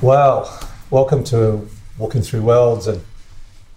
Well, 0.00 0.60
welcome 0.90 1.24
to 1.24 1.68
Walking 1.98 2.22
Through 2.22 2.42
Worlds, 2.42 2.86
and 2.86 3.02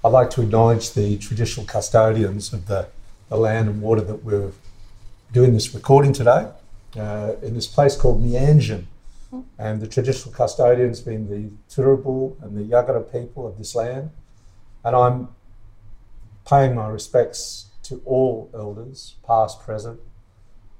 I'd 0.05 0.09
like 0.09 0.29
to 0.31 0.43
acknowledge 0.43 0.93
the 0.93 1.17
traditional 1.17 1.65
custodians 1.65 2.53
of 2.53 2.67
the, 2.67 2.87
the 3.29 3.37
land 3.37 3.69
and 3.69 3.81
water 3.81 4.01
that 4.01 4.23
we're 4.23 4.51
doing 5.33 5.53
this 5.53 5.73
recording 5.73 6.13
today 6.13 6.47
uh, 6.95 7.33
in 7.41 7.55
this 7.55 7.65
place 7.65 7.95
called 7.95 8.23
Meanjin. 8.23 8.85
And 9.57 9.81
the 9.81 9.87
traditional 9.87 10.31
custodians 10.33 10.99
being 10.99 11.27
the 11.27 11.49
Turrbal 11.73 12.41
and 12.43 12.55
the 12.55 12.61
Yagara 12.61 13.11
people 13.11 13.47
of 13.47 13.57
this 13.57 13.73
land. 13.73 14.11
And 14.83 14.95
I'm 14.95 15.29
paying 16.51 16.75
my 16.75 16.89
respects 16.89 17.67
to 17.81 18.01
all 18.05 18.51
elders, 18.53 19.15
past, 19.25 19.61
present, 19.61 19.97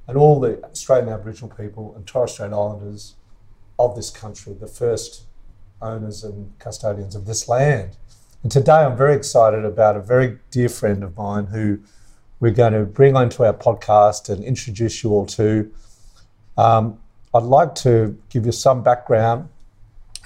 and 0.05 0.18
all 0.18 0.38
the 0.38 0.62
Australian 0.66 1.08
Aboriginal 1.08 1.50
people 1.55 1.94
and 1.96 2.05
Torres 2.05 2.34
Strait 2.34 2.52
Islanders 2.52 3.16
of 3.80 3.96
this 3.96 4.10
country, 4.10 4.54
the 4.54 4.68
first 4.68 5.23
owners 5.82 6.26
and 6.26 6.52
custodians 6.60 7.16
of 7.16 7.26
this 7.26 7.48
land. 7.48 7.96
And 8.44 8.52
today 8.52 8.84
I'm 8.84 8.98
very 8.98 9.16
excited 9.16 9.63
about 9.63 9.96
a 9.96 10.02
very 10.02 10.40
dear 10.52 10.68
friend 10.68 11.05
of 11.05 11.16
mine 11.16 11.46
who 11.46 11.80
we're 12.41 12.52
going 12.52 12.74
to 12.74 12.84
bring 12.84 13.16
onto 13.16 13.46
our 13.46 13.54
podcast 13.54 14.27
and 14.27 14.44
introduce 14.44 15.05
you 15.05 15.12
all 15.12 15.26
to. 15.27 15.72
Um, 16.58 16.99
I'd 17.34 17.44
like 17.44 17.76
to 17.76 18.18
give 18.30 18.46
you 18.46 18.52
some 18.52 18.84
background. 18.84 19.48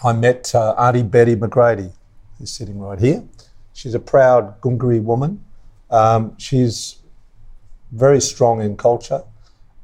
I 0.03 0.13
met 0.13 0.55
uh, 0.55 0.73
Auntie 0.73 1.03
Betty 1.03 1.35
McGrady, 1.35 1.91
who's 2.39 2.51
sitting 2.51 2.79
right 2.79 2.99
here. 2.99 3.23
She's 3.75 3.93
a 3.93 3.99
proud 3.99 4.61
Gungari 4.61 5.03
woman. 5.03 5.43
Um, 5.91 6.37
she's 6.37 6.95
very 7.91 8.21
strong 8.21 8.61
in 8.61 8.77
culture, 8.77 9.23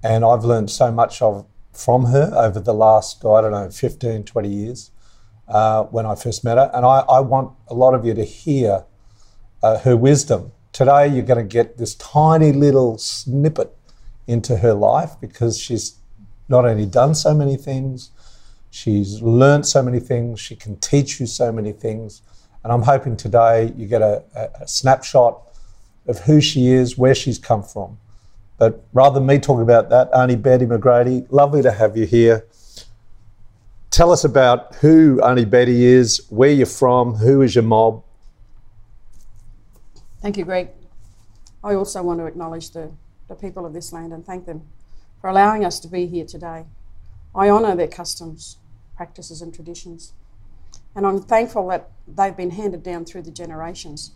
and 0.01 0.23
I've 0.23 0.45
learned 0.45 0.71
so 0.71 0.93
much 0.93 1.21
of 1.21 1.45
from 1.73 2.05
her 2.05 2.31
over 2.33 2.61
the 2.61 2.73
last, 2.73 3.25
I 3.25 3.41
don't 3.41 3.51
know, 3.51 3.69
15, 3.69 4.23
20 4.23 4.49
years 4.49 4.91
uh, 5.49 5.83
when 5.83 6.05
I 6.05 6.15
first 6.15 6.45
met 6.45 6.57
her. 6.57 6.71
And 6.73 6.85
I, 6.85 6.99
I, 6.99 7.19
want 7.19 7.53
a 7.67 7.73
lot 7.73 7.93
of 7.93 8.05
you 8.05 8.13
to 8.13 8.23
hear 8.23 8.85
uh, 9.61 9.79
her 9.79 9.97
wisdom. 9.97 10.53
Today, 10.71 11.07
you're 11.07 11.25
going 11.25 11.45
to 11.45 11.53
get 11.53 11.77
this 11.77 11.95
tiny 11.95 12.53
little 12.53 12.97
snippet 12.97 13.75
into 14.25 14.57
her 14.57 14.73
life 14.73 15.11
because 15.19 15.59
she's 15.59 15.95
not 16.47 16.65
only 16.65 16.85
done 16.85 17.13
so 17.13 17.33
many 17.33 17.57
things, 17.57 18.11
she's 18.69 19.21
learned 19.21 19.65
so 19.65 19.83
many 19.83 19.99
things, 19.99 20.39
she 20.39 20.55
can 20.55 20.77
teach 20.77 21.19
you 21.19 21.25
so 21.25 21.51
many 21.51 21.73
things. 21.73 22.21
And 22.63 22.71
I'm 22.71 22.83
hoping 22.83 23.17
today 23.17 23.73
you 23.75 23.87
get 23.87 24.01
a, 24.01 24.23
a, 24.61 24.67
snapshot 24.67 25.41
of 26.07 26.19
who 26.19 26.39
she 26.41 26.67
is, 26.67 26.97
where 26.97 27.15
she's 27.15 27.39
come 27.39 27.63
from. 27.63 27.97
But 28.57 28.83
rather 28.93 29.15
than 29.15 29.25
me 29.25 29.39
talking 29.39 29.63
about 29.63 29.89
that, 29.89 30.09
Auntie 30.15 30.35
Betty 30.35 30.65
McGrady, 30.65 31.25
lovely 31.31 31.63
to 31.63 31.71
have 31.71 31.97
you 31.97 32.05
here. 32.05 32.45
Tell 33.89 34.11
us 34.11 34.23
about 34.23 34.75
who 34.75 35.19
Auntie 35.23 35.45
Betty 35.45 35.83
is, 35.85 36.25
where 36.29 36.51
you're 36.51 36.67
from, 36.67 37.15
who 37.15 37.41
is 37.41 37.55
your 37.55 37.63
mob. 37.63 38.03
Thank 40.21 40.37
you, 40.37 40.45
Greg. 40.45 40.69
I 41.63 41.73
also 41.73 42.03
want 42.03 42.19
to 42.19 42.25
acknowledge 42.25 42.71
the, 42.71 42.91
the 43.27 43.35
people 43.35 43.65
of 43.65 43.73
this 43.73 43.91
land 43.91 44.13
and 44.13 44.25
thank 44.25 44.45
them 44.45 44.67
for 45.19 45.29
allowing 45.29 45.65
us 45.65 45.79
to 45.79 45.87
be 45.87 46.05
here 46.05 46.25
today. 46.25 46.65
I 47.33 47.49
honour 47.49 47.75
their 47.75 47.87
customs, 47.87 48.57
practices, 48.95 49.41
and 49.41 49.53
traditions. 49.53 50.13
And 50.95 51.05
I'm 51.05 51.21
thankful 51.21 51.67
that 51.69 51.89
they've 52.07 52.35
been 52.35 52.51
handed 52.51 52.83
down 52.83 53.05
through 53.05 53.23
the 53.23 53.31
generations. 53.31 54.11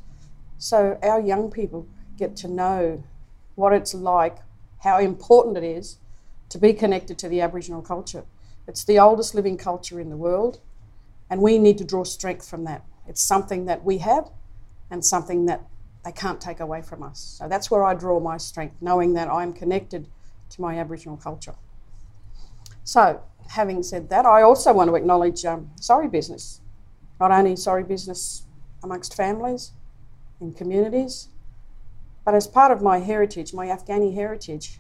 So 0.58 0.98
our 1.02 1.20
young 1.20 1.50
people 1.52 1.88
get 2.18 2.36
to 2.38 2.48
know 2.48 3.04
what 3.56 3.74
it's 3.74 3.94
like, 3.94 4.38
how 4.84 5.00
important 5.00 5.58
it 5.58 5.64
is 5.64 5.98
to 6.50 6.58
be 6.58 6.74
connected 6.74 7.18
to 7.20 7.30
the 7.30 7.42
Aboriginal 7.42 7.82
culture. 7.82 8.24
It's 8.68 8.84
the 8.84 9.00
oldest 9.00 9.36
living 9.36 9.58
culture 9.58 10.00
in 10.00 10.10
the 10.10 10.18
world, 10.18 10.60
and 11.30 11.42
we 11.42 11.58
need 11.58 11.78
to 11.78 11.84
draw 11.84 12.04
strength 12.04 12.48
from 12.48 12.64
that. 12.66 12.86
It's 13.08 13.22
something 13.22 13.66
that 13.66 13.84
we 13.84 14.00
have 14.00 14.30
and 14.90 15.04
something 15.04 15.46
that 15.46 15.62
they 16.04 16.12
can't 16.12 16.40
take 16.40 16.60
away 16.60 16.82
from 16.82 17.04
us. 17.04 17.20
So 17.40 17.48
that's 17.48 17.72
where 17.72 17.84
I 17.84 17.96
draw 17.96 18.20
my 18.20 18.38
strength, 18.38 18.76
knowing 18.82 19.14
that 19.14 19.28
I'm 19.28 19.54
connected 19.54 20.08
to 20.52 20.62
my 20.62 20.78
Aboriginal 20.78 21.18
culture. 21.18 21.56
So, 22.84 23.22
having 23.50 23.82
said 23.82 24.10
that, 24.10 24.26
I 24.26 24.44
also 24.44 24.72
want 24.72 24.90
to 24.90 24.96
acknowledge 24.96 25.44
um, 25.46 25.72
sorry 25.80 26.08
business. 26.08 26.62
Not 27.20 27.32
only 27.32 27.56
sorry 27.56 27.84
business 27.84 28.44
amongst 28.84 29.16
families, 29.16 29.72
in 30.42 30.54
communities, 30.54 31.30
but 32.26 32.36
as 32.36 32.48
part 32.48 32.72
of 32.72 32.82
my 32.82 33.00
heritage, 33.00 33.54
my 33.54 33.68
Afghani 33.68 34.14
heritage, 34.14 34.80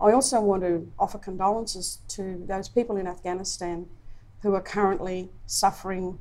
I 0.00 0.12
also 0.12 0.40
want 0.40 0.62
to 0.62 0.90
offer 0.98 1.18
condolences 1.18 1.98
to 2.08 2.44
those 2.46 2.68
people 2.68 2.96
in 2.96 3.06
Afghanistan 3.06 3.86
who 4.42 4.54
are 4.54 4.60
currently 4.60 5.30
suffering 5.46 6.18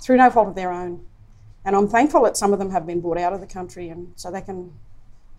through 0.00 0.16
no 0.16 0.30
fault 0.30 0.48
of 0.48 0.54
their 0.54 0.72
own. 0.72 1.06
And 1.64 1.76
I'm 1.76 1.88
thankful 1.88 2.22
that 2.24 2.36
some 2.36 2.52
of 2.52 2.58
them 2.58 2.70
have 2.70 2.86
been 2.86 3.00
brought 3.00 3.18
out 3.18 3.32
of 3.32 3.40
the 3.40 3.46
country 3.46 3.88
and 3.88 4.12
so 4.16 4.30
they 4.30 4.40
can 4.40 4.72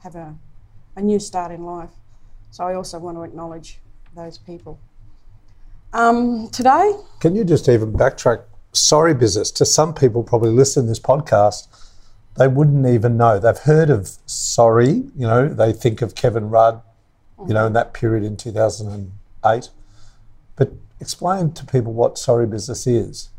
have 0.04 0.16
a, 0.16 0.36
a 0.96 1.02
new 1.02 1.20
start 1.20 1.52
in 1.52 1.66
life. 1.66 1.92
So 2.52 2.64
I 2.64 2.76
also 2.76 3.00
want 3.00 3.18
to 3.18 3.24
acknowledge 3.24 3.80
those 4.16 4.38
people. 4.38 4.80
Um, 5.92 6.50
today. 6.50 6.94
Can 7.20 7.36
you 7.36 7.44
just 7.44 7.68
even 7.68 7.92
backtrack? 7.92 8.44
Sorry, 8.74 9.14
business. 9.14 9.52
To 9.52 9.66
some 9.66 9.94
people, 9.94 10.24
probably 10.24 10.50
listen 10.50 10.84
to 10.84 10.90
this 10.90 11.00
podcast, 11.00 11.68
they 12.38 12.48
wouldn't 12.48 12.88
even 12.88 13.18
know. 13.18 13.40
They've 13.40 13.58
heard 13.58 13.90
of 13.90 14.18
sorry, 14.26 14.90
you 15.16 15.28
know, 15.28 15.48
they 15.48 15.72
think 15.72 16.02
of 16.02 16.16
Kevin 16.16 16.50
Rudd, 16.50 16.82
you 17.48 17.54
know, 17.54 17.68
in 17.68 17.74
that 17.74 17.94
period 17.94 18.24
in 18.24 18.36
2008. 18.36 19.70
But 20.56 20.72
explain 21.00 21.52
to 21.52 21.66
people 21.66 21.94
what 21.94 22.18
sorry 22.18 22.48
business 22.48 22.88
is. 22.88 23.30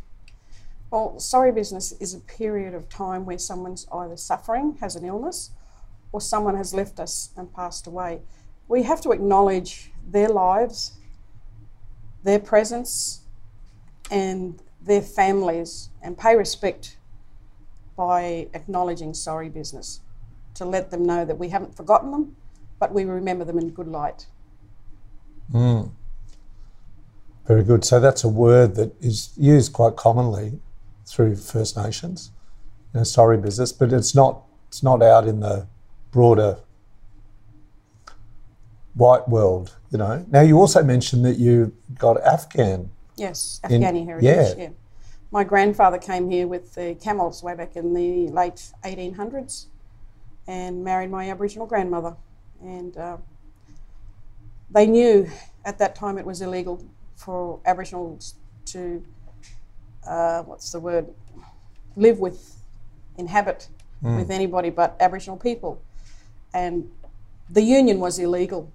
Well, 0.91 1.19
sorry 1.19 1.51
business 1.51 1.91
is 1.99 2.15
a 2.15 2.21
period 2.21 2.73
of 2.73 2.89
time 2.89 3.27
where 3.27 3.39
someone's 3.39 3.87
either 3.93 4.17
suffering, 4.17 4.77
has 4.81 4.95
an 4.95 5.05
illness, 5.05 5.51
or 6.13 6.21
someone 6.21 6.57
has 6.57 6.73
left 6.73 7.01
us 7.01 7.31
and 7.37 7.53
passed 7.53 7.89
away. 7.89 8.21
We 8.69 8.85
have 8.85 9.01
to 9.01 9.11
acknowledge 9.11 9.91
their 10.07 10.29
lives, 10.29 10.93
their 12.23 12.39
presence, 12.39 13.23
and 14.09 14.63
their 14.85 15.03
families, 15.03 15.91
and 16.03 16.17
pay 16.17 16.37
respect 16.37 16.97
by 17.97 18.49
acknowledging 18.55 19.15
sorry 19.15 19.49
business 19.49 20.01
to 20.55 20.65
let 20.65 20.91
them 20.91 21.05
know 21.05 21.25
that 21.25 21.39
we 21.39 21.49
haven't 21.49 21.77
forgotten 21.77 22.11
them, 22.11 22.37
but 22.79 22.93
we 22.93 23.05
remember 23.05 23.45
them 23.45 23.59
in 23.59 23.71
good 23.71 23.89
light. 23.89 24.27
Mm. 25.53 25.91
Very 27.47 27.63
good. 27.63 27.85
So 27.85 28.01
that's 28.01 28.25
a 28.25 28.29
word 28.29 28.75
that 28.77 28.95
is 29.03 29.33
used 29.37 29.73
quite 29.73 29.97
commonly 29.97 30.61
through 31.07 31.37
First 31.37 31.77
Nations, 31.77 32.31
you 32.93 33.01
know, 33.01 33.05
sorry 33.05 33.37
business, 33.37 33.73
but 33.73 33.93
it's 33.93 34.15
not 34.15 34.43
it's 34.69 34.83
not 34.83 35.03
out 35.03 35.29
in 35.29 35.41
the 35.41 35.67
broader 36.11 36.59
white 38.95 39.29
world, 39.29 39.77
you 39.91 39.99
know. 39.99 40.25
Now 40.31 40.41
you 40.41 40.59
also 40.59 40.83
mentioned 40.83 41.25
that 41.25 41.39
you 41.39 41.75
got 41.99 42.21
Afghan. 42.23 42.91
Yes, 43.17 43.61
Afghani 43.65 44.01
in, 44.01 44.07
heritage. 44.07 44.57
Yeah. 44.59 44.65
yeah. 44.65 44.69
My 45.31 45.45
grandfather 45.45 45.99
came 45.99 46.31
here 46.31 46.47
with 46.47 46.75
the 46.75 46.95
camels 46.95 47.43
way 47.43 47.55
back 47.55 47.77
in 47.77 47.93
the 47.93 48.29
late 48.29 48.71
1800s 48.85 49.67
and 50.47 50.85
married 50.85 51.11
my 51.11 51.31
Aboriginal 51.31 51.67
grandmother. 51.67 52.17
And 52.63 52.97
uh, 52.97 53.17
they 54.71 54.87
knew 54.87 55.29
at 55.65 55.79
that 55.79 55.95
time 55.95 56.19
it 56.19 56.27
was 56.27 56.41
illegal 56.41 56.85
for 57.17 57.61
Aboriginals 57.67 58.35
to, 58.67 59.05
uh, 60.07 60.43
what's 60.43 60.71
the 60.73 60.81
word, 60.81 61.09
live 61.97 62.19
with, 62.19 62.57
inhabit 63.17 63.69
mm. 64.03 64.17
with 64.17 64.31
anybody 64.31 64.71
but 64.71 64.97
Aboriginal 65.01 65.37
people. 65.37 65.83
And 66.53 66.91
the 67.51 67.63
union 67.63 67.99
was 67.99 68.19
illegal. 68.19 68.71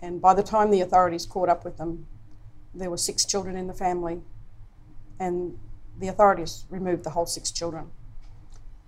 And 0.00 0.20
by 0.20 0.34
the 0.34 0.42
time 0.42 0.70
the 0.70 0.80
authorities 0.80 1.26
caught 1.26 1.48
up 1.48 1.64
with 1.64 1.78
them, 1.78 2.06
there 2.78 2.90
were 2.90 2.96
six 2.96 3.24
children 3.24 3.56
in 3.56 3.66
the 3.66 3.74
family. 3.74 4.20
And 5.20 5.58
the 5.98 6.08
authorities 6.08 6.64
removed 6.70 7.04
the 7.04 7.10
whole 7.10 7.26
six 7.26 7.50
children. 7.50 7.90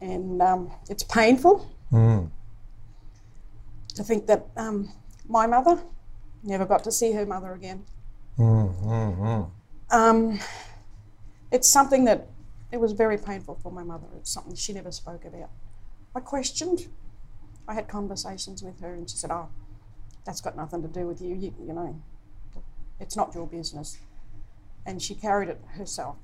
And 0.00 0.40
um, 0.40 0.70
it's 0.88 1.02
painful 1.02 1.70
mm. 1.92 2.30
to 3.94 4.02
think 4.02 4.26
that 4.26 4.46
um, 4.56 4.90
my 5.28 5.46
mother 5.46 5.82
never 6.42 6.64
got 6.64 6.84
to 6.84 6.92
see 6.92 7.12
her 7.12 7.26
mother 7.26 7.52
again. 7.52 7.84
Mm, 8.38 8.74
mm, 8.82 9.18
mm, 9.18 9.50
um, 9.90 10.40
it's 11.50 11.68
something 11.68 12.04
that 12.04 12.28
it 12.72 12.78
was 12.78 12.92
very 12.92 13.18
painful 13.18 13.58
for 13.62 13.70
my 13.70 13.82
mother. 13.82 14.06
It's 14.16 14.30
something 14.30 14.54
she 14.54 14.72
never 14.72 14.92
spoke 14.92 15.24
about. 15.24 15.50
I 16.14 16.20
questioned. 16.20 16.88
I 17.68 17.74
had 17.74 17.88
conversations 17.88 18.62
with 18.62 18.80
her, 18.80 18.94
and 18.94 19.10
she 19.10 19.16
said, 19.16 19.30
"Oh, 19.30 19.48
that's 20.24 20.40
got 20.40 20.56
nothing 20.56 20.82
to 20.82 20.88
do 20.88 21.06
with 21.06 21.20
you. 21.20 21.34
You, 21.34 21.54
you 21.66 21.72
know, 21.72 22.00
it's 23.00 23.16
not 23.16 23.34
your 23.34 23.46
business." 23.46 23.98
And 24.86 25.00
she 25.02 25.14
carried 25.14 25.48
it 25.48 25.60
herself. 25.78 26.16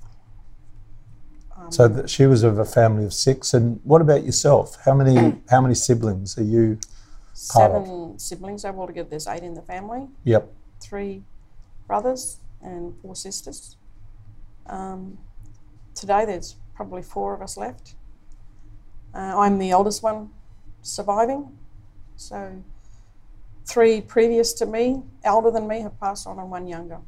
Um, 1.55 1.71
So 1.71 1.87
th- 1.87 2.09
she 2.09 2.25
was 2.25 2.43
of 2.43 2.57
a 2.59 2.65
family 2.65 3.05
of 3.05 3.13
six. 3.13 3.53
And 3.53 3.79
what 3.83 4.01
about 4.01 4.23
yourself? 4.25 4.77
How 4.85 4.93
many 4.93 5.15
how 5.49 5.61
many 5.61 5.75
siblings 5.75 6.37
are 6.37 6.43
you? 6.43 6.79
part 7.53 7.71
of? 7.71 7.85
seven 7.85 8.19
siblings 8.19 8.65
altogether. 8.65 9.09
There's 9.09 9.27
eight 9.27 9.43
in 9.43 9.53
the 9.53 9.61
family. 9.61 10.07
Yep. 10.23 10.51
three 10.79 11.23
brothers 11.87 12.39
and 12.61 12.93
four 13.01 13.15
sisters. 13.15 13.77
Um, 14.67 15.17
today 15.95 16.25
there's 16.25 16.55
probably 16.75 17.01
four 17.03 17.33
of 17.33 17.41
us 17.41 17.57
left. 17.57 17.95
Uh, 19.13 19.39
I'm 19.39 19.57
the 19.59 19.71
oldest 19.73 20.03
one 20.03 20.29
surviving, 20.81 21.57
so 22.15 22.61
three 23.67 24.01
previous 24.01 24.53
to 24.53 24.65
me, 24.65 25.03
elder 25.23 25.51
than 25.51 25.67
me, 25.67 25.81
have 25.81 25.99
passed 25.99 26.25
on, 26.27 26.39
and 26.39 26.49
one 26.49 26.67
younger. 26.67 26.99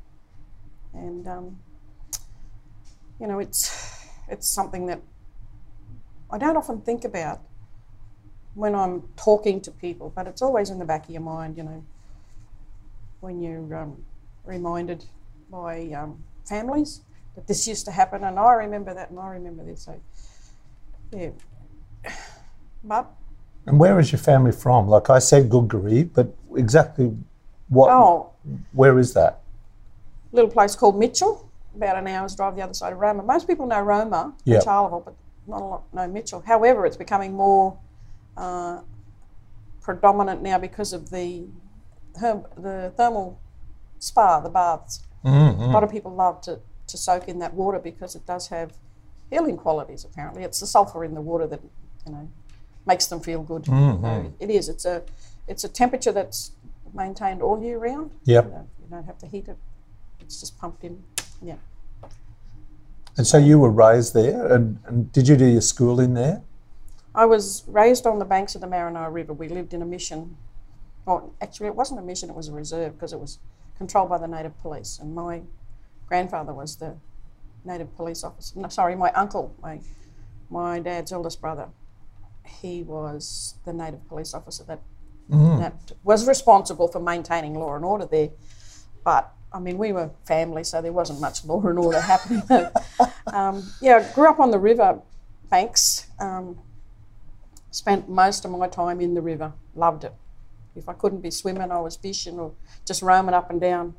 And 0.93 1.27
um, 1.27 1.59
you 3.19 3.27
know, 3.27 3.39
it's 3.39 4.05
it's 4.27 4.53
something 4.53 4.85
that 4.87 5.01
I 6.31 6.37
don't 6.37 6.57
often 6.57 6.81
think 6.81 7.05
about 7.05 7.41
when 8.53 8.75
I'm 8.75 9.03
talking 9.15 9.61
to 9.61 9.71
people, 9.71 10.11
but 10.15 10.27
it's 10.27 10.41
always 10.41 10.69
in 10.69 10.79
the 10.79 10.85
back 10.85 11.05
of 11.05 11.11
your 11.11 11.21
mind, 11.21 11.57
you 11.57 11.63
know 11.63 11.83
when 13.21 13.41
you're 13.41 13.75
um, 13.75 14.03
reminded 14.45 15.05
by 15.51 15.89
um, 15.91 16.23
families 16.47 17.01
that 17.35 17.47
this 17.47 17.67
used 17.67 17.85
to 17.85 17.91
happen, 17.91 18.23
and 18.23 18.39
I 18.39 18.53
remember 18.53 18.93
that, 18.93 19.09
and 19.09 19.19
I 19.19 19.29
remember 19.29 19.63
this. 19.63 19.83
So, 19.83 19.99
yeah. 21.11 21.31
But 22.83 23.11
And 23.69 23.79
where 23.79 23.99
is 23.99 24.11
your 24.11 24.19
family 24.19 24.51
from? 24.51 24.87
Like 24.87 25.11
I 25.11 25.19
said, 25.19 25.47
Gungari, 25.47 26.09
but 26.11 26.33
exactly 26.55 27.15
what? 27.69 27.91
oh, 27.91 28.31
Where 28.73 28.97
is 28.97 29.13
that? 29.13 29.41
little 30.31 30.49
place 30.51 30.75
called 30.75 30.97
Mitchell, 30.97 31.49
about 31.75 31.97
an 31.97 32.07
hour's 32.07 32.35
drive 32.35 32.55
the 32.55 32.61
other 32.61 32.73
side 32.73 32.93
of 32.93 32.99
Roma. 32.99 33.23
Most 33.23 33.47
people 33.47 33.65
know 33.65 33.81
Roma 33.81 34.35
Yep. 34.45 34.63
Charleville, 34.63 35.01
but 35.05 35.15
not 35.47 35.61
a 35.61 35.65
lot 35.65 35.93
know 35.93 36.07
Mitchell. 36.07 36.41
However, 36.45 36.85
it's 36.85 36.97
becoming 36.97 37.33
more 37.33 37.77
uh, 38.37 38.81
predominant 39.81 40.41
now 40.43 40.57
because 40.59 40.93
of 40.93 41.09
the 41.11 41.47
herb, 42.21 42.47
the 42.61 42.91
thermal 42.97 43.39
spa, 43.99 44.39
the 44.39 44.49
baths. 44.49 45.03
Mm-hmm. 45.23 45.61
A 45.61 45.67
lot 45.71 45.83
of 45.83 45.91
people 45.91 46.13
love 46.13 46.41
to, 46.41 46.59
to 46.87 46.97
soak 46.97 47.27
in 47.27 47.39
that 47.39 47.53
water 47.53 47.79
because 47.79 48.15
it 48.15 48.25
does 48.25 48.47
have 48.49 48.73
healing 49.31 49.57
qualities. 49.57 50.05
Apparently, 50.05 50.43
it's 50.43 50.59
the 50.59 50.67
sulfur 50.67 51.03
in 51.03 51.13
the 51.15 51.21
water 51.21 51.45
that 51.47 51.61
you 52.05 52.11
know 52.11 52.29
makes 52.89 53.05
them 53.07 53.21
feel 53.21 53.43
good. 53.43 53.63
Mm-hmm. 53.63 54.03
So 54.03 54.33
it 54.39 54.49
is. 54.49 54.67
It's 54.67 54.85
a 54.85 55.03
it's 55.47 55.63
a 55.63 55.69
temperature 55.81 56.13
that's 56.19 56.51
maintained 56.93 57.41
all 57.41 57.57
year 57.61 57.77
round. 57.77 58.11
Yep. 58.25 58.45
You 58.45 58.51
don't, 58.51 58.69
you 58.81 58.87
don't 58.89 59.05
have 59.05 59.19
to 59.19 59.27
heat 59.27 59.47
it. 59.47 59.57
It's 60.19 60.39
just 60.41 60.59
pumped 60.59 60.83
in. 60.83 61.01
Yeah. 61.41 61.59
And 63.17 63.25
so 63.27 63.37
you 63.37 63.59
were 63.59 63.69
raised 63.69 64.13
there, 64.13 64.53
and, 64.53 64.79
and 64.85 65.11
did 65.11 65.27
you 65.27 65.35
do 65.35 65.45
your 65.45 65.61
school 65.61 65.99
in 65.99 66.13
there? 66.13 66.41
I 67.13 67.25
was 67.25 67.63
raised 67.67 68.05
on 68.07 68.19
the 68.19 68.25
banks 68.25 68.55
of 68.55 68.61
the 68.61 68.67
Maranoa 68.67 69.11
River. 69.11 69.33
We 69.33 69.49
lived 69.49 69.73
in 69.73 69.81
a 69.81 69.85
mission. 69.85 70.37
Well, 71.05 71.33
actually, 71.41 71.67
it 71.67 71.75
wasn't 71.75 71.99
a 71.99 72.03
mission, 72.03 72.29
it 72.29 72.35
was 72.35 72.47
a 72.47 72.53
reserve 72.53 72.93
because 72.93 73.13
it 73.13 73.19
was 73.19 73.39
controlled 73.77 74.09
by 74.09 74.19
the 74.19 74.27
native 74.27 74.55
police. 74.61 74.99
And 75.01 75.13
my 75.15 75.41
grandfather 76.07 76.53
was 76.53 76.77
the 76.77 76.95
native 77.65 77.93
police 77.97 78.23
officer. 78.23 78.59
No, 78.59 78.69
sorry, 78.69 78.95
my 78.95 79.11
uncle, 79.11 79.53
my, 79.61 79.81
my 80.49 80.79
dad's 80.79 81.11
eldest 81.11 81.41
brother, 81.41 81.67
he 82.61 82.83
was 82.83 83.55
the 83.65 83.73
native 83.73 84.07
police 84.07 84.33
officer 84.33 84.63
that, 84.65 84.81
that 85.59 85.91
was 86.03 86.27
responsible 86.27 86.87
for 86.87 86.99
maintaining 86.99 87.53
law 87.55 87.75
and 87.75 87.85
order 87.85 88.05
there. 88.05 88.29
But 89.03 89.31
I 89.51 89.59
mean, 89.59 89.77
we 89.77 89.91
were 89.91 90.11
family, 90.25 90.63
so 90.63 90.81
there 90.81 90.93
wasn't 90.93 91.19
much 91.21 91.43
law 91.45 91.61
and 91.65 91.79
order 91.79 92.01
happening. 92.01 92.43
um, 93.33 93.63
yeah, 93.81 94.11
grew 94.13 94.29
up 94.29 94.39
on 94.39 94.51
the 94.51 94.59
river 94.59 95.01
banks. 95.49 96.07
Um, 96.19 96.59
spent 97.71 98.09
most 98.09 98.45
of 98.45 98.51
my 98.51 98.67
time 98.67 99.01
in 99.01 99.13
the 99.13 99.21
river. 99.21 99.53
Loved 99.75 100.03
it. 100.03 100.13
If 100.75 100.87
I 100.87 100.93
couldn't 100.93 101.21
be 101.21 101.31
swimming, 101.31 101.71
I 101.71 101.79
was 101.79 101.95
fishing 101.95 102.39
or 102.39 102.53
just 102.85 103.01
roaming 103.01 103.33
up 103.33 103.49
and 103.49 103.59
down, 103.59 103.95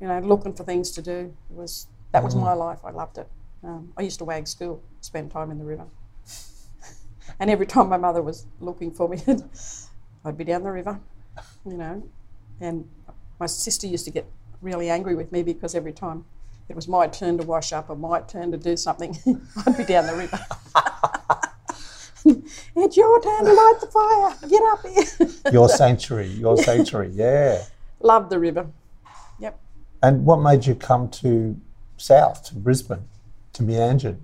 you 0.00 0.08
know, 0.08 0.18
looking 0.20 0.54
for 0.54 0.64
things 0.64 0.90
to 0.92 1.02
do. 1.02 1.34
It 1.50 1.56
was 1.56 1.86
that 2.12 2.24
was 2.24 2.34
my 2.34 2.54
life. 2.54 2.78
I 2.84 2.90
loved 2.90 3.18
it. 3.18 3.28
Um, 3.62 3.92
I 3.96 4.02
used 4.02 4.18
to 4.18 4.24
wag 4.24 4.46
school, 4.46 4.82
spend 5.00 5.30
time 5.30 5.50
in 5.50 5.58
the 5.58 5.64
river, 5.64 5.86
and 7.38 7.50
every 7.50 7.66
time 7.66 7.88
my 7.88 7.96
mother 7.96 8.22
was 8.22 8.46
looking 8.60 8.90
for 8.90 9.08
me, 9.08 9.22
I'd 10.24 10.36
be 10.36 10.44
down 10.44 10.62
the 10.62 10.72
river, 10.72 11.00
you 11.64 11.76
know, 11.76 12.02
and 12.60 12.88
my 13.38 13.46
sister 13.46 13.86
used 13.86 14.04
to 14.06 14.10
get 14.10 14.26
really 14.62 14.90
angry 14.90 15.14
with 15.14 15.30
me 15.32 15.42
because 15.42 15.74
every 15.74 15.92
time 15.92 16.24
it 16.68 16.74
was 16.74 16.88
my 16.88 17.06
turn 17.06 17.38
to 17.38 17.44
wash 17.44 17.72
up 17.72 17.90
or 17.90 17.96
my 17.96 18.20
turn 18.22 18.50
to 18.52 18.58
do 18.58 18.76
something, 18.76 19.16
I'd 19.66 19.76
be 19.76 19.84
down 19.84 20.06
the 20.06 20.16
river. 20.16 20.38
it's 22.76 22.96
your 22.96 23.20
turn 23.20 23.44
to 23.44 23.52
light 23.52 23.74
the 23.80 23.86
fire. 23.86 24.48
Get 24.48 24.62
up 24.64 24.86
here. 24.86 25.52
Your 25.52 25.68
sanctuary, 25.68 26.28
your 26.28 26.56
sanctuary, 26.56 27.10
yeah. 27.12 27.62
Love 28.00 28.30
the 28.30 28.38
river. 28.38 28.66
Yep. 29.38 29.60
And 30.02 30.24
what 30.24 30.40
made 30.40 30.66
you 30.66 30.74
come 30.74 31.08
to 31.10 31.60
South, 31.96 32.44
to 32.44 32.54
Brisbane, 32.54 33.04
to 33.52 33.62
Meanjin? 33.62 34.18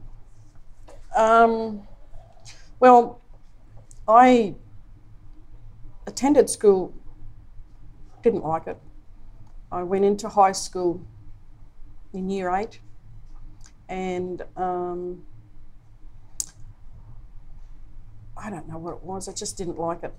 Um, 1.17 1.87
well, 2.82 3.20
I 4.08 4.56
attended 6.05 6.50
school, 6.50 6.93
didn't 8.25 8.43
like 8.43 8.67
it. 8.67 8.76
I 9.70 9.84
went 9.84 10.05
into 10.05 10.29
high 10.29 10.50
school 10.50 11.00
in 12.12 12.29
year 12.29 12.50
eight, 12.52 12.81
and 13.88 14.43
um, 14.56 15.23
I 18.37 18.50
don't 18.50 18.69
know 18.69 18.79
what 18.79 18.94
it 18.94 19.05
was. 19.05 19.28
I 19.28 19.32
just 19.32 19.56
didn't 19.56 19.78
like 19.78 20.02
it. 20.02 20.12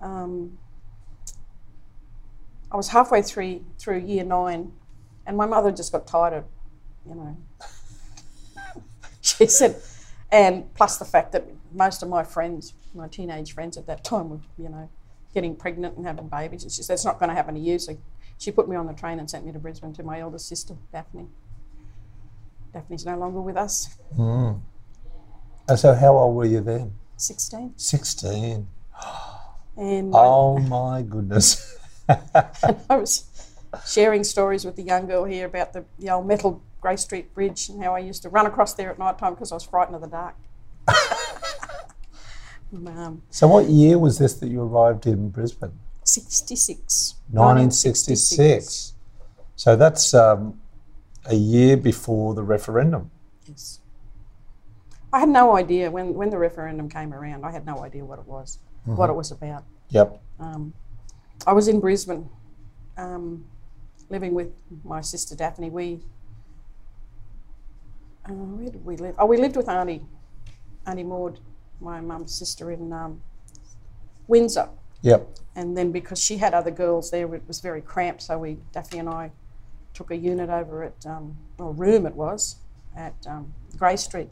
Um, 0.00 0.58
I 2.70 2.76
was 2.76 2.90
halfway 2.90 3.20
through 3.20 3.64
through 3.80 3.98
year 3.98 4.22
nine, 4.22 4.74
and 5.26 5.36
my 5.36 5.46
mother 5.46 5.72
just 5.72 5.90
got 5.90 6.06
tired 6.06 6.34
of, 6.34 6.44
you 7.04 7.16
know, 7.16 7.36
she 9.20 9.48
said, 9.48 9.82
and 10.34 10.74
plus 10.74 10.96
the 10.96 11.04
fact 11.04 11.30
that 11.30 11.46
most 11.72 12.02
of 12.02 12.08
my 12.08 12.24
friends, 12.24 12.74
my 12.92 13.06
teenage 13.06 13.54
friends 13.54 13.76
at 13.76 13.86
that 13.86 14.02
time, 14.02 14.30
were, 14.30 14.40
you 14.58 14.68
know, 14.68 14.90
getting 15.32 15.54
pregnant 15.54 15.96
and 15.96 16.04
having 16.04 16.26
babies. 16.26 16.64
And 16.64 16.72
she 16.72 16.82
said, 16.82 16.94
it's 16.94 17.04
not 17.04 17.20
going 17.20 17.28
to 17.28 17.36
happen 17.36 17.54
to 17.54 17.60
you. 17.60 17.78
So 17.78 17.96
she 18.36 18.50
put 18.50 18.68
me 18.68 18.74
on 18.74 18.88
the 18.88 18.94
train 18.94 19.20
and 19.20 19.30
sent 19.30 19.46
me 19.46 19.52
to 19.52 19.60
Brisbane 19.60 19.92
to 19.92 20.02
my 20.02 20.18
eldest 20.18 20.48
sister, 20.48 20.74
Daphne. 20.92 21.28
Daphne's 22.72 23.06
no 23.06 23.16
longer 23.16 23.40
with 23.40 23.56
us, 23.56 23.96
hmm. 24.16 24.54
And 25.68 25.78
so, 25.78 25.94
how 25.94 26.18
old 26.18 26.36
were 26.36 26.44
you 26.44 26.60
then? 26.60 26.92
16. 27.16 27.74
16. 27.76 28.66
And 29.76 30.12
Oh 30.14 30.58
my 30.58 31.02
goodness. 31.02 31.78
I 32.08 32.96
was 32.96 33.24
sharing 33.86 34.24
stories 34.24 34.64
with 34.64 34.76
the 34.76 34.82
young 34.82 35.06
girl 35.06 35.24
here 35.24 35.46
about 35.46 35.72
the, 35.72 35.84
the 35.98 36.10
old 36.10 36.26
metal 36.26 36.62
Grey 36.84 36.96
Street 36.96 37.32
Bridge 37.32 37.70
and 37.70 37.82
how 37.82 37.94
I 37.94 37.98
used 37.98 38.22
to 38.24 38.28
run 38.28 38.44
across 38.44 38.74
there 38.74 38.90
at 38.90 38.98
night 38.98 39.18
time 39.18 39.32
because 39.32 39.52
I 39.52 39.54
was 39.54 39.64
frightened 39.64 39.94
of 39.94 40.02
the 40.02 40.06
dark. 40.06 40.34
um, 42.86 43.22
So, 43.30 43.48
what 43.48 43.70
year 43.70 43.98
was 43.98 44.18
this 44.18 44.34
that 44.34 44.48
you 44.48 44.60
arrived 44.60 45.06
in 45.06 45.30
Brisbane? 45.30 45.72
66. 46.02 47.14
1966. 47.30 48.92
So, 49.56 49.76
that's 49.76 50.12
um, 50.12 50.60
a 51.24 51.34
year 51.34 51.78
before 51.78 52.34
the 52.34 52.42
referendum. 52.42 53.10
Yes. 53.48 53.80
I 55.10 55.20
had 55.20 55.30
no 55.30 55.56
idea 55.56 55.90
when, 55.90 56.12
when 56.12 56.28
the 56.28 56.36
referendum 56.36 56.90
came 56.90 57.14
around. 57.14 57.46
I 57.46 57.50
had 57.50 57.64
no 57.64 57.82
idea 57.82 58.04
what 58.04 58.18
it 58.18 58.26
was, 58.26 58.58
what 58.84 59.08
it 59.08 59.14
was 59.14 59.30
about. 59.30 59.64
Yep. 59.88 60.20
Um, 60.38 60.74
I 61.46 61.54
was 61.54 61.66
in 61.66 61.80
Brisbane, 61.80 62.28
um, 62.98 63.46
living 64.10 64.34
with 64.34 64.52
my 64.84 65.00
sister 65.00 65.34
Daphne. 65.34 65.70
We 65.70 66.00
uh, 68.28 68.32
where 68.32 68.70
did 68.70 68.84
we 68.84 68.96
live? 68.96 69.14
Oh, 69.18 69.26
we 69.26 69.36
lived 69.36 69.56
with 69.56 69.68
Auntie, 69.68 70.02
Auntie 70.86 71.02
Maud, 71.02 71.40
my 71.80 72.00
mum's 72.00 72.34
sister 72.34 72.70
in 72.70 72.92
um, 72.92 73.22
Windsor. 74.26 74.68
Yep. 75.02 75.28
And 75.56 75.76
then 75.76 75.92
because 75.92 76.22
she 76.22 76.38
had 76.38 76.54
other 76.54 76.70
girls 76.70 77.10
there, 77.10 77.32
it 77.34 77.42
was 77.46 77.60
very 77.60 77.82
cramped. 77.82 78.22
So 78.22 78.38
we, 78.38 78.58
Daphne 78.72 79.00
and 79.00 79.08
I, 79.08 79.30
took 79.92 80.10
a 80.10 80.16
unit 80.16 80.50
over 80.50 80.82
at, 80.82 81.06
um, 81.06 81.36
or 81.58 81.72
room 81.72 82.06
it 82.06 82.14
was, 82.14 82.56
at 82.96 83.14
um, 83.28 83.52
Grey 83.76 83.96
Street. 83.96 84.28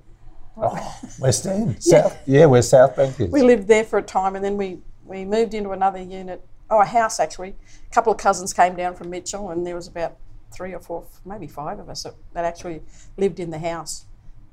Oh, 0.56 0.98
West 1.18 1.46
End. 1.46 1.82
South. 1.82 2.16
Yeah, 2.26 2.46
where 2.46 2.62
South 2.62 2.96
Bank 2.96 3.20
is. 3.20 3.30
We 3.30 3.42
lived 3.42 3.68
there 3.68 3.84
for 3.84 3.98
a 3.98 4.02
time, 4.02 4.34
and 4.34 4.44
then 4.44 4.56
we, 4.56 4.78
we 5.04 5.24
moved 5.24 5.54
into 5.54 5.70
another 5.70 6.00
unit. 6.00 6.44
Oh, 6.70 6.80
a 6.80 6.84
house 6.84 7.20
actually. 7.20 7.54
A 7.86 7.94
couple 7.94 8.12
of 8.12 8.18
cousins 8.18 8.52
came 8.52 8.74
down 8.74 8.94
from 8.94 9.10
Mitchell, 9.10 9.50
and 9.50 9.66
there 9.66 9.76
was 9.76 9.86
about 9.86 10.16
three 10.52 10.72
or 10.74 10.80
four, 10.80 11.04
maybe 11.24 11.46
five 11.46 11.78
of 11.78 11.88
us 11.88 12.02
that, 12.02 12.14
that 12.34 12.44
actually 12.44 12.82
lived 13.16 13.40
in 13.40 13.50
the 13.50 13.58
house, 13.58 14.06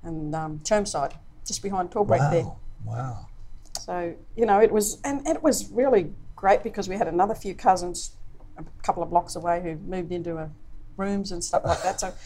and 0.04 0.34
um, 0.36 0.60
Chermside, 0.60 1.14
just 1.46 1.62
behind 1.62 1.92
Torbreak 1.92 2.32
there. 2.32 2.44
wow. 2.44 2.58
Wow. 2.86 3.28
So 3.80 4.16
you 4.36 4.46
know, 4.46 4.60
it 4.60 4.72
was, 4.72 5.00
and, 5.04 5.26
and 5.28 5.36
it 5.36 5.44
was 5.44 5.70
really 5.72 6.12
great 6.36 6.64
because 6.64 6.88
we 6.88 6.96
had 6.96 7.08
another 7.08 7.36
few 7.36 7.54
cousins 7.54 8.12
a 8.58 8.64
couple 8.84 9.02
of 9.02 9.10
blocks 9.10 9.36
away 9.36 9.62
who 9.62 9.76
moved 9.90 10.12
into 10.12 10.38
a 10.38 10.50
rooms 10.98 11.32
and 11.32 11.42
stuff 11.42 11.64
like 11.64 11.82
that. 11.84 12.00
So 12.00 12.14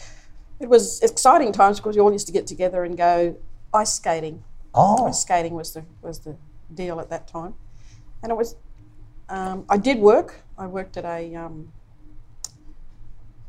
It 0.60 0.68
was 0.68 1.00
exciting 1.02 1.52
times 1.52 1.80
because 1.80 1.96
we 1.96 2.00
all 2.00 2.12
used 2.12 2.26
to 2.26 2.32
get 2.32 2.46
together 2.46 2.84
and 2.84 2.96
go 2.96 3.36
ice 3.72 3.94
skating. 3.94 4.44
Oh, 4.72 5.06
Ice 5.06 5.20
skating 5.22 5.54
was 5.54 5.72
the 5.72 5.84
was 6.00 6.20
the 6.20 6.36
deal 6.72 7.00
at 7.00 7.10
that 7.10 7.28
time, 7.28 7.54
and 8.22 8.30
it 8.30 8.36
was. 8.36 8.56
Um, 9.28 9.64
I 9.68 9.76
did 9.76 9.98
work. 9.98 10.42
I 10.58 10.66
worked 10.66 10.96
at 10.96 11.04
a. 11.04 11.34
Um, 11.34 11.72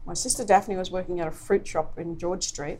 my 0.06 0.14
sister 0.14 0.46
Daphne 0.46 0.78
was 0.78 0.92
working 0.92 1.20
at 1.20 1.28
a 1.28 1.32
fruit 1.32 1.68
shop 1.68 1.98
in 1.98 2.18
George 2.18 2.44
Street, 2.44 2.80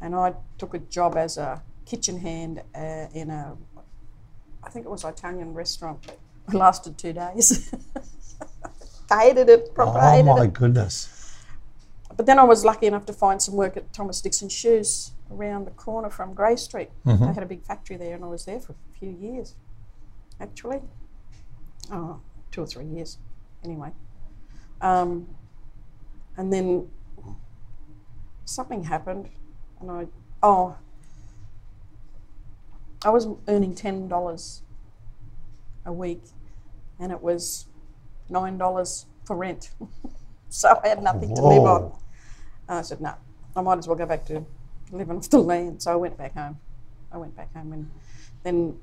and 0.00 0.14
I 0.14 0.34
took 0.58 0.74
a 0.74 0.78
job 0.78 1.16
as 1.16 1.36
a 1.36 1.62
kitchen 1.84 2.18
hand 2.18 2.62
uh, 2.74 3.06
in 3.14 3.30
a. 3.30 3.56
I 4.62 4.70
think 4.70 4.86
it 4.86 4.88
was 4.88 5.04
an 5.04 5.10
Italian 5.10 5.54
restaurant. 5.54 6.10
It 6.48 6.54
lasted 6.54 6.98
two 6.98 7.12
days. 7.12 7.72
I 9.10 9.24
hated 9.24 9.48
it. 9.48 9.74
Proper 9.74 9.98
oh 9.98 10.10
hated 10.10 10.26
my 10.26 10.44
it. 10.44 10.52
goodness. 10.52 11.12
But 12.16 12.26
then 12.26 12.38
I 12.38 12.44
was 12.44 12.64
lucky 12.64 12.86
enough 12.86 13.04
to 13.06 13.12
find 13.12 13.40
some 13.40 13.54
work 13.54 13.76
at 13.76 13.92
Thomas 13.92 14.20
Dixon 14.20 14.48
Shoes 14.48 15.12
around 15.30 15.66
the 15.66 15.70
corner 15.72 16.08
from 16.08 16.34
Grey 16.34 16.56
Street. 16.56 16.88
They 17.04 17.12
had 17.34 17.42
a 17.42 17.46
big 17.46 17.62
factory 17.62 17.96
there, 17.96 18.14
and 18.14 18.24
I 18.24 18.28
was 18.28 18.46
there 18.46 18.58
for 18.58 18.72
a 18.72 18.98
few 18.98 19.10
years, 19.10 19.54
actually. 20.40 20.80
Oh, 21.92 22.20
two 22.50 22.62
or 22.62 22.66
three 22.66 22.86
years, 22.86 23.18
anyway. 23.62 23.90
Um, 24.80 25.28
and 26.36 26.52
then 26.52 26.88
something 28.44 28.84
happened, 28.84 29.28
and 29.80 29.90
I 29.90 30.06
oh, 30.42 30.76
I 33.04 33.10
was 33.10 33.28
earning 33.48 33.74
ten 33.74 34.08
dollars 34.08 34.62
a 35.84 35.92
week, 35.92 36.22
and 36.98 37.12
it 37.12 37.22
was 37.22 37.66
nine 38.28 38.58
dollars 38.58 39.06
for 39.24 39.36
rent. 39.36 39.70
so 40.48 40.80
I 40.82 40.88
had 40.88 41.02
nothing 41.02 41.34
to 41.34 41.42
live 41.42 41.62
on. 41.62 41.92
And 42.68 42.78
I 42.78 42.82
said, 42.82 43.00
no, 43.00 43.14
I 43.54 43.60
might 43.60 43.78
as 43.78 43.86
well 43.86 43.96
go 43.96 44.06
back 44.06 44.24
to 44.26 44.44
living 44.90 45.16
off 45.16 45.30
the 45.30 45.38
land. 45.38 45.82
So 45.82 45.92
I 45.92 45.96
went 45.96 46.16
back 46.16 46.34
home. 46.34 46.58
I 47.12 47.18
went 47.18 47.36
back 47.36 47.54
home. 47.54 47.72
And 47.72 47.90
then 48.42 48.78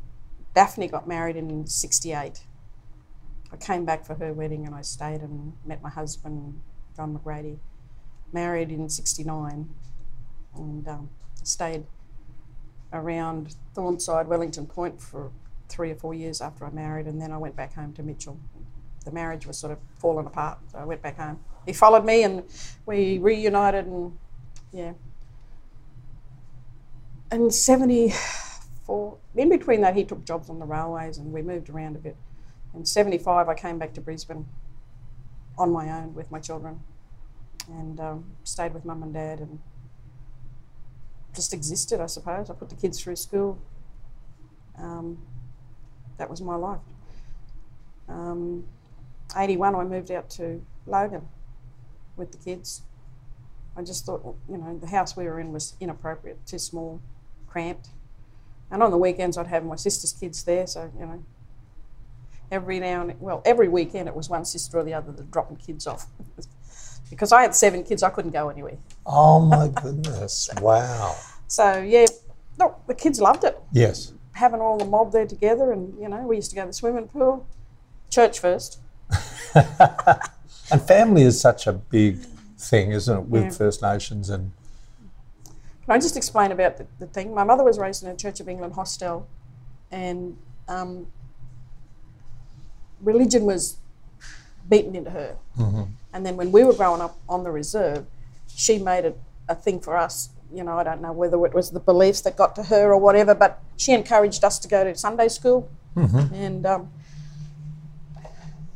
Daphne 0.53 0.87
got 0.87 1.07
married 1.07 1.35
in 1.35 1.65
68. 1.67 2.45
I 3.51 3.57
came 3.57 3.85
back 3.85 4.05
for 4.05 4.15
her 4.15 4.33
wedding 4.33 4.65
and 4.65 4.73
I 4.73 4.81
stayed 4.81 5.21
and 5.21 5.53
met 5.65 5.81
my 5.81 5.89
husband, 5.89 6.59
John 6.95 7.17
McGrady, 7.17 7.57
married 8.31 8.71
in 8.71 8.89
69 8.89 9.69
and 10.55 10.87
um, 10.87 11.09
stayed 11.43 11.85
around 12.91 13.55
Thornside, 13.75 14.27
Wellington 14.27 14.67
Point 14.67 15.01
for 15.01 15.31
three 15.69 15.91
or 15.91 15.95
four 15.95 16.13
years 16.13 16.41
after 16.41 16.65
I 16.65 16.69
married. 16.69 17.07
And 17.07 17.21
then 17.21 17.31
I 17.31 17.37
went 17.37 17.55
back 17.55 17.73
home 17.73 17.93
to 17.93 18.03
Mitchell. 18.03 18.37
The 19.05 19.11
marriage 19.11 19.45
was 19.45 19.57
sort 19.57 19.73
of 19.73 19.79
falling 19.97 20.27
apart. 20.27 20.59
So 20.71 20.77
I 20.77 20.85
went 20.85 21.01
back 21.01 21.17
home. 21.17 21.39
He 21.65 21.73
followed 21.73 22.05
me 22.05 22.23
and 22.23 22.43
we 22.85 23.17
reunited 23.17 23.85
and 23.85 24.17
yeah. 24.71 24.93
And 27.31 27.53
74, 27.53 29.17
in 29.35 29.49
between 29.49 29.81
that, 29.81 29.95
he 29.95 30.03
took 30.03 30.23
jobs 30.23 30.49
on 30.49 30.59
the 30.59 30.65
railways 30.65 31.17
and 31.17 31.33
we 31.33 31.41
moved 31.41 31.69
around 31.69 31.95
a 31.95 31.99
bit. 31.99 32.15
In 32.75 32.85
75, 32.85 33.49
I 33.49 33.53
came 33.55 33.79
back 33.79 33.93
to 33.93 34.01
Brisbane 34.01 34.45
on 35.57 35.71
my 35.71 35.89
own 35.89 36.13
with 36.13 36.31
my 36.31 36.39
children 36.39 36.79
and 37.67 37.99
um, 37.99 38.25
stayed 38.43 38.73
with 38.73 38.85
mum 38.85 39.03
and 39.03 39.13
dad 39.13 39.39
and 39.39 39.59
just 41.33 41.53
existed, 41.53 41.99
I 41.99 42.07
suppose. 42.07 42.49
I 42.49 42.53
put 42.53 42.69
the 42.69 42.75
kids 42.75 43.01
through 43.01 43.15
school. 43.15 43.59
Um, 44.77 45.17
that 46.17 46.29
was 46.29 46.41
my 46.41 46.55
life. 46.55 46.79
Um, 48.07 48.65
81, 49.35 49.75
I 49.75 49.83
moved 49.83 50.11
out 50.11 50.29
to 50.31 50.63
Logan 50.85 51.27
with 52.15 52.31
the 52.31 52.37
kids. 52.37 52.83
I 53.75 53.81
just 53.81 54.05
thought, 54.05 54.35
you 54.47 54.57
know, 54.57 54.77
the 54.77 54.87
house 54.87 55.17
we 55.17 55.25
were 55.25 55.39
in 55.39 55.51
was 55.51 55.75
inappropriate, 55.79 56.45
too 56.45 56.59
small, 56.59 57.01
cramped. 57.47 57.89
And 58.69 58.83
on 58.83 58.91
the 58.91 58.97
weekends, 58.97 59.37
I'd 59.37 59.47
have 59.47 59.65
my 59.65 59.75
sister's 59.75 60.13
kids 60.13 60.43
there, 60.43 60.67
so, 60.67 60.91
you 60.99 61.05
know, 61.05 61.23
every 62.53 62.79
now 62.79 63.01
and 63.01 63.19
well, 63.19 63.41
every 63.45 63.67
weekend 63.67 64.07
it 64.07 64.15
was 64.15 64.29
one 64.29 64.45
sister 64.45 64.77
or 64.77 64.83
the 64.83 64.93
other 64.93 65.11
that 65.11 65.31
dropping 65.31 65.57
kids 65.57 65.87
off. 65.87 66.05
because 67.09 67.31
I 67.31 67.41
had 67.41 67.55
seven 67.55 67.83
kids, 67.83 68.03
I 68.03 68.09
couldn't 68.09 68.31
go 68.31 68.49
anywhere. 68.49 68.77
Oh 69.05 69.39
my 69.39 69.67
goodness. 69.81 70.49
Wow. 70.61 71.15
So, 71.47 71.81
yeah, 71.81 72.05
no, 72.59 72.75
the 72.87 72.93
kids 72.95 73.19
loved 73.19 73.43
it. 73.43 73.59
Yes. 73.71 74.13
Having 74.33 74.61
all 74.61 74.77
the 74.77 74.85
mob 74.85 75.11
there 75.11 75.27
together, 75.27 75.71
and, 75.71 75.99
you 76.01 76.09
know, 76.09 76.21
we 76.21 76.35
used 76.37 76.49
to 76.51 76.55
go 76.55 76.61
to 76.63 76.67
the 76.67 76.73
swimming 76.73 77.07
pool, 77.07 77.45
church 78.09 78.39
first. 78.39 78.79
And 80.71 80.81
family 80.81 81.23
is 81.23 81.39
such 81.39 81.67
a 81.67 81.73
big 81.73 82.19
thing, 82.57 82.91
isn't 82.91 83.15
it, 83.15 83.25
with 83.25 83.43
Yeah. 83.43 83.49
First 83.51 83.81
Nations 83.81 84.29
and 84.29 84.53
Can 85.85 85.93
I 85.93 85.99
just 85.99 86.15
explain 86.15 86.51
about 86.51 86.77
the, 86.77 86.87
the 86.97 87.07
thing? 87.07 87.33
My 87.33 87.43
mother 87.43 87.63
was 87.63 87.77
raised 87.77 88.01
in 88.03 88.09
a 88.09 88.15
Church 88.15 88.39
of 88.39 88.47
England 88.47 88.73
hostel, 88.73 89.27
and 89.91 90.37
um, 90.69 91.07
religion 93.03 93.43
was 93.45 93.77
beaten 94.69 94.95
into 94.95 95.11
her. 95.11 95.37
Mm-hmm. 95.57 95.83
And 96.13 96.25
then 96.25 96.37
when 96.37 96.51
we 96.51 96.63
were 96.63 96.73
growing 96.73 97.01
up 97.01 97.17
on 97.27 97.43
the 97.43 97.51
reserve, 97.51 98.05
she 98.55 98.77
made 98.77 99.05
it 99.05 99.19
a 99.49 99.55
thing 99.55 99.79
for 99.79 99.97
us. 99.97 100.29
You 100.53 100.63
know, 100.63 100.77
I 100.77 100.83
don't 100.83 101.01
know 101.01 101.11
whether 101.11 101.43
it 101.45 101.53
was 101.53 101.71
the 101.71 101.79
beliefs 101.79 102.21
that 102.21 102.37
got 102.37 102.55
to 102.55 102.63
her 102.63 102.93
or 102.93 102.97
whatever, 102.97 103.33
but 103.33 103.61
she 103.75 103.93
encouraged 103.93 104.43
us 104.43 104.59
to 104.59 104.67
go 104.67 104.83
to 104.83 104.95
Sunday 104.95 105.27
school. 105.27 105.69
Mm-hmm. 105.95 106.33
And 106.33 106.65
um, 106.65 106.91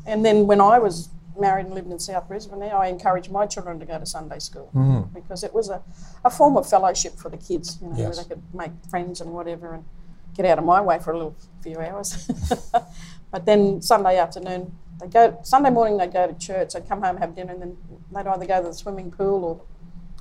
and 0.05 0.25
then 0.25 0.48
when 0.48 0.62
I 0.62 0.79
was 0.79 1.10
married 1.39 1.67
and 1.67 1.75
lived 1.75 1.91
in 1.91 2.00
South 2.00 2.27
Brisbane, 2.27 2.60
there 2.60 2.75
I 2.75 2.88
encouraged 2.88 3.31
my 3.31 3.46
children 3.46 3.79
to 3.79 3.86
go 3.86 4.00
to 4.00 4.05
Sunday 4.05 4.39
school 4.39 4.72
mm-hmm. 4.74 5.13
because 5.13 5.43
it 5.43 5.53
was 5.53 5.69
a, 5.69 5.81
a 6.25 6.29
form 6.31 6.57
of 6.57 6.67
fellowship 6.67 7.15
for 7.17 7.29
the 7.29 7.38
kids. 7.38 7.77
You 7.81 7.89
know, 7.89 7.96
Yes. 7.98 8.15
where 8.15 8.24
they 8.24 8.29
could 8.29 8.43
make 8.53 8.72
friends 8.89 9.22
and 9.22 9.31
whatever 9.34 9.74
and 9.74 9.86
get 10.36 10.46
out 10.46 10.57
of 10.57 10.65
my 10.65 10.81
way 10.81 11.00
for 11.00 11.12
a 11.12 11.17
little 11.17 11.36
few 11.62 11.79
hours. 11.79 12.29
but 13.31 13.46
then 13.46 13.81
Sunday 13.81 14.17
afternoon, 14.17 14.77
they 15.00 15.07
go. 15.07 15.39
Sunday 15.43 15.69
morning 15.69 15.98
they'd 15.98 16.13
go 16.13 16.27
to 16.27 16.34
church. 16.34 16.74
They'd 16.74 16.88
come 16.88 17.01
home, 17.01 17.17
have 17.17 17.36
dinner, 17.36 17.53
and 17.53 17.62
then 17.62 17.77
they'd 18.12 18.27
either 18.27 18.46
go 18.46 18.62
to 18.62 18.69
the 18.69 18.74
swimming 18.74 19.12
pool 19.12 19.43
or 19.43 19.62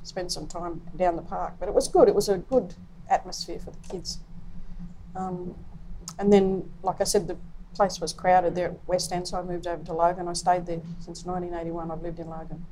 spend 0.02 0.30
some 0.30 0.46
time 0.46 0.82
down 0.96 1.16
the 1.16 1.22
park. 1.22 1.54
But 1.58 1.68
it 1.68 1.74
was 1.74 1.88
good. 1.88 2.08
It 2.08 2.14
was 2.14 2.28
a 2.28 2.38
good 2.38 2.74
atmosphere 3.08 3.58
for 3.58 3.70
the 3.70 3.88
kids. 3.88 4.18
Um, 5.14 5.54
and 6.18 6.32
then, 6.32 6.68
like 6.82 7.00
I 7.00 7.04
said, 7.04 7.26
the 7.26 7.36
place 7.74 8.00
was 8.00 8.12
crowded 8.12 8.54
there 8.54 8.66
at 8.66 8.88
West 8.88 9.12
End, 9.12 9.28
so 9.28 9.38
I 9.38 9.42
moved 9.42 9.66
over 9.66 9.84
to 9.84 9.92
Logan. 9.92 10.28
I 10.28 10.32
stayed 10.32 10.66
there 10.66 10.80
since 11.00 11.24
1981. 11.24 11.90
I've 11.90 12.02
lived 12.02 12.18
in 12.18 12.28
Logan, 12.28 12.64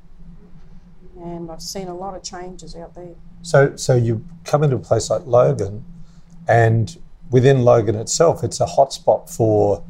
and 1.21 1.51
I've 1.51 1.61
seen 1.61 1.87
a 1.87 1.95
lot 1.95 2.15
of 2.15 2.23
changes 2.23 2.75
out 2.75 2.95
there. 2.95 3.15
so 3.41 3.75
so 3.75 3.95
you 3.95 4.25
come 4.43 4.63
into 4.63 4.75
a 4.75 4.79
place 4.79 5.09
like 5.09 5.25
Logan 5.25 5.85
and 6.47 6.97
within 7.29 7.63
Logan 7.63 7.95
itself 7.95 8.43
it's 8.43 8.59
a 8.59 8.65
hotspot 8.65 9.29
for 9.29 9.83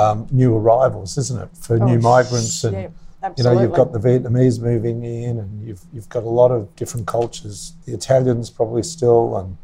um, 0.00 0.26
new 0.30 0.56
arrivals, 0.56 1.18
isn't 1.18 1.40
it? 1.42 1.48
For 1.56 1.78
new 1.78 1.98
Oh, 1.98 2.00
migrants 2.00 2.64
and 2.64 2.74
yeah, 2.74 2.88
you 3.36 3.44
know, 3.44 3.52
you've 3.60 3.72
got 3.74 3.92
the 3.92 3.98
Vietnamese 3.98 4.60
moving 4.60 5.04
in, 5.04 5.38
and 5.38 5.66
you've 5.66 5.82
you've 5.92 6.08
got 6.08 6.22
a 6.24 6.28
lot 6.28 6.50
of 6.50 6.74
different 6.76 7.06
cultures. 7.06 7.74
The 7.86 7.92
Italians 7.92 8.48
probably 8.50 8.82
still, 8.82 9.36
and 9.36 9.56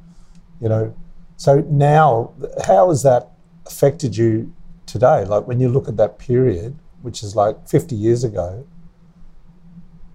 you 0.60 0.68
know, 0.68 0.94
so 1.36 1.60
now 1.70 2.32
how 2.66 2.88
has 2.90 3.02
that 3.02 3.30
affected 3.66 4.16
you 4.16 4.52
today? 4.84 5.24
Like 5.24 5.46
when 5.46 5.58
you 5.60 5.68
look 5.68 5.88
at 5.88 5.96
that 5.96 6.18
period, 6.18 6.76
which 7.02 7.22
is 7.22 7.34
like 7.34 7.68
50 7.68 7.94
years 7.96 8.24
ago, 8.24 8.66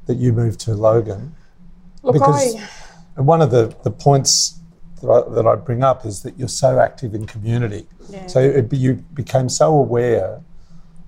that 0.06 0.18
you 0.18 0.34
moved 0.34 0.60
to 0.62 0.74
Logan, 0.74 1.36
Look, 2.04 2.14
because- 2.14 2.56
I, 3.18 3.22
one 3.22 3.42
of 3.42 3.52
the 3.52 3.76
the 3.84 3.92
points 3.92 4.60
that 5.02 5.10
I, 5.10 5.34
that 5.36 5.48
I 5.48 5.56
bring 5.56 5.84
up 5.84 6.06
is 6.06 6.24
that 6.24 6.38
you're 6.38 6.48
so 6.48 6.80
active 6.80 7.14
in 7.14 7.26
community. 7.26 7.88
Yeah. 8.10 8.28
So 8.28 8.40
it, 8.40 8.72
you 8.74 8.96
became 9.14 9.50
so 9.50 9.74
aware 9.74 10.42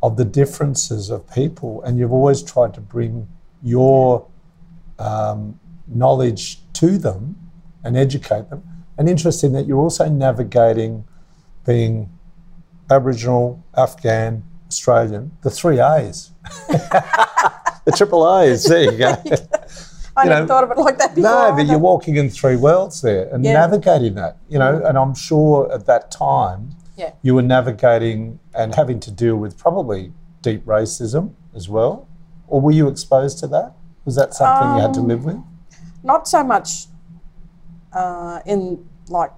of 0.01 0.17
the 0.17 0.25
differences 0.25 1.09
of 1.09 1.29
people, 1.31 1.81
and 1.83 1.97
you've 1.97 2.11
always 2.11 2.43
tried 2.43 2.73
to 2.73 2.81
bring 2.81 3.27
your 3.61 4.27
um, 4.99 5.59
knowledge 5.87 6.59
to 6.73 6.97
them 6.97 7.35
and 7.83 7.97
educate 7.97 8.49
them. 8.49 8.63
And 8.97 9.09
interesting 9.09 9.53
that 9.53 9.65
you're 9.65 9.79
also 9.79 10.09
navigating 10.09 11.05
being 11.65 12.11
Aboriginal, 12.91 13.63
Afghan, 13.75 14.43
Australian, 14.67 15.31
the 15.41 15.49
three 15.49 15.79
A's, 15.79 16.31
the 16.67 17.93
triple 17.95 18.39
A's. 18.39 18.65
There 18.65 18.91
you 18.91 18.97
go. 18.97 19.15
I 20.15 20.23
you 20.23 20.29
never 20.29 20.41
know, 20.41 20.47
thought 20.47 20.63
of 20.63 20.71
it 20.71 20.77
like 20.77 20.97
that 20.99 21.15
before. 21.15 21.29
No, 21.31 21.51
but 21.51 21.61
either. 21.61 21.71
you're 21.71 21.79
walking 21.79 22.15
in 22.17 22.29
three 22.29 22.55
worlds 22.55 23.01
there 23.01 23.27
and 23.33 23.43
Yeah. 23.43 23.53
navigating 23.53 24.13
that, 24.15 24.37
you 24.47 24.59
know, 24.59 24.81
and 24.85 24.97
I'm 24.97 25.13
sure 25.15 25.71
at 25.71 25.85
that 25.87 26.11
time 26.11 26.71
Yeah. 26.95 27.11
you 27.23 27.33
were 27.35 27.41
navigating 27.41 28.39
and 28.53 28.75
having 28.75 28.99
to 29.01 29.11
deal 29.11 29.35
with 29.37 29.57
probably 29.57 30.13
deep 30.41 30.65
racism 30.65 31.31
as 31.55 31.67
well. 31.67 32.07
Or 32.47 32.61
were 32.61 32.71
you 32.71 32.87
exposed 32.87 33.39
to 33.39 33.47
that? 33.47 33.73
Was 34.05 34.15
that 34.15 34.33
something 34.35 34.75
you 34.75 34.81
had 34.81 34.93
to 34.95 34.99
Um, 34.99 35.07
live 35.07 35.25
with? 35.25 35.41
not 36.03 36.27
so 36.27 36.43
much 36.43 36.87
uh, 37.93 38.39
in 38.45 38.85
like 39.07 39.31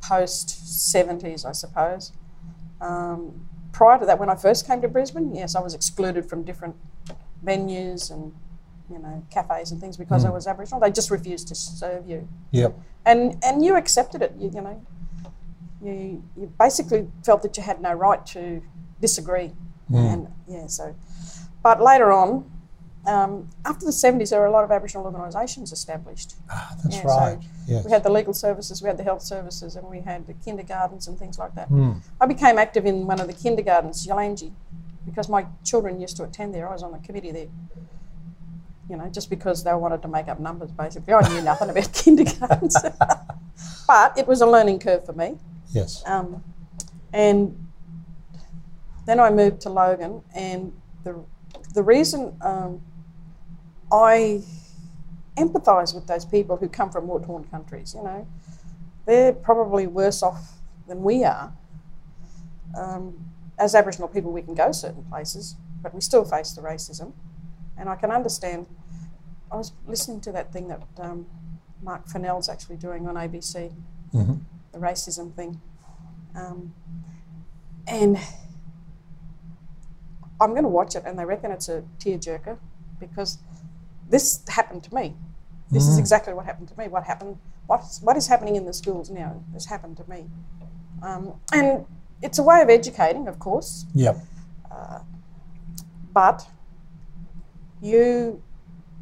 post 0.00 0.48
70s, 0.64 1.44
I 1.44 1.52
suppose. 1.52 2.12
Um, 2.80 3.48
prior 3.72 3.98
to 3.98 4.06
that, 4.06 4.18
when 4.18 4.30
I 4.30 4.34
first 4.36 4.66
came 4.66 4.80
to 4.82 4.88
Brisbane, 4.88 5.34
yes, 5.34 5.54
I 5.56 5.60
was 5.60 5.74
excluded 5.74 6.28
from 6.28 6.42
different 6.42 6.76
venues 7.44 8.10
and 8.10 8.32
you 8.90 8.98
know, 8.98 9.24
cafes 9.30 9.72
and 9.72 9.80
things 9.80 9.96
because 9.96 10.24
I 10.24 10.30
was 10.30 10.46
Aboriginal. 10.46 10.80
They 10.80 10.90
just 10.90 11.10
refused 11.10 11.48
to 11.48 11.54
serve 11.54 12.08
you, 12.08 12.28
Yep. 12.52 12.78
and 13.04 13.36
and 13.44 13.64
you 13.64 13.76
accepted 13.76 14.22
it. 14.22 14.32
You, 14.38 14.50
you 14.54 14.60
know, 14.60 14.80
you 15.82 16.22
you 16.36 16.52
basically 16.58 17.08
felt 17.24 17.42
that 17.42 17.56
you 17.56 17.62
had 17.62 17.80
no 17.80 17.92
right 17.92 18.24
to 18.26 18.62
disagree, 19.00 19.52
and 19.92 20.28
yeah. 20.48 20.66
So, 20.66 20.94
but 21.62 21.80
later 21.82 22.12
on. 22.12 22.50
Um, 23.08 23.48
after 23.64 23.86
the 23.86 23.92
70s, 23.92 24.30
there 24.30 24.40
were 24.40 24.46
a 24.46 24.50
lot 24.50 24.64
of 24.64 24.72
Aboriginal 24.72 25.06
organisations 25.06 25.70
established. 25.70 26.34
Ah, 26.50 26.74
that's 26.82 26.96
Yeah, 26.96 27.02
right. 27.06 27.40
so 27.40 27.48
yes. 27.68 27.84
We 27.84 27.92
had 27.92 28.02
the 28.02 28.10
legal 28.10 28.34
services, 28.34 28.82
we 28.82 28.88
had 28.88 28.96
the 28.96 29.04
health 29.04 29.22
services, 29.22 29.76
and 29.76 29.86
we 29.88 30.00
had 30.00 30.26
the 30.26 30.34
kindergartens 30.34 31.06
and 31.06 31.16
things 31.16 31.38
like 31.38 31.54
that. 31.54 31.70
Mm. 31.70 32.00
I 32.20 32.26
became 32.26 32.58
active 32.58 32.84
in 32.84 33.06
one 33.06 33.20
of 33.20 33.28
the 33.28 33.32
kindergartens, 33.32 34.04
Yalanji, 34.08 34.50
because 35.04 35.28
my 35.28 35.46
children 35.62 36.00
used 36.00 36.16
to 36.16 36.24
attend 36.24 36.52
there. 36.52 36.68
I 36.68 36.72
was 36.72 36.82
on 36.82 36.90
the 36.90 36.98
committee 36.98 37.30
there. 37.30 37.46
You 38.88 38.96
know, 38.96 39.08
just 39.08 39.30
because 39.30 39.64
they 39.64 39.74
wanted 39.74 40.02
to 40.02 40.08
make 40.08 40.28
up 40.28 40.38
numbers, 40.38 40.70
basically. 40.70 41.12
I 41.12 41.28
knew 41.28 41.42
nothing 41.42 41.70
about 41.70 41.92
kindergartens. 41.92 42.76
but 43.86 44.18
it 44.18 44.26
was 44.26 44.40
a 44.40 44.46
learning 44.46 44.78
curve 44.78 45.04
for 45.04 45.12
me. 45.12 45.38
Yes. 45.72 46.02
Um, 46.06 46.42
and 47.12 47.66
then 49.06 49.20
I 49.20 49.30
moved 49.30 49.60
to 49.62 49.70
Logan, 49.70 50.22
and 50.34 50.72
the, 51.04 51.24
the 51.74 51.82
reason 51.82 52.36
um, 52.42 52.80
I 53.90 54.42
empathise 55.36 55.94
with 55.94 56.06
those 56.06 56.24
people 56.24 56.56
who 56.56 56.68
come 56.68 56.90
from 56.90 57.06
war 57.06 57.20
torn 57.20 57.44
countries, 57.44 57.94
you 57.96 58.02
know, 58.02 58.26
they're 59.04 59.32
probably 59.32 59.86
worse 59.86 60.22
off 60.22 60.58
than 60.88 61.02
we 61.02 61.24
are. 61.24 61.52
Um, 62.76 63.30
as 63.58 63.74
Aboriginal 63.74 64.08
people, 64.08 64.32
we 64.32 64.42
can 64.42 64.54
go 64.54 64.72
certain 64.72 65.04
places, 65.04 65.56
but 65.82 65.94
we 65.94 66.00
still 66.00 66.24
face 66.24 66.52
the 66.52 66.60
racism. 66.60 67.12
And 67.78 67.88
I 67.88 67.96
can 67.96 68.10
understand. 68.10 68.66
I 69.50 69.56
was 69.56 69.72
listening 69.86 70.20
to 70.22 70.32
that 70.32 70.52
thing 70.52 70.68
that 70.68 70.82
um, 70.98 71.26
Mark 71.82 72.08
Fennell's 72.08 72.48
actually 72.48 72.76
doing 72.76 73.06
on 73.08 73.14
ABC, 73.14 73.72
hmm 74.12 74.34
the 74.72 74.78
racism 74.78 75.32
thing. 75.34 75.60
Um, 76.34 76.74
and 77.86 78.18
I'm 80.40 80.50
going 80.50 80.64
to 80.64 80.68
watch 80.68 80.94
it, 80.96 81.04
and 81.06 81.18
they 81.18 81.24
reckon 81.24 81.50
it's 81.50 81.68
a 81.68 81.82
tearjerker 81.98 82.58
because 83.00 83.38
this 84.10 84.42
happened 84.48 84.82
to 84.84 84.94
me. 84.94 85.14
This 85.70 85.88
is 85.88 85.98
exactly 85.98 86.32
what 86.34 86.44
happened 86.44 86.68
to 86.68 86.78
me. 86.78 86.88
What 86.88 87.04
happened? 87.04 87.38
What's, 87.66 88.00
what 88.02 88.16
is 88.16 88.26
happening 88.28 88.54
in 88.56 88.66
the 88.66 88.72
schools 88.72 89.10
now 89.10 89.42
has 89.52 89.64
happened 89.66 89.96
to 89.96 90.08
me. 90.10 90.26
Um, 91.02 91.32
and 91.52 91.84
it's 92.22 92.38
a 92.38 92.42
way 92.42 92.60
of 92.60 92.68
educating, 92.68 93.26
of 93.28 93.38
course, 93.38 93.86
Yep. 93.94 94.16
but 96.12 96.46
you 97.80 98.42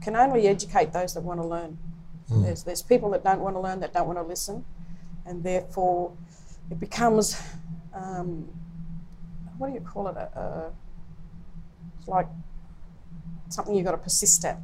can 0.00 0.16
only 0.16 0.49
educate 0.49 0.93
those 0.93 1.14
that 1.14 1.23
want 1.23 1.40
to 1.40 1.47
learn. 1.47 1.78
There's, 2.28 2.64
there's 2.64 2.83
people 2.83 3.11
that 3.11 3.23
don't 3.23 3.40
want 3.40 3.54
to 3.54 3.61
learn, 3.61 3.81
that 3.81 3.93
don't 3.93 4.07
want 4.07 4.19
to 4.19 4.23
listen, 4.23 4.64
and 5.26 5.45
therefore 5.45 6.16
it 6.71 6.81
becomes 6.81 7.40
um, 7.95 8.49
what 9.59 9.69
do 9.69 9.75
you 9.75 9.81
call 9.81 10.09
it? 10.09 10.16
A, 10.16 10.38
a, 10.38 10.73
it's 11.99 12.09
like 12.09 12.26
something 13.49 13.75
you've 13.75 13.85
got 13.85 13.93
to 13.93 13.99
persist 13.99 14.45
at. 14.45 14.59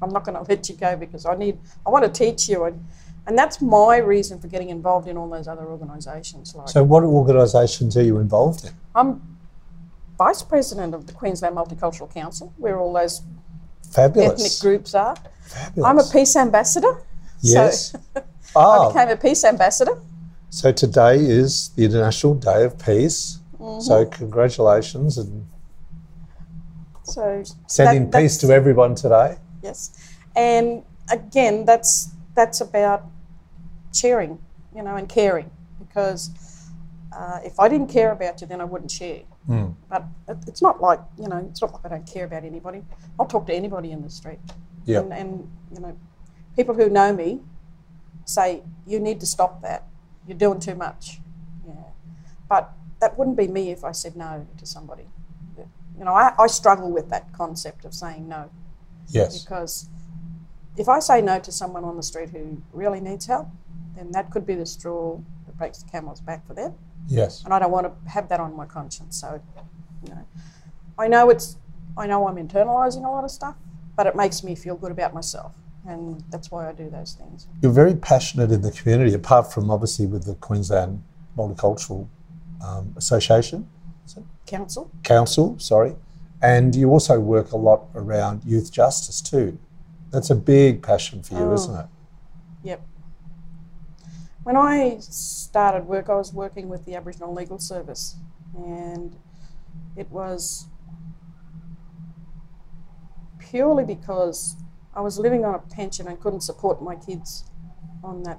I'm 0.00 0.10
not 0.10 0.24
going 0.24 0.36
to 0.44 0.48
let 0.48 0.68
you 0.68 0.76
go 0.76 0.96
because 0.96 1.26
I 1.26 1.34
need, 1.34 1.58
I 1.86 1.90
want 1.90 2.04
to 2.04 2.10
teach 2.10 2.48
you. 2.48 2.64
And, 2.64 2.84
and 3.26 3.36
that's 3.36 3.60
my 3.60 3.98
reason 3.98 4.40
for 4.40 4.48
getting 4.48 4.70
involved 4.70 5.08
in 5.08 5.16
all 5.16 5.28
those 5.28 5.48
other 5.48 5.66
organisations. 5.66 6.54
Like 6.54 6.68
So, 6.68 6.82
what 6.82 7.02
organisations 7.02 7.96
are 7.96 8.02
you 8.02 8.18
involved 8.18 8.64
in? 8.64 8.72
I'm 8.94 9.38
vice 10.16 10.42
president 10.42 10.94
of 10.94 11.06
the 11.06 11.12
Queensland 11.12 11.54
Multicultural 11.54 12.12
Council, 12.12 12.54
where 12.56 12.78
all 12.78 12.92
those 12.92 13.22
Fabulous. 13.90 14.32
ethnic 14.32 14.60
groups 14.60 14.94
are. 14.94 15.16
Fabulous. 15.42 15.86
I'm 15.88 15.98
a 15.98 16.04
peace 16.04 16.36
ambassador. 16.36 17.02
Yes. 17.40 17.90
So 17.92 17.98
I 18.16 18.22
Ah, 18.56 18.88
became 18.92 19.08
a 19.10 19.16
peace 19.16 19.44
ambassador. 19.44 20.00
so 20.50 20.72
today 20.72 21.16
is 21.18 21.70
the 21.76 21.84
International 21.84 22.34
Day 22.34 22.64
of 22.64 22.78
Peace. 22.78 23.38
Mm-hmm. 23.60 23.80
So, 23.80 24.06
congratulations 24.06 25.18
and 25.18 25.46
So 27.02 27.42
sending 27.66 28.10
that- 28.10 28.20
peace 28.20 28.36
to 28.38 28.50
everyone 28.52 28.94
today. 28.94 29.36
Yes, 29.62 29.90
and 30.36 30.82
again, 31.10 31.64
that's 31.64 32.10
that's 32.34 32.60
about 32.60 33.04
sharing, 33.92 34.38
you 34.74 34.82
know, 34.82 34.94
and 34.96 35.08
caring. 35.08 35.50
Because 35.80 36.30
uh, 37.20 37.40
if 37.44 37.58
I 37.58 37.66
didn't 37.68 37.88
care 37.98 38.12
about 38.12 38.40
you, 38.40 38.46
then 38.46 38.60
I 38.60 38.64
wouldn't 38.72 38.90
share. 39.00 39.22
Mm. 39.48 39.74
But 39.90 40.04
it- 40.28 40.44
it's 40.50 40.62
not 40.62 40.76
like 40.88 41.00
you 41.22 41.28
know, 41.28 41.38
it's 41.50 41.60
not 41.62 41.72
like 41.74 41.84
I 41.86 41.88
don't 41.94 42.06
care 42.06 42.24
about 42.30 42.44
anybody. 42.44 42.80
I'll 43.18 43.26
talk 43.34 43.46
to 43.48 43.54
anybody 43.62 43.90
in 43.92 44.00
the 44.02 44.10
street. 44.10 44.38
Yep. 44.84 45.02
And, 45.04 45.12
and 45.12 45.30
you 45.74 45.80
know, 45.80 45.94
people 46.56 46.74
who 46.74 46.88
know 46.98 47.12
me 47.12 47.40
say 48.24 48.62
you 48.86 49.00
need 49.00 49.18
to 49.20 49.26
stop 49.26 49.62
that. 49.62 49.80
You're 50.26 50.38
doing 50.46 50.60
too 50.60 50.74
much. 50.74 51.20
Yeah. 51.66 51.74
But 52.48 52.72
that 53.00 53.18
wouldn't 53.18 53.36
be 53.36 53.48
me 53.48 53.70
if 53.70 53.84
I 53.84 53.92
said 53.92 54.14
no 54.16 54.46
to 54.58 54.66
somebody. 54.66 55.06
You 55.98 56.04
know, 56.04 56.14
I, 56.14 56.32
I 56.38 56.46
struggle 56.46 56.90
with 56.92 57.08
that 57.10 57.32
concept 57.32 57.84
of 57.84 57.92
saying 57.92 58.28
no 58.28 58.50
Yes. 59.08 59.42
because 59.42 59.88
if 60.76 60.88
I 60.88 61.00
say 61.00 61.20
no 61.20 61.40
to 61.40 61.50
someone 61.50 61.84
on 61.84 61.96
the 61.96 62.02
street 62.04 62.30
who 62.30 62.62
really 62.72 63.00
needs 63.00 63.26
help, 63.26 63.48
then 63.96 64.12
that 64.12 64.30
could 64.30 64.46
be 64.46 64.54
the 64.54 64.66
straw 64.66 65.18
breaks 65.58 65.82
the 65.82 65.90
camel's 65.90 66.20
back 66.20 66.46
for 66.46 66.54
them, 66.54 66.74
Yes. 67.08 67.44
and 67.44 67.52
I 67.52 67.58
don't 67.58 67.70
want 67.72 67.86
to 67.86 68.10
have 68.10 68.28
that 68.28 68.40
on 68.40 68.54
my 68.56 68.64
conscience. 68.64 69.16
So, 69.20 69.40
you 70.04 70.10
know, 70.14 70.24
I 70.98 71.08
know 71.08 71.28
it's, 71.30 71.56
I 71.96 72.06
know 72.06 72.28
I'm 72.28 72.36
internalising 72.36 73.04
a 73.04 73.10
lot 73.10 73.24
of 73.24 73.30
stuff, 73.30 73.56
but 73.96 74.06
it 74.06 74.14
makes 74.16 74.42
me 74.44 74.54
feel 74.54 74.76
good 74.76 74.92
about 74.92 75.12
myself, 75.12 75.56
and 75.86 76.22
that's 76.30 76.50
why 76.50 76.68
I 76.68 76.72
do 76.72 76.88
those 76.88 77.12
things. 77.14 77.48
You're 77.60 77.72
very 77.72 77.94
passionate 77.94 78.52
in 78.52 78.62
the 78.62 78.70
community, 78.70 79.14
apart 79.14 79.52
from 79.52 79.70
obviously 79.70 80.06
with 80.06 80.24
the 80.24 80.34
Queensland 80.36 81.02
Multicultural 81.36 82.06
um, 82.64 82.94
Association, 82.96 83.68
Council, 84.46 84.90
Council, 85.02 85.58
sorry, 85.58 85.94
and 86.40 86.74
you 86.74 86.88
also 86.90 87.20
work 87.20 87.52
a 87.52 87.56
lot 87.56 87.86
around 87.94 88.44
youth 88.44 88.72
justice 88.72 89.20
too. 89.20 89.58
That's 90.10 90.30
a 90.30 90.34
big 90.34 90.82
passion 90.82 91.22
for 91.22 91.34
you, 91.34 91.40
Oh. 91.50 91.52
isn't 91.54 91.74
it? 91.76 91.86
Yep. 92.62 92.80
When 94.44 94.56
I 94.56 94.98
started 95.00 95.86
work, 95.86 96.08
I 96.08 96.14
was 96.14 96.32
working 96.32 96.68
with 96.68 96.84
the 96.84 96.94
Aboriginal 96.94 97.34
Legal 97.34 97.58
Service, 97.58 98.16
and 98.54 99.16
it 99.96 100.10
was 100.10 100.68
purely 103.38 103.84
because 103.84 104.56
I 104.94 105.00
was 105.00 105.18
living 105.18 105.44
on 105.44 105.54
a 105.54 105.58
pension 105.58 106.06
and 106.06 106.18
couldn't 106.20 106.42
support 106.42 106.82
my 106.82 106.96
kids 106.96 107.50
on 108.02 108.22
that. 108.22 108.38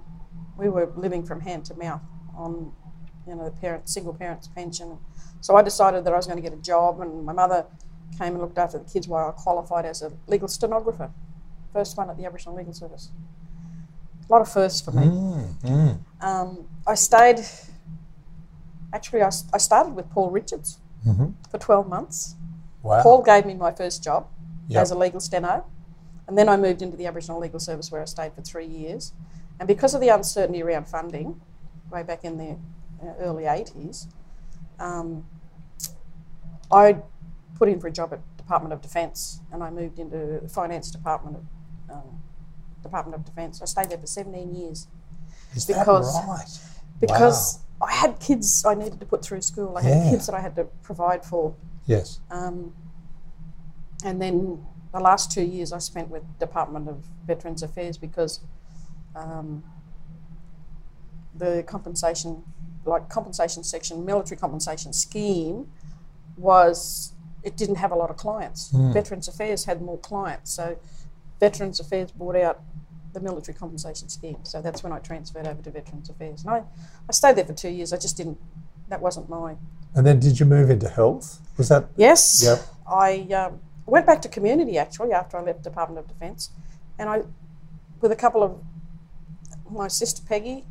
We 0.57 0.69
were 0.69 0.91
living 0.95 1.23
from 1.25 1.41
hand 1.41 1.65
to 1.65 1.75
mouth 1.75 2.01
on, 2.35 2.71
you 3.27 3.35
know, 3.35 3.45
the 3.45 3.51
parent 3.51 3.88
single 3.88 4.13
parents 4.13 4.47
pension. 4.47 4.97
So 5.41 5.55
I 5.55 5.62
decided 5.62 6.05
that 6.05 6.13
I 6.13 6.17
was 6.17 6.25
going 6.25 6.38
to 6.38 6.43
get 6.43 6.57
a 6.57 6.62
job, 6.62 7.01
and 7.01 7.23
my 7.23 7.33
mother 7.33 7.65
came 8.17 8.33
and 8.33 8.39
looked 8.39 8.57
after 8.57 8.79
the 8.79 8.89
kids 8.89 9.07
while 9.07 9.29
I 9.29 9.31
qualified 9.31 9.85
as 9.85 10.01
a 10.01 10.12
legal 10.27 10.47
stenographer, 10.47 11.12
first 11.71 11.97
one 11.97 12.09
at 12.09 12.17
the 12.17 12.25
Aboriginal 12.25 12.55
Legal 12.55 12.73
Service. 12.73 13.12
A 14.29 14.33
lot 14.33 14.41
of 14.41 14.49
firsts 14.51 14.81
for 14.81 14.91
me. 14.91 15.03
Mm, 15.07 15.55
mm. 15.61 15.97
Um, 16.21 16.67
I 16.85 16.93
stayed, 16.95 17.39
actually, 18.93 19.23
I 19.23 19.29
started 19.57 19.95
with 19.95 20.09
Paul 20.11 20.29
Richards 20.29 20.77
Mhm. 21.05 21.33
for 21.49 21.57
12 21.57 21.87
months. 21.87 22.35
Wow. 22.83 23.01
Paul 23.01 23.21
gave 23.23 23.45
me 23.45 23.55
my 23.55 23.71
first 23.71 24.03
job 24.03 24.27
Yep. 24.67 24.81
as 24.81 24.91
a 24.91 24.95
legal 24.97 25.19
steno, 25.19 25.65
and 26.27 26.37
then 26.37 26.47
I 26.47 26.57
moved 26.57 26.81
into 26.81 26.95
the 26.95 27.07
Aboriginal 27.07 27.39
Legal 27.39 27.59
Service 27.59 27.91
where 27.91 28.01
I 28.01 28.05
stayed 28.05 28.33
for 28.33 28.41
three 28.41 28.67
years. 28.67 29.13
And 29.59 29.67
because 29.67 29.93
of 29.95 30.01
the 30.01 30.09
uncertainty 30.09 30.61
around 30.61 30.87
funding, 30.87 31.41
way 31.91 32.03
back 32.03 32.23
in 32.23 32.37
the 32.37 32.51
uh, 33.03 33.13
early 33.19 33.45
80s, 33.47 34.07
um, 34.79 35.25
I 36.71 37.01
put 37.55 37.67
in 37.67 37.79
for 37.79 37.87
a 37.87 37.91
job 37.91 38.13
at 38.13 38.19
Department 38.37 38.73
of 38.73 38.81
Defence, 38.81 39.41
and 39.51 39.63
I 39.63 39.69
moved 39.71 39.97
into 39.99 40.39
the 40.43 40.49
Finance 40.49 40.91
Department 40.91 41.37
of 41.37 41.45
um, 41.97 42.21
Department 42.89 43.15
of 43.15 43.25
Defence. 43.25 43.62
I 43.62 43.65
stayed 43.65 43.89
there 43.89 43.97
for 43.99 44.08
17 44.08 44.54
years 44.56 44.88
Is 45.56 45.65
because- 45.65 46.13
that 46.13 46.28
right? 46.28 46.60
because 46.99 47.60
I 47.82 47.93
had 47.93 48.19
kids 48.19 48.65
I 48.65 48.73
needed 48.75 48.99
to 48.99 49.06
put 49.06 49.23
through 49.23 49.41
school. 49.41 49.78
I 49.78 49.82
had 49.84 49.97
Yeah. 50.06 50.10
kids 50.12 50.25
that 50.25 50.36
I 50.36 50.41
had 50.41 50.56
to 50.56 50.65
provide 50.82 51.23
for. 51.23 51.54
Yes. 51.86 52.19
Um, 52.30 52.73
and 54.04 54.21
then 54.21 54.65
the 54.91 54.99
last 54.99 55.32
two 55.32 55.43
years 55.43 55.71
I 55.71 55.78
spent 55.80 56.10
with 56.10 56.23
Department 56.39 56.89
of 56.89 57.06
Veterans 57.25 57.62
Affairs 57.63 57.97
because 57.97 58.41
um, 59.15 59.63
the 61.36 61.63
compensation, 61.67 62.43
like 62.86 63.08
compensation 63.10 63.63
section, 63.63 64.04
military 64.06 64.38
compensation 64.38 64.93
scheme, 64.93 65.71
was 66.38 67.13
it 67.43 67.56
didn't 67.56 67.75
have 67.75 67.91
a 67.91 67.95
lot 67.95 68.10
of 68.10 68.17
clients. 68.17 68.69
Veterans 68.71 69.28
Affairs 69.28 69.65
had 69.65 69.82
more 69.82 69.97
clients, 69.97 70.52
so 70.52 70.78
Veterans 71.39 71.80
Affairs 71.80 72.12
bought 72.12 72.36
out 72.36 72.62
the 73.13 73.19
military 73.19 73.58
compensation 73.58 74.10
scheme. 74.10 74.38
So 74.43 74.62
that's 74.62 74.84
when 74.84 74.91
I 74.91 74.99
transferred 74.99 75.47
over 75.47 75.62
to 75.62 75.71
Veterans 75.71 76.10
Affairs, 76.10 76.43
and 76.43 76.54
I, 76.54 76.63
I 77.08 77.12
stayed 77.12 77.36
there 77.36 77.45
for 77.45 77.54
two 77.54 77.69
years. 77.69 77.93
I 77.93 77.97
just 77.97 78.17
didn't. 78.17 78.38
That 78.89 79.02
wasn't 79.02 79.30
my 79.30 79.56
And 79.95 80.06
then 80.06 80.19
did 80.19 80.39
you 80.39 80.45
move 80.45 80.69
into 80.69 80.89
health? 80.89 81.39
Was 81.58 81.69
that? 81.69 81.89
Yes. 81.95 82.43
Yep. 82.43 82.60
I 82.91 83.19
um, 83.34 83.60
went 83.86 84.06
back 84.06 84.21
to 84.23 84.30
community 84.30 84.78
actually 84.78 85.12
after 85.12 85.38
I 85.38 85.43
left 85.43 85.63
Department 85.63 85.99
of 85.99 86.08
Defence, 86.08 86.52
and 86.97 87.10
I, 87.10 87.21
with 88.02 88.12
a 88.12 88.15
couple 88.15 88.43
of 88.43 88.62
my 89.69 89.88
sister 89.88 90.21
Peggy, 90.28 90.65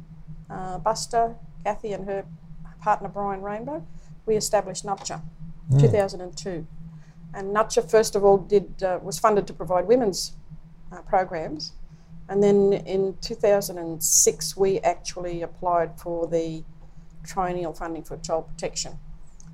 uh, 0.51 0.79
Buster, 0.79 1.37
Kathy, 1.65 1.93
and 1.93 2.07
her 2.07 2.25
partner 2.81 3.09
Brian 3.09 3.43
Rainbow, 3.43 3.85
we 4.27 4.37
established 4.37 4.85
NUPTURE, 4.85 5.21
2002. 5.79 6.67
And 7.35 7.53
NUPTURE 7.53 7.83
first 7.83 8.17
of 8.17 8.25
all 8.25 8.39
did 8.39 8.83
uh, 8.83 8.99
was 9.03 9.19
funded 9.19 9.47
to 9.47 9.53
provide 9.53 9.87
women's 9.87 10.33
uh, 10.93 11.03
programs, 11.03 11.73
and 12.29 12.43
then 12.43 12.73
in 12.73 13.17
2006 13.21 14.57
we 14.57 14.79
actually 14.81 15.43
applied 15.43 15.99
for 15.99 16.27
the 16.27 16.65
triennial 17.25 17.73
funding 17.73 18.03
for 18.03 18.17
child 18.19 18.49
protection. 18.49 18.99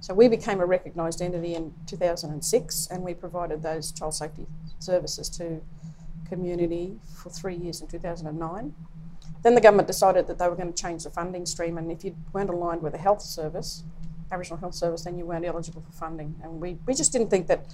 So 0.00 0.12
we 0.12 0.28
became 0.28 0.60
a 0.60 0.66
recognised 0.66 1.22
entity 1.22 1.54
in 1.54 1.72
2006, 1.86 2.88
and 2.90 3.02
we 3.02 3.14
provided 3.14 3.62
those 3.62 3.90
child 3.90 4.14
safety 4.14 4.46
services 4.78 5.28
to 5.30 5.62
community 6.28 6.98
for 7.22 7.30
three 7.30 7.56
years 7.56 7.80
in 7.80 7.86
2009. 7.86 8.74
Then 9.42 9.54
the 9.54 9.60
government 9.60 9.88
decided 9.88 10.26
that 10.26 10.38
they 10.38 10.48
were 10.48 10.56
going 10.56 10.72
to 10.72 10.82
change 10.82 11.04
the 11.04 11.10
funding 11.10 11.46
stream, 11.46 11.78
and 11.78 11.90
if 11.90 12.04
you 12.04 12.16
weren't 12.32 12.50
aligned 12.50 12.82
with 12.82 12.94
a 12.94 12.98
health 12.98 13.22
service, 13.22 13.84
Aboriginal 14.30 14.58
Health 14.58 14.74
Service, 14.74 15.04
then 15.04 15.16
you 15.16 15.26
weren't 15.26 15.44
eligible 15.44 15.82
for 15.82 15.92
funding. 15.92 16.34
And 16.42 16.60
we, 16.60 16.76
we 16.86 16.94
just 16.94 17.12
didn't 17.12 17.30
think 17.30 17.46
that 17.46 17.66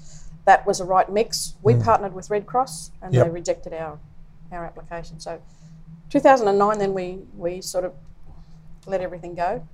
that 0.46 0.66
was 0.66 0.80
a 0.80 0.84
right 0.84 1.10
mix. 1.10 1.54
We 1.62 1.74
mm. 1.74 1.84
partnered 1.84 2.14
with 2.14 2.30
Red 2.30 2.46
Cross, 2.46 2.90
and 3.02 3.14
Yep. 3.14 3.26
they 3.26 3.30
rejected 3.30 3.72
our 3.72 3.98
our 4.52 4.64
application. 4.64 5.20
So 5.20 5.40
2009, 6.10 6.78
then 6.78 6.92
we, 6.92 7.20
we 7.36 7.60
sort 7.60 7.84
of 7.84 7.92
let 8.86 9.00
everything 9.00 9.34
go. 9.34 9.66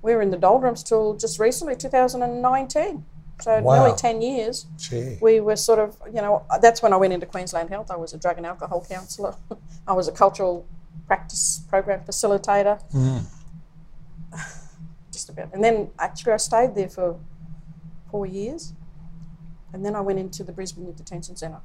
We 0.00 0.14
were 0.14 0.22
in 0.22 0.30
the 0.30 0.36
doldrums 0.36 0.82
till 0.82 1.14
just 1.14 1.38
recently, 1.38 1.76
2019. 1.76 3.04
So 3.40 3.60
Wow. 3.60 3.74
nearly 3.74 3.96
10 3.96 4.22
years. 4.22 4.66
Gee. 4.76 5.18
We 5.20 5.40
were 5.40 5.56
sort 5.56 5.80
of, 5.80 5.96
you 6.06 6.22
know, 6.22 6.44
that's 6.60 6.82
when 6.82 6.92
I 6.92 6.96
went 6.96 7.12
into 7.12 7.26
Queensland 7.26 7.70
Health. 7.70 7.90
I 7.90 7.96
was 7.96 8.12
a 8.12 8.18
drug 8.18 8.36
and 8.36 8.46
alcohol 8.46 8.84
counsellor. 8.88 9.34
I 9.86 9.92
was 9.92 10.06
a 10.06 10.12
cultural 10.12 10.66
practice 11.06 11.64
program 11.68 12.00
facilitator. 12.06 12.80
Mm. 12.92 13.24
Just 15.12 15.28
about. 15.28 15.52
And 15.52 15.64
then 15.64 15.90
actually 15.98 16.32
I 16.32 16.36
stayed 16.36 16.74
there 16.74 16.88
for 16.88 17.18
four 18.10 18.26
years. 18.26 18.72
And 19.72 19.84
then 19.84 19.96
I 19.96 20.00
went 20.00 20.18
into 20.18 20.44
the 20.44 20.52
Brisbane 20.52 20.86
Youth 20.86 20.96
Detention 20.96 21.36
Centre. 21.36 21.60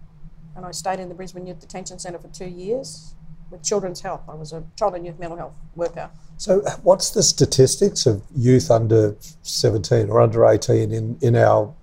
And 0.56 0.66
I 0.66 0.72
stayed 0.72 1.00
in 1.00 1.10
the 1.10 1.16
Brisbane 1.16 1.46
Youth 1.46 1.60
Detention 1.60 2.00
Centre 2.00 2.20
for 2.20 2.30
two 2.30 2.46
years 2.48 3.16
with 3.52 3.64
Children's 3.64 4.02
Health. 4.02 4.22
I 4.28 4.34
was 4.34 4.54
a 4.54 4.64
child 4.76 4.96
and 4.96 5.06
youth 5.06 5.20
mental 5.20 5.38
health 5.38 5.54
worker. 5.76 6.10
So, 6.38 6.62
uh, 6.62 6.72
what's 6.84 7.12
the 7.12 7.24
statistics 7.24 8.06
of 8.06 8.22
youth 8.36 8.70
under 8.72 9.16
17 9.44 10.10
or 10.10 10.22
under 10.22 10.46
18 10.46 10.92
in, 10.92 11.18
in 11.22 11.36
our 11.36 11.74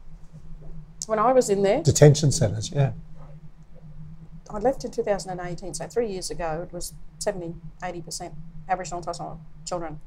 When 1.07 1.19
I 1.19 1.33
was 1.33 1.51
in 1.51 1.63
there, 1.63 1.83
detention 1.83 2.33
centres? 2.33 2.71
Yeah. 2.73 2.93
I 4.51 4.59
left 4.59 4.85
in 4.85 4.91
2018, 4.93 5.75
so 5.75 5.87
three 5.89 6.09
years 6.09 6.31
ago, 6.31 6.63
it 6.63 6.73
was 6.73 6.93
70, 7.19 7.55
80% 7.83 8.33
Aboriginal 8.69 8.99
and 8.99 9.05
Torres 9.05 9.17
Strait 9.17 9.31
children. 9.67 10.01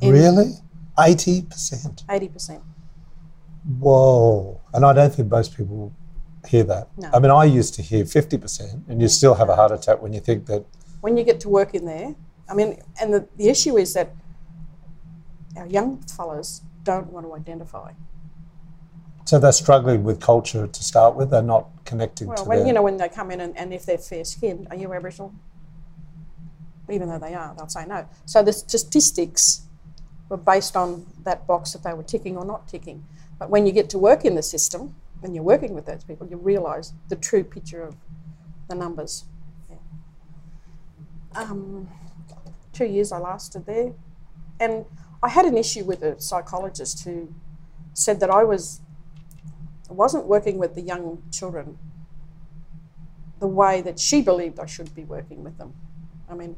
In- 0.00 0.12
Really? 0.12 0.52
80%. 0.96 2.04
80%. 2.06 2.62
Whoa. 3.64 4.60
And 4.72 4.84
I 4.84 4.92
don't 4.92 5.14
think 5.14 5.30
most 5.30 5.56
people 5.56 5.92
hear 6.46 6.64
that. 6.64 6.88
No. 6.96 7.10
I 7.12 7.18
mean, 7.18 7.30
I 7.30 7.44
used 7.44 7.74
to 7.74 7.82
hear 7.82 8.04
50%, 8.04 8.88
and 8.88 9.00
you 9.00 9.08
still 9.08 9.34
have 9.34 9.48
a 9.48 9.56
heart 9.56 9.72
attack 9.72 10.00
when 10.00 10.12
you 10.12 10.20
think 10.20 10.46
that. 10.46 10.64
When 11.00 11.16
you 11.16 11.24
get 11.24 11.40
to 11.40 11.48
work 11.48 11.74
in 11.74 11.84
there, 11.84 12.14
I 12.48 12.54
mean, 12.54 12.80
and 13.00 13.12
the, 13.12 13.28
the 13.36 13.48
issue 13.48 13.76
is 13.76 13.94
that 13.94 14.14
our 15.56 15.66
young 15.66 15.98
fellas 16.02 16.62
don't 16.82 17.12
want 17.12 17.26
to 17.26 17.34
identify. 17.34 17.92
So 19.26 19.38
they're 19.38 19.52
struggling 19.52 20.04
with 20.04 20.20
culture 20.20 20.66
to 20.66 20.82
start 20.82 21.14
with. 21.14 21.30
They're 21.30 21.42
not 21.42 21.68
connecting 21.84 22.28
Well, 22.28 22.38
to 22.38 22.44
when 22.44 22.58
their. 22.60 22.66
you 22.68 22.72
know 22.72 22.82
when 22.82 22.96
they 22.96 23.10
come 23.10 23.30
in 23.30 23.40
and, 23.40 23.56
and 23.58 23.74
if 23.74 23.84
they're 23.84 23.98
fair 23.98 24.24
skinned, 24.24 24.68
are 24.70 24.76
you 24.76 24.92
Aboriginal? 24.94 25.34
Even 26.90 27.10
though 27.10 27.18
they 27.18 27.34
are, 27.34 27.54
they'll 27.54 27.68
say 27.68 27.84
no. 27.84 28.08
So 28.24 28.42
the 28.42 28.54
statistics 28.54 29.66
were 30.30 30.38
based 30.38 30.76
on 30.76 31.06
that 31.24 31.46
box 31.46 31.72
that 31.72 31.82
they 31.82 31.92
were 31.92 32.02
ticking 32.02 32.38
or 32.38 32.44
not 32.46 32.68
ticking. 32.68 33.04
But 33.38 33.50
when 33.50 33.66
you 33.66 33.72
get 33.72 33.88
to 33.90 33.98
work 33.98 34.24
in 34.24 34.34
the 34.34 34.42
system 34.42 34.96
and 35.22 35.34
you're 35.34 35.44
working 35.44 35.74
with 35.74 35.86
those 35.86 36.04
people, 36.04 36.26
you 36.28 36.36
realise 36.36 36.92
the 37.08 37.16
true 37.16 37.44
picture 37.44 37.82
of 37.82 37.96
the 38.68 38.74
numbers. 38.74 39.24
Yeah. 39.70 39.76
Um, 41.34 41.88
two 42.72 42.86
years 42.86 43.12
I 43.12 43.18
lasted 43.18 43.66
there, 43.66 43.92
and 44.60 44.84
I 45.22 45.28
had 45.28 45.44
an 45.44 45.56
issue 45.56 45.84
with 45.84 46.02
a 46.02 46.20
psychologist 46.20 47.04
who 47.04 47.32
said 47.92 48.20
that 48.20 48.30
I 48.30 48.44
was 48.44 48.80
wasn't 49.88 50.26
working 50.26 50.58
with 50.58 50.74
the 50.74 50.82
young 50.82 51.22
children 51.32 51.78
the 53.40 53.46
way 53.46 53.80
that 53.80 53.98
she 53.98 54.20
believed 54.20 54.58
I 54.58 54.66
should 54.66 54.94
be 54.94 55.04
working 55.04 55.42
with 55.42 55.56
them. 55.58 55.72
I 56.28 56.34
mean, 56.34 56.56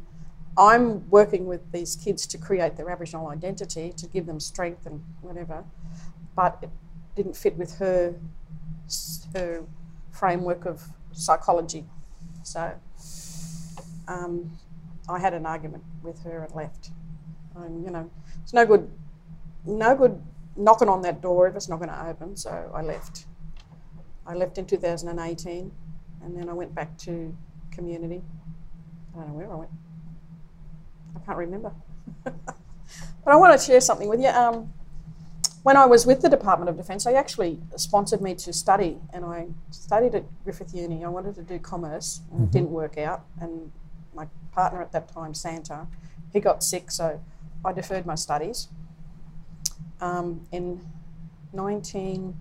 I'm 0.59 1.09
working 1.11 1.47
with 1.47 1.73
these 1.73 1.95
kids 1.95 2.27
to 2.29 2.39
create 2.39 2.77
their 2.77 2.91
Aboriginal 2.91 3.29
identity, 3.29 3.93
to 3.97 4.07
give 4.07 4.27
them 4.27 4.41
strength 4.41 4.87
and 4.87 5.03
whatever, 5.21 5.65
but 6.41 6.57
it 6.63 6.71
didn't 7.17 7.37
fit 7.37 7.55
with 7.59 7.77
her 7.77 8.15
her 9.35 9.63
framework 10.11 10.65
of 10.65 10.83
psychology. 11.13 11.85
So 12.43 12.73
um, 14.09 14.51
I 15.07 15.19
had 15.19 15.35
an 15.35 15.45
argument 15.45 15.85
with 16.03 16.23
her 16.23 16.43
and 16.45 16.55
left. 16.55 16.93
And 17.57 17.85
you 17.85 17.91
know, 17.91 18.11
it's 18.43 18.55
no 18.55 18.65
good, 18.65 18.91
no 19.67 19.95
good 19.95 20.19
knocking 20.57 20.89
on 20.89 21.03
that 21.03 21.21
door 21.21 21.47
if 21.47 21.55
it's 21.57 21.69
not 21.69 21.79
going 21.79 21.91
to 21.91 22.07
open. 22.07 22.37
So 22.37 22.73
I 22.75 22.81
left. 22.81 23.27
I 24.27 24.33
left 24.33 24.57
in 24.57 24.65
2018, 24.65 25.71
and 26.23 26.37
then 26.37 26.49
I 26.49 26.55
went 26.55 26.75
back 26.75 26.97
to 26.99 27.37
community. 27.71 28.23
I 29.13 29.19
don't 29.19 29.29
know 29.29 29.35
where 29.35 29.53
I 29.53 29.57
went. 29.57 29.71
I 31.17 31.19
can't 31.27 31.37
remember. 31.37 31.73
but 32.25 32.35
I 33.27 33.37
want 33.37 33.61
to 33.61 33.67
share 33.67 33.83
something 33.83 34.09
with 34.09 34.21
you. 34.21 34.29
Um, 34.29 34.73
when 35.63 35.77
I 35.77 35.85
was 35.85 36.07
with 36.07 36.23
the 36.23 36.29
Department 36.29 36.71
of 36.71 36.77
Defence, 36.77 37.05
they 37.05 37.15
actually 37.15 37.59
sponsored 37.77 38.23
me 38.23 38.35
to 38.37 38.53
study, 38.53 38.99
and 39.13 39.25
I 39.25 39.49
studied 39.71 40.15
at 40.15 40.25
Griffith 40.45 40.75
Uni. 40.75 41.05
I 41.05 41.09
wanted 41.09 41.35
to 41.35 41.43
do 41.43 41.59
commerce, 41.59 42.23
and 42.33 42.45
it 42.45 42.51
didn't 42.51 42.71
work 42.71 42.97
out. 42.97 43.27
And 43.41 43.71
my 44.15 44.27
partner 44.53 44.81
at 44.81 44.93
that 44.93 45.13
time, 45.13 45.35
Santa, 45.35 45.87
he 46.33 46.41
got 46.41 46.63
sick, 46.63 46.91
so 46.91 47.21
I 47.65 47.73
deferred 47.73 48.07
my 48.07 48.15
studies. 48.15 48.69
Um, 50.01 50.47
in 50.51 50.81
19, 51.53 52.41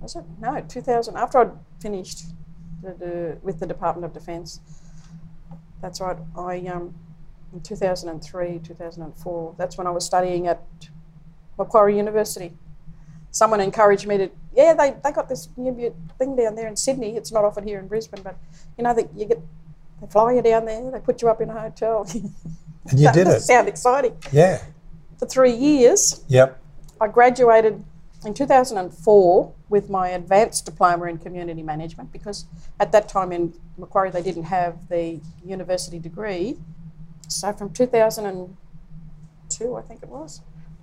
was 0.00 0.16
it? 0.16 0.24
No, 0.40 0.64
2000. 0.66 1.16
After 1.16 1.38
I'd 1.38 1.52
finished 1.78 2.24
the, 2.82 2.94
the, 2.94 3.38
with 3.42 3.60
the 3.60 3.66
Department 3.66 4.06
of 4.06 4.14
Defence, 4.14 4.60
that's 5.82 6.00
right. 6.00 6.16
I 6.36 6.58
um, 6.68 6.94
in 7.52 7.60
2003, 7.60 8.60
2004. 8.60 9.54
That's 9.58 9.76
when 9.76 9.86
I 9.86 9.90
was 9.90 10.04
studying 10.04 10.46
at 10.46 10.62
Macquarie 11.60 11.96
University. 11.96 12.52
Someone 13.30 13.60
encouraged 13.60 14.06
me 14.06 14.18
to, 14.18 14.28
yeah, 14.56 14.74
they, 14.74 14.96
they 15.04 15.12
got 15.12 15.28
this 15.28 15.46
thing 15.46 16.36
down 16.36 16.56
there 16.56 16.66
in 16.66 16.74
Sydney. 16.74 17.16
It's 17.16 17.30
not 17.30 17.44
offered 17.44 17.62
here 17.64 17.78
in 17.78 17.86
Brisbane, 17.86 18.24
but 18.24 18.36
you 18.76 18.82
know 18.82 18.92
that 18.94 19.08
you 19.14 19.26
get 19.26 19.38
they 20.00 20.08
fly 20.08 20.32
you 20.32 20.42
down 20.42 20.64
there, 20.64 20.90
they 20.90 20.98
put 20.98 21.22
you 21.22 21.28
up 21.28 21.40
in 21.42 21.50
a 21.50 21.60
hotel. 21.60 22.08
and 22.90 22.98
you 22.98 23.12
did 23.12 23.28
it. 23.28 23.40
Sound 23.40 23.68
exciting. 23.68 24.16
Yeah. 24.32 24.60
For 25.18 25.26
three 25.26 25.52
years, 25.52 26.24
Yep. 26.28 26.58
I 27.00 27.08
graduated 27.08 27.84
in 28.24 28.34
2004 28.34 29.52
with 29.68 29.90
my 29.90 30.08
advanced 30.08 30.64
diploma 30.64 31.04
in 31.04 31.18
community 31.18 31.62
management 31.62 32.10
because 32.12 32.46
at 32.78 32.92
that 32.92 33.08
time 33.08 33.32
in 33.32 33.52
Macquarie 33.78 34.10
they 34.10 34.22
didn't 34.22 34.44
have 34.44 34.88
the 34.88 35.20
university 35.44 35.98
degree. 35.98 36.56
So 37.28 37.52
from 37.52 37.72
2002, 37.72 39.76
I 39.76 39.82
think 39.82 40.02
it 40.02 40.08
was, 40.08 40.40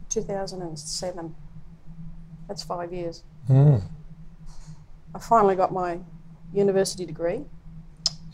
2007, 0.10 1.36
that's 2.48 2.63
five 2.63 2.93
years. 2.93 3.24
Mm. 3.50 3.82
I 5.15 5.20
finally 5.20 5.56
got 5.56 5.72
my 5.74 6.00
university 6.54 7.06
degree 7.06 7.41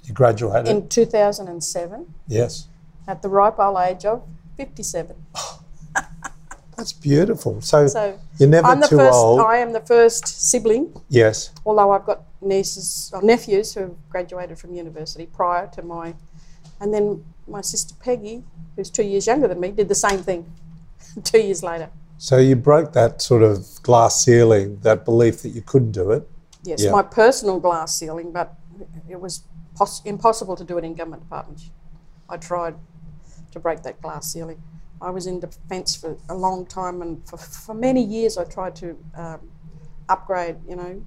You 0.04 0.14
graduated. 0.14 0.68
in 0.68 0.88
2007 0.90 2.14
yes. 2.28 2.68
at 3.08 3.22
the 3.22 3.30
ripe 3.30 3.60
old 3.60 3.78
age 3.80 4.06
of 4.06 4.24
57. 4.58 5.16
That's 6.76 6.92
beautiful. 6.94 7.62
So, 7.62 7.86
So 7.88 8.20
you're 8.40 8.50
never 8.50 8.68
I'm 8.68 8.80
the 8.80 8.88
too 8.88 8.98
first. 8.98 9.14
old. 9.14 9.42
I 9.42 9.58
am 9.58 9.74
the 9.74 9.80
first 9.80 10.28
sibling 10.28 10.92
yes. 11.08 11.52
although 11.66 11.92
I've 11.92 12.06
got 12.06 12.24
nieces 12.42 13.12
or 13.14 13.22
nephews 13.22 13.74
who 13.76 13.82
have 13.82 14.10
graduated 14.10 14.58
from 14.58 14.74
university 14.74 15.28
prior 15.28 15.68
to 15.76 15.84
my, 15.84 16.16
and 16.82 16.92
then 16.94 17.24
my 17.48 17.62
sister 17.62 17.94
Peggy, 18.00 18.44
who's 18.76 18.90
two 18.90 19.04
years 19.04 19.28
younger 19.28 19.48
than 19.48 19.60
me, 19.60 19.70
did 19.72 19.88
the 19.88 19.96
same 19.96 20.24
thing 20.24 20.52
two 21.24 21.40
years 21.40 21.64
later. 21.64 21.90
So 22.18 22.38
you 22.38 22.56
broke 22.56 22.94
that 22.94 23.22
sort 23.22 23.44
of 23.44 23.68
glass 23.84 24.24
ceiling, 24.24 24.80
that 24.82 25.04
belief 25.06 25.42
that 25.42 25.50
you 25.50 25.62
couldn't 25.62 25.92
do 25.92 26.12
it. 26.12 26.28
Yes, 26.64 26.84
Yeah. 26.84 26.92
my 26.92 27.02
personal 27.02 27.60
glass 27.60 27.96
ceiling, 27.96 28.32
but 28.32 28.54
it 29.10 29.20
was 29.20 29.44
pos- 29.76 30.02
impossible 30.06 30.56
to 30.56 30.64
do 30.64 30.78
it 30.78 30.84
in 30.86 30.94
government 30.94 31.24
departments. 31.24 31.70
I 32.30 32.38
tried 32.38 32.76
to 33.52 33.60
break 33.60 33.84
that 33.84 34.02
glass 34.02 34.32
ceiling. 34.32 34.62
I 35.02 35.10
was 35.10 35.28
in 35.28 35.40
defence 35.42 35.96
for 35.98 36.18
a 36.30 36.36
long 36.36 36.66
time, 36.66 37.02
and 37.02 37.28
for, 37.28 37.36
for 37.38 37.74
many 37.76 38.02
years 38.02 38.38
I 38.38 38.46
tried 38.46 38.76
to 38.78 38.98
um, 39.16 39.40
upgrade, 40.08 40.58
you 40.68 40.78
know, 40.78 41.06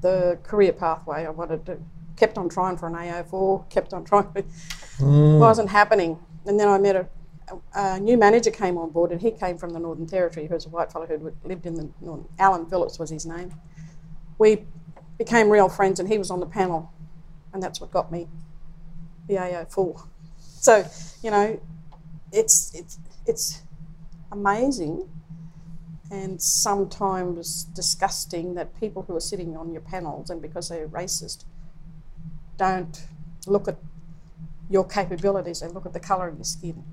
the 0.00 0.38
career 0.42 0.72
pathway 0.72 1.26
I 1.26 1.30
wanted 1.30 1.66
to. 1.66 1.78
Kept 2.16 2.38
on 2.38 2.48
trying 2.48 2.76
for 2.76 2.86
an 2.86 2.94
AO4, 2.94 3.68
kept 3.70 3.92
on 3.92 4.04
trying. 4.04 4.28
It 4.36 4.46
Mm. 5.00 5.40
wasn't 5.40 5.70
happening. 5.70 6.20
And 6.46 6.60
then 6.60 6.68
I 6.68 6.78
met 6.78 6.94
a, 6.94 7.08
a 7.74 8.00
new 8.00 8.16
manager 8.16 8.50
came 8.50 8.78
on 8.78 8.90
board, 8.90 9.12
and 9.12 9.20
he 9.20 9.30
came 9.30 9.58
from 9.58 9.70
the 9.70 9.78
Northern 9.78 10.06
Territory, 10.06 10.46
He 10.46 10.52
was 10.52 10.66
a 10.66 10.68
white 10.68 10.92
fellow 10.92 11.06
who 11.06 11.32
lived 11.44 11.66
in 11.66 11.74
the 11.74 11.88
Northern. 12.00 12.26
Alan 12.38 12.66
Phillips 12.66 12.98
was 12.98 13.10
his 13.10 13.26
name. 13.26 13.54
We 14.38 14.64
became 15.18 15.50
real 15.50 15.68
friends, 15.68 16.00
and 16.00 16.08
he 16.08 16.18
was 16.18 16.30
on 16.30 16.40
the 16.40 16.46
panel, 16.46 16.92
and 17.52 17.62
that's 17.62 17.80
what 17.80 17.90
got 17.90 18.10
me 18.10 18.28
the 19.26 19.34
AO4. 19.34 20.06
So, 20.38 20.84
you 21.22 21.30
know, 21.30 21.60
it's 22.32 22.74
it's 22.74 22.98
it's 23.26 23.62
amazing 24.32 25.08
and 26.10 26.40
sometimes 26.40 27.64
disgusting 27.64 28.54
that 28.54 28.78
people 28.78 29.02
who 29.02 29.16
are 29.16 29.20
sitting 29.20 29.56
on 29.56 29.72
your 29.72 29.80
panels 29.80 30.30
and 30.30 30.42
because 30.42 30.68
they're 30.68 30.88
racist 30.88 31.44
don't 32.56 33.06
look 33.46 33.66
at 33.68 33.78
your 34.70 34.84
capabilities, 34.84 35.60
they 35.60 35.68
look 35.68 35.86
at 35.86 35.92
the 35.92 36.00
colour 36.00 36.28
of 36.28 36.36
your 36.36 36.44
skin. 36.44 36.84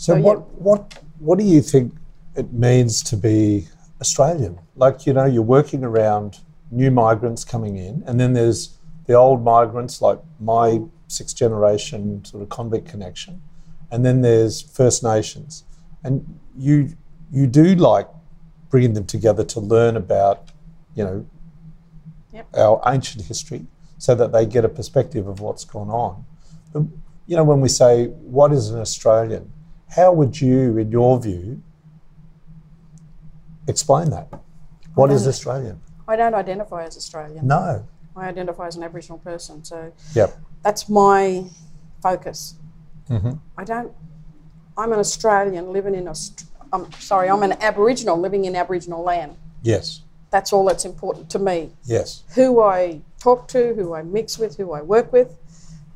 So, 0.00 0.14
So, 0.14 0.16
yeah. 0.16 0.22
what 0.22 0.38
what 0.66 0.80
what 1.18 1.38
do 1.38 1.44
you 1.44 1.60
think 1.60 1.92
it 2.34 2.52
means 2.52 3.02
to 3.02 3.16
be 3.16 3.68
Australian? 4.00 4.58
Like 4.74 5.06
you 5.06 5.12
know, 5.12 5.26
you're 5.26 5.50
working 5.58 5.84
around 5.84 6.38
new 6.70 6.90
migrants 6.90 7.44
coming 7.44 7.76
in, 7.76 8.02
and 8.06 8.18
then 8.18 8.32
there's 8.32 8.78
the 9.06 9.12
old 9.14 9.44
migrants, 9.44 10.00
like 10.00 10.18
my 10.38 10.80
sixth 11.08 11.36
generation 11.36 12.24
sort 12.24 12.42
of 12.42 12.48
convict 12.48 12.88
connection, 12.88 13.42
and 13.90 14.02
then 14.06 14.22
there's 14.22 14.62
First 14.62 15.02
Nations, 15.02 15.64
and 16.02 16.24
you 16.56 16.96
you 17.30 17.46
do 17.46 17.74
like 17.74 18.08
bringing 18.70 18.94
them 18.94 19.04
together 19.04 19.44
to 19.44 19.60
learn 19.60 19.96
about 19.96 20.50
you 20.94 21.04
know 21.04 21.26
Yep. 22.32 22.46
our 22.56 22.80
ancient 22.86 23.24
history, 23.26 23.66
so 23.98 24.14
that 24.14 24.30
they 24.32 24.46
get 24.46 24.64
a 24.64 24.68
perspective 24.68 25.26
of 25.26 25.40
what's 25.40 25.64
gone 25.64 25.90
on. 25.90 26.24
But, 26.72 26.84
you 27.26 27.36
know, 27.36 27.42
when 27.42 27.60
we 27.60 27.68
say 27.68 28.06
what 28.36 28.52
is 28.52 28.70
an 28.70 28.78
Australian, 28.80 29.50
how 29.90 30.12
would 30.12 30.40
you, 30.40 30.78
in 30.78 30.90
your 30.90 31.18
view, 31.20 31.62
explain 33.66 34.10
that? 34.10 34.28
What 34.94 35.10
is 35.10 35.26
Australian? 35.26 35.80
I 36.08 36.16
don't 36.16 36.34
identify 36.34 36.84
as 36.84 36.96
Australian. 36.96 37.46
No. 37.46 37.86
I 38.16 38.28
identify 38.28 38.66
as 38.66 38.76
an 38.76 38.82
Aboriginal 38.82 39.18
person, 39.18 39.62
so 39.64 39.92
Yep. 40.14 40.36
that's 40.62 40.88
my 40.88 41.44
focus. 42.02 42.54
hmm 43.08 43.32
I 43.58 43.64
don't. 43.64 43.92
I'm 44.76 44.92
an 44.92 44.98
Australian 45.00 45.72
living 45.72 45.94
in 45.94 46.06
Aust- 46.08 46.46
I'm 46.72 46.90
sorry. 46.92 47.28
I'm 47.28 47.42
an 47.42 47.52
Aboriginal 47.60 48.16
living 48.16 48.44
in 48.44 48.54
Aboriginal 48.54 49.02
land. 49.02 49.36
Yes. 49.62 50.02
That's 50.30 50.52
all 50.52 50.64
that's 50.64 50.84
important 50.84 51.28
to 51.30 51.38
me. 51.40 51.72
Yes. 51.84 52.22
Who 52.36 52.62
I 52.62 53.00
talk 53.18 53.48
to, 53.48 53.74
who 53.74 53.94
I 53.94 54.02
mix 54.02 54.38
with, 54.38 54.56
who 54.56 54.72
I 54.72 54.80
work 54.82 55.12
with, 55.12 55.36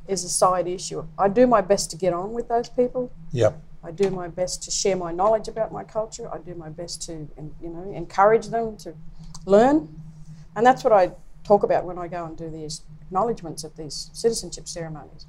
is 0.09 0.25
a 0.25 0.29
side 0.29 0.67
issue. 0.67 1.05
I 1.19 1.29
do 1.29 1.47
my 1.47 1.61
best 1.61 1.91
to 1.93 1.97
get 1.97 2.13
on 2.13 2.33
with 2.33 2.49
those 2.49 2.69
people. 2.69 3.11
Yep. 3.33 3.61
I 3.85 3.91
do 3.91 4.11
my 4.11 4.29
best 4.29 4.63
to 4.65 4.71
share 4.71 4.97
my 4.97 5.13
knowledge 5.13 5.49
about 5.49 5.73
my 5.73 5.85
culture. 5.85 6.33
I 6.33 6.39
do 6.39 6.55
my 6.55 6.71
best 6.71 7.03
to, 7.03 7.29
you 7.61 7.69
know, 7.69 7.93
encourage 7.95 8.49
them 8.49 8.77
to 8.79 8.95
learn, 9.47 9.89
and 10.57 10.65
that's 10.65 10.83
what 10.83 10.93
I 10.93 11.13
talk 11.45 11.63
about 11.63 11.85
when 11.85 11.99
I 11.99 12.09
go 12.09 12.25
and 12.25 12.37
do 12.37 12.49
these 12.49 12.83
acknowledgements 13.03 13.65
at 13.65 13.77
these 13.77 14.11
citizenship 14.13 14.67
ceremonies. 14.69 15.27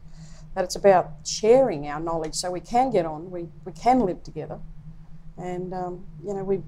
That 0.53 0.63
it's 0.63 0.77
about 0.77 1.11
sharing 1.25 1.87
our 1.87 1.99
knowledge 1.99 2.35
so 2.35 2.49
we 2.49 2.61
can 2.61 2.89
get 2.89 3.05
on, 3.05 3.29
we, 3.29 3.47
we 3.65 3.73
can 3.73 3.99
live 3.99 4.23
together, 4.23 4.59
and 5.37 5.73
um, 5.73 6.05
you 6.25 6.33
know 6.33 6.43
we 6.43 6.61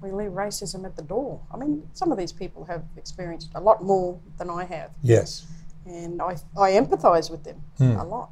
we 0.00 0.10
leave 0.10 0.32
racism 0.32 0.84
at 0.84 0.96
the 0.96 1.02
door. 1.02 1.40
I 1.54 1.56
mean, 1.56 1.88
some 1.92 2.10
of 2.10 2.18
these 2.18 2.32
people 2.32 2.64
have 2.64 2.82
experienced 2.96 3.50
a 3.54 3.60
lot 3.60 3.84
more 3.84 4.18
than 4.38 4.50
I 4.50 4.64
have 4.64 4.90
Yes. 5.02 5.46
and 5.86 6.20
I, 6.20 6.36
I 6.58 6.72
empathise 6.72 7.30
with 7.30 7.44
them 7.44 7.62
a 7.78 8.04
lot. 8.04 8.30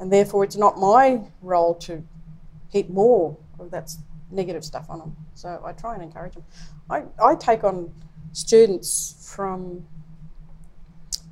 And 0.00 0.10
therefore, 0.12 0.44
it's 0.44 0.56
not 0.56 0.78
my 0.78 1.20
role 1.42 1.74
to 1.74 2.02
heap 2.70 2.88
more 2.88 3.36
of 3.58 3.70
that 3.70 3.90
negative 4.30 4.64
stuff 4.64 4.86
on 4.88 4.98
them. 4.98 5.16
So 5.34 5.62
I 5.64 5.72
try 5.72 5.94
and 5.94 6.02
encourage 6.02 6.34
them. 6.34 6.44
I, 6.88 7.04
I 7.22 7.34
take 7.34 7.62
on 7.64 7.92
students 8.32 9.30
from 9.34 9.86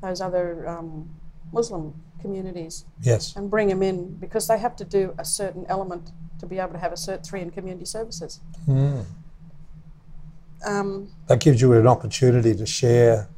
those 0.02 0.20
other 0.20 0.68
um, 0.68 1.08
Muslim 1.52 1.94
communities 2.20 2.84
Yes. 3.00 3.34
and 3.36 3.50
bring 3.50 3.68
them 3.68 3.82
in 3.82 4.14
because 4.16 4.46
they 4.48 4.58
have 4.58 4.76
to 4.76 4.84
do 4.84 5.14
a 5.18 5.24
certain 5.24 5.64
element 5.68 6.10
to 6.40 6.46
be 6.46 6.58
able 6.58 6.72
to 6.72 6.78
have 6.78 6.92
a 6.92 6.96
Cert 6.96 7.24
3 7.26 7.40
in 7.42 7.50
community 7.50 7.84
services. 7.84 8.40
Mm. 8.66 9.04
Um, 10.66 11.08
That 11.28 11.40
gives 11.40 11.60
you 11.60 11.72
an 11.72 11.86
opportunity 11.86 12.54
to 12.54 12.66
share. 12.66 13.28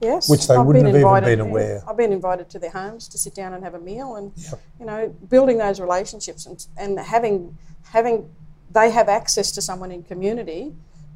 Yes, 0.00 0.28
Which 0.28 0.46
they 0.46 0.54
I've 0.54 0.66
wouldn't 0.66 0.84
been 0.84 0.94
have 0.94 1.00
even 1.00 1.08
invited, 1.08 1.38
been 1.38 1.48
aware. 1.48 1.82
I've 1.88 1.96
been 1.96 2.12
invited 2.12 2.50
to 2.50 2.58
their 2.58 2.70
homes 2.70 3.08
to 3.08 3.16
sit 3.18 3.34
down 3.34 3.54
and 3.54 3.64
have 3.64 3.74
a 3.74 3.80
meal, 3.80 4.16
and 4.16 4.30
Yep. 4.36 4.60
you 4.80 4.86
know, 4.86 5.08
building 5.30 5.56
those 5.58 5.80
relationships 5.80 6.44
and 6.46 6.66
and 6.76 6.98
having 6.98 7.56
having 7.84 8.28
they 8.72 8.90
have 8.90 9.08
access 9.08 9.50
to 9.52 9.62
someone 9.62 9.90
in 9.90 10.02
community 10.02 10.74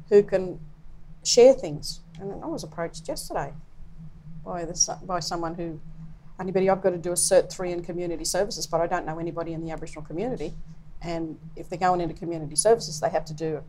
who 0.09 0.23
can 0.23 0.59
share 1.23 1.53
things. 1.53 1.99
And 2.19 2.43
I 2.43 2.47
was 2.47 2.63
approached 2.63 3.07
yesterday 3.07 3.53
by 4.43 4.65
this 4.65 4.89
by 5.05 5.19
someone 5.19 5.53
who 5.55 5.79
anybody 6.39 6.67
I've 6.67 6.81
got 6.81 6.89
to 6.91 6.97
do 6.97 7.11
a 7.11 7.15
Cert 7.15 7.51
three 7.51 7.71
in 7.71 7.83
community 7.83 8.25
services, 8.25 8.65
but 8.65 8.81
I 8.81 8.87
don't 8.87 9.05
know 9.05 9.19
anybody 9.19 9.53
in 9.53 9.61
the 9.63 9.69
Aboriginal 9.71 10.03
community. 10.03 10.53
And 11.03 11.37
if 11.55 11.69
they're 11.69 11.77
going 11.79 12.01
into 12.01 12.15
community 12.15 12.55
services, 12.55 12.99
they 12.99 13.09
have 13.09 13.25
to 13.25 13.33
do 13.33 13.63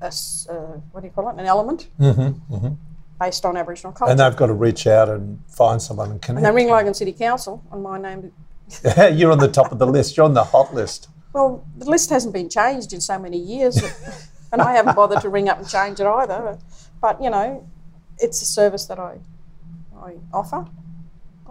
a, 0.00 0.06
uh, 0.06 0.52
what 0.92 1.00
do 1.00 1.06
you 1.06 1.12
call 1.12 1.28
it? 1.28 1.38
An 1.38 1.46
element 1.46 1.88
Mm-hmm. 2.00 2.54
Mm-hmm. 2.54 2.74
Based 3.20 3.44
on 3.44 3.56
Aboriginal 3.56 3.92
culture. 3.92 4.10
And 4.10 4.20
they've 4.20 4.36
got 4.36 4.46
to 4.46 4.52
reach 4.54 4.86
out 4.86 5.08
and 5.08 5.38
find 5.48 5.80
someone 5.80 6.06
and 6.06 6.14
And 6.14 6.22
connect. 6.22 6.44
they 6.44 6.50
ring 6.52 6.68
Logan 6.68 6.94
City 6.94 7.12
Council, 7.12 7.62
and 7.72 7.82
my 7.82 7.98
name. 7.98 8.32
You're 9.12 9.32
on 9.32 9.38
the 9.38 9.48
top 9.48 9.72
of 9.72 9.78
the 9.78 9.86
list. 9.86 10.16
You're 10.16 10.26
on 10.26 10.34
the 10.34 10.44
hot 10.44 10.74
list. 10.74 11.08
Well, 11.32 11.64
the 11.76 11.88
list 11.90 12.10
hasn't 12.10 12.34
been 12.34 12.48
changed 12.48 12.92
in 12.92 13.00
so 13.00 13.18
many 13.18 13.38
years, 13.38 13.76
that- 13.76 14.28
and 14.52 14.60
I 14.62 14.72
haven't 14.74 14.94
bothered 14.96 15.20
to 15.22 15.28
ring 15.28 15.48
up 15.48 15.58
and 15.58 15.68
change 15.68 16.00
it 16.00 16.06
either. 16.06 16.58
But 17.00 17.22
you 17.22 17.30
know, 17.30 17.66
it's 18.18 18.40
a 18.42 18.46
service 18.46 18.86
that 18.86 18.98
I 18.98 19.18
I 20.00 20.14
offer. 20.32 20.66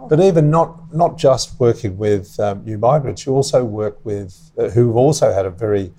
But 0.08 0.20
even 0.20 0.50
not 0.50 0.92
not 0.94 1.16
just 1.16 1.58
working 1.58 1.96
with 1.96 2.38
um, 2.38 2.64
new 2.64 2.76
migrants, 2.78 3.24
you 3.24 3.32
also 3.32 3.64
work 3.64 4.04
with 4.04 4.50
uh, 4.58 4.68
who've 4.68 4.96
also 4.96 5.32
had 5.32 5.46
a 5.46 5.50
very 5.50 5.92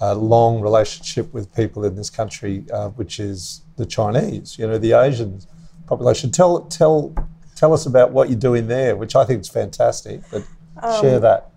uh, 0.00 0.14
long 0.14 0.60
relationship 0.60 1.32
with 1.32 1.54
people 1.54 1.84
in 1.84 1.94
this 1.96 2.10
country, 2.10 2.64
uh, 2.72 2.88
which 2.90 3.20
is 3.20 3.62
the 3.78 3.86
Chinese. 3.86 4.58
You 4.58 4.66
know, 4.66 4.78
the 4.78 4.92
Asian 4.92 5.40
population. 5.86 6.30
Tell 6.30 6.60
tell 6.66 7.14
tell 7.56 7.72
us 7.72 7.86
about 7.86 8.12
what 8.12 8.28
you're 8.28 8.38
doing 8.38 8.68
there, 8.68 8.96
which 8.96 9.16
I 9.16 9.24
think 9.24 9.40
is 9.40 9.48
fantastic. 9.48 10.20
But 10.30 10.44
share 11.00 11.18
that. 11.20 11.50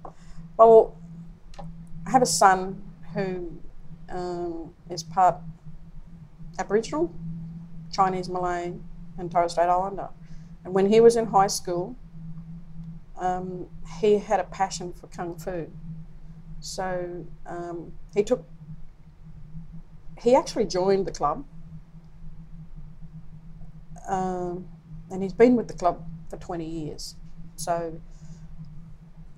Well, 0.57 0.95
I 2.07 2.11
have 2.11 2.21
a 2.21 2.27
son 2.27 2.81
who 3.13 3.51
um, 4.09 4.73
is 4.89 5.03
part 5.03 5.35
Aboriginal, 6.59 7.13
Chinese, 7.91 8.29
Malay, 8.29 8.73
and 9.17 9.31
Torres 9.31 9.51
Strait 9.53 9.67
Islander. 9.67 10.09
And 10.63 10.73
when 10.73 10.89
he 10.89 11.01
was 11.01 11.15
in 11.15 11.27
high 11.27 11.47
school, 11.47 11.95
um, 13.17 13.67
he 13.99 14.17
had 14.17 14.39
a 14.39 14.43
passion 14.43 14.93
for 14.93 15.07
kung 15.07 15.35
fu. 15.35 15.71
So 16.59 17.25
um, 17.45 17.93
he 18.13 18.23
took, 18.23 18.45
he 20.19 20.35
actually 20.35 20.65
joined 20.65 21.05
the 21.07 21.11
club. 21.11 21.45
Um, 24.11 24.67
and 25.09 25.23
he's 25.23 25.33
been 25.33 25.55
with 25.55 25.67
the 25.67 25.73
club 25.73 26.05
for 26.29 26.37
20 26.37 26.65
years. 26.65 27.15
So 27.55 27.99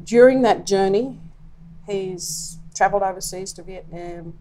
during 0.03 0.41
that 0.41 0.65
journey, 0.65 1.19
he's 1.87 2.57
travelled 2.75 3.03
overseas 3.03 3.53
to 3.53 3.63
Vietnam, 3.63 4.37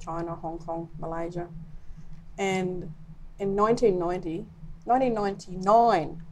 China, 0.00 0.34
Hong 0.36 0.58
Kong, 0.58 0.88
Malaysia. 0.98 1.48
And 2.38 2.92
in 3.38 3.56
1990, 3.56 4.46
1999, 4.84 6.22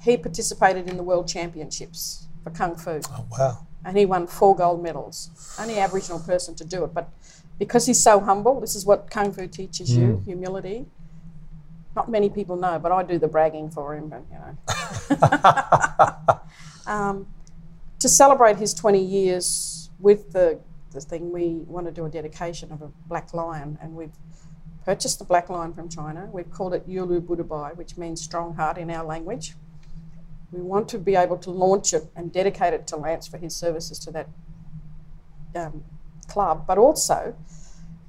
he 0.00 0.16
participated 0.16 0.88
in 0.88 0.96
the 0.96 1.02
World 1.02 1.28
Championships 1.28 2.26
for 2.42 2.50
Kung 2.50 2.76
Fu 2.76 3.00
Oh 3.10 3.26
wow. 3.38 3.66
and 3.84 3.96
he 3.96 4.06
won 4.06 4.26
four 4.26 4.54
gold 4.54 4.82
medals. 4.82 5.30
Only 5.58 5.78
Aboriginal 5.78 6.20
person 6.20 6.54
to 6.56 6.64
do 6.64 6.84
it, 6.84 6.92
but 6.94 7.08
because 7.58 7.86
he's 7.86 8.02
so 8.02 8.20
humble, 8.20 8.60
this 8.60 8.74
is 8.74 8.84
what 8.84 9.10
Kung 9.10 9.32
Fu 9.32 9.46
teaches 9.46 9.96
you: 9.96 10.22
humility. 10.26 10.86
Not 11.96 12.10
many 12.10 12.28
people 12.28 12.56
know, 12.56 12.78
but 12.78 12.92
I 12.92 13.02
do 13.02 13.18
the 13.18 13.28
bragging 13.28 13.70
for 13.70 13.94
him. 13.94 14.08
But 14.08 14.24
you 14.30 14.38
know, 14.38 14.56
um, 16.92 17.26
to 18.00 18.08
celebrate 18.08 18.56
his 18.56 18.74
20 18.74 19.02
years 19.02 19.90
with 20.00 20.32
the 20.32 20.60
the 20.92 21.00
thing, 21.00 21.32
we 21.32 21.64
want 21.66 21.86
to 21.86 21.92
do 21.92 22.04
a 22.04 22.08
dedication 22.08 22.70
of 22.70 22.80
a 22.80 22.88
black 23.08 23.34
lion, 23.34 23.78
and 23.82 23.94
we've 23.94 24.12
purchased 24.84 25.18
the 25.18 25.24
black 25.24 25.48
lion 25.48 25.72
from 25.72 25.88
China. 25.88 26.28
We've 26.32 26.50
called 26.50 26.74
it 26.74 26.88
Yulu 26.88 27.20
Budabai, 27.20 27.76
which 27.76 27.96
means 27.96 28.22
strong 28.22 28.54
heart 28.54 28.78
in 28.78 28.90
our 28.90 29.04
language. 29.04 29.54
We 30.52 30.60
want 30.60 30.88
to 30.90 30.98
be 30.98 31.16
able 31.16 31.38
to 31.38 31.50
launch 31.50 31.92
it 31.92 32.04
and 32.14 32.32
dedicate 32.32 32.74
it 32.74 32.86
to 32.88 32.96
Lance 32.96 33.26
for 33.26 33.38
his 33.38 33.56
services 33.56 33.98
to 34.00 34.12
that 34.12 34.28
um, 35.56 35.82
club, 36.28 36.64
but 36.66 36.78
also 36.78 37.34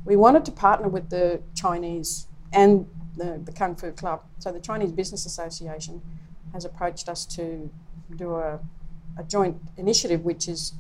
we 0.06 0.16
wanted 0.16 0.46
to 0.46 0.52
partner 0.52 0.88
with 0.88 1.10
the 1.10 1.42
Chinese 1.56 2.28
and 2.54 2.88
the, 3.18 3.42
the 3.44 3.52
Kung 3.52 3.76
Fu 3.76 3.92
Club. 3.92 4.22
So 4.40 4.52
the 4.52 4.60
Chinese 4.60 4.92
Business 4.92 5.26
Association 5.26 6.02
has 6.54 6.66
approached 6.66 7.10
us 7.10 7.26
to 7.26 7.70
do 8.16 8.36
a, 8.36 8.60
a 9.18 9.24
joint 9.24 9.58
initiative, 9.78 10.24
which 10.24 10.48
is 10.48 10.74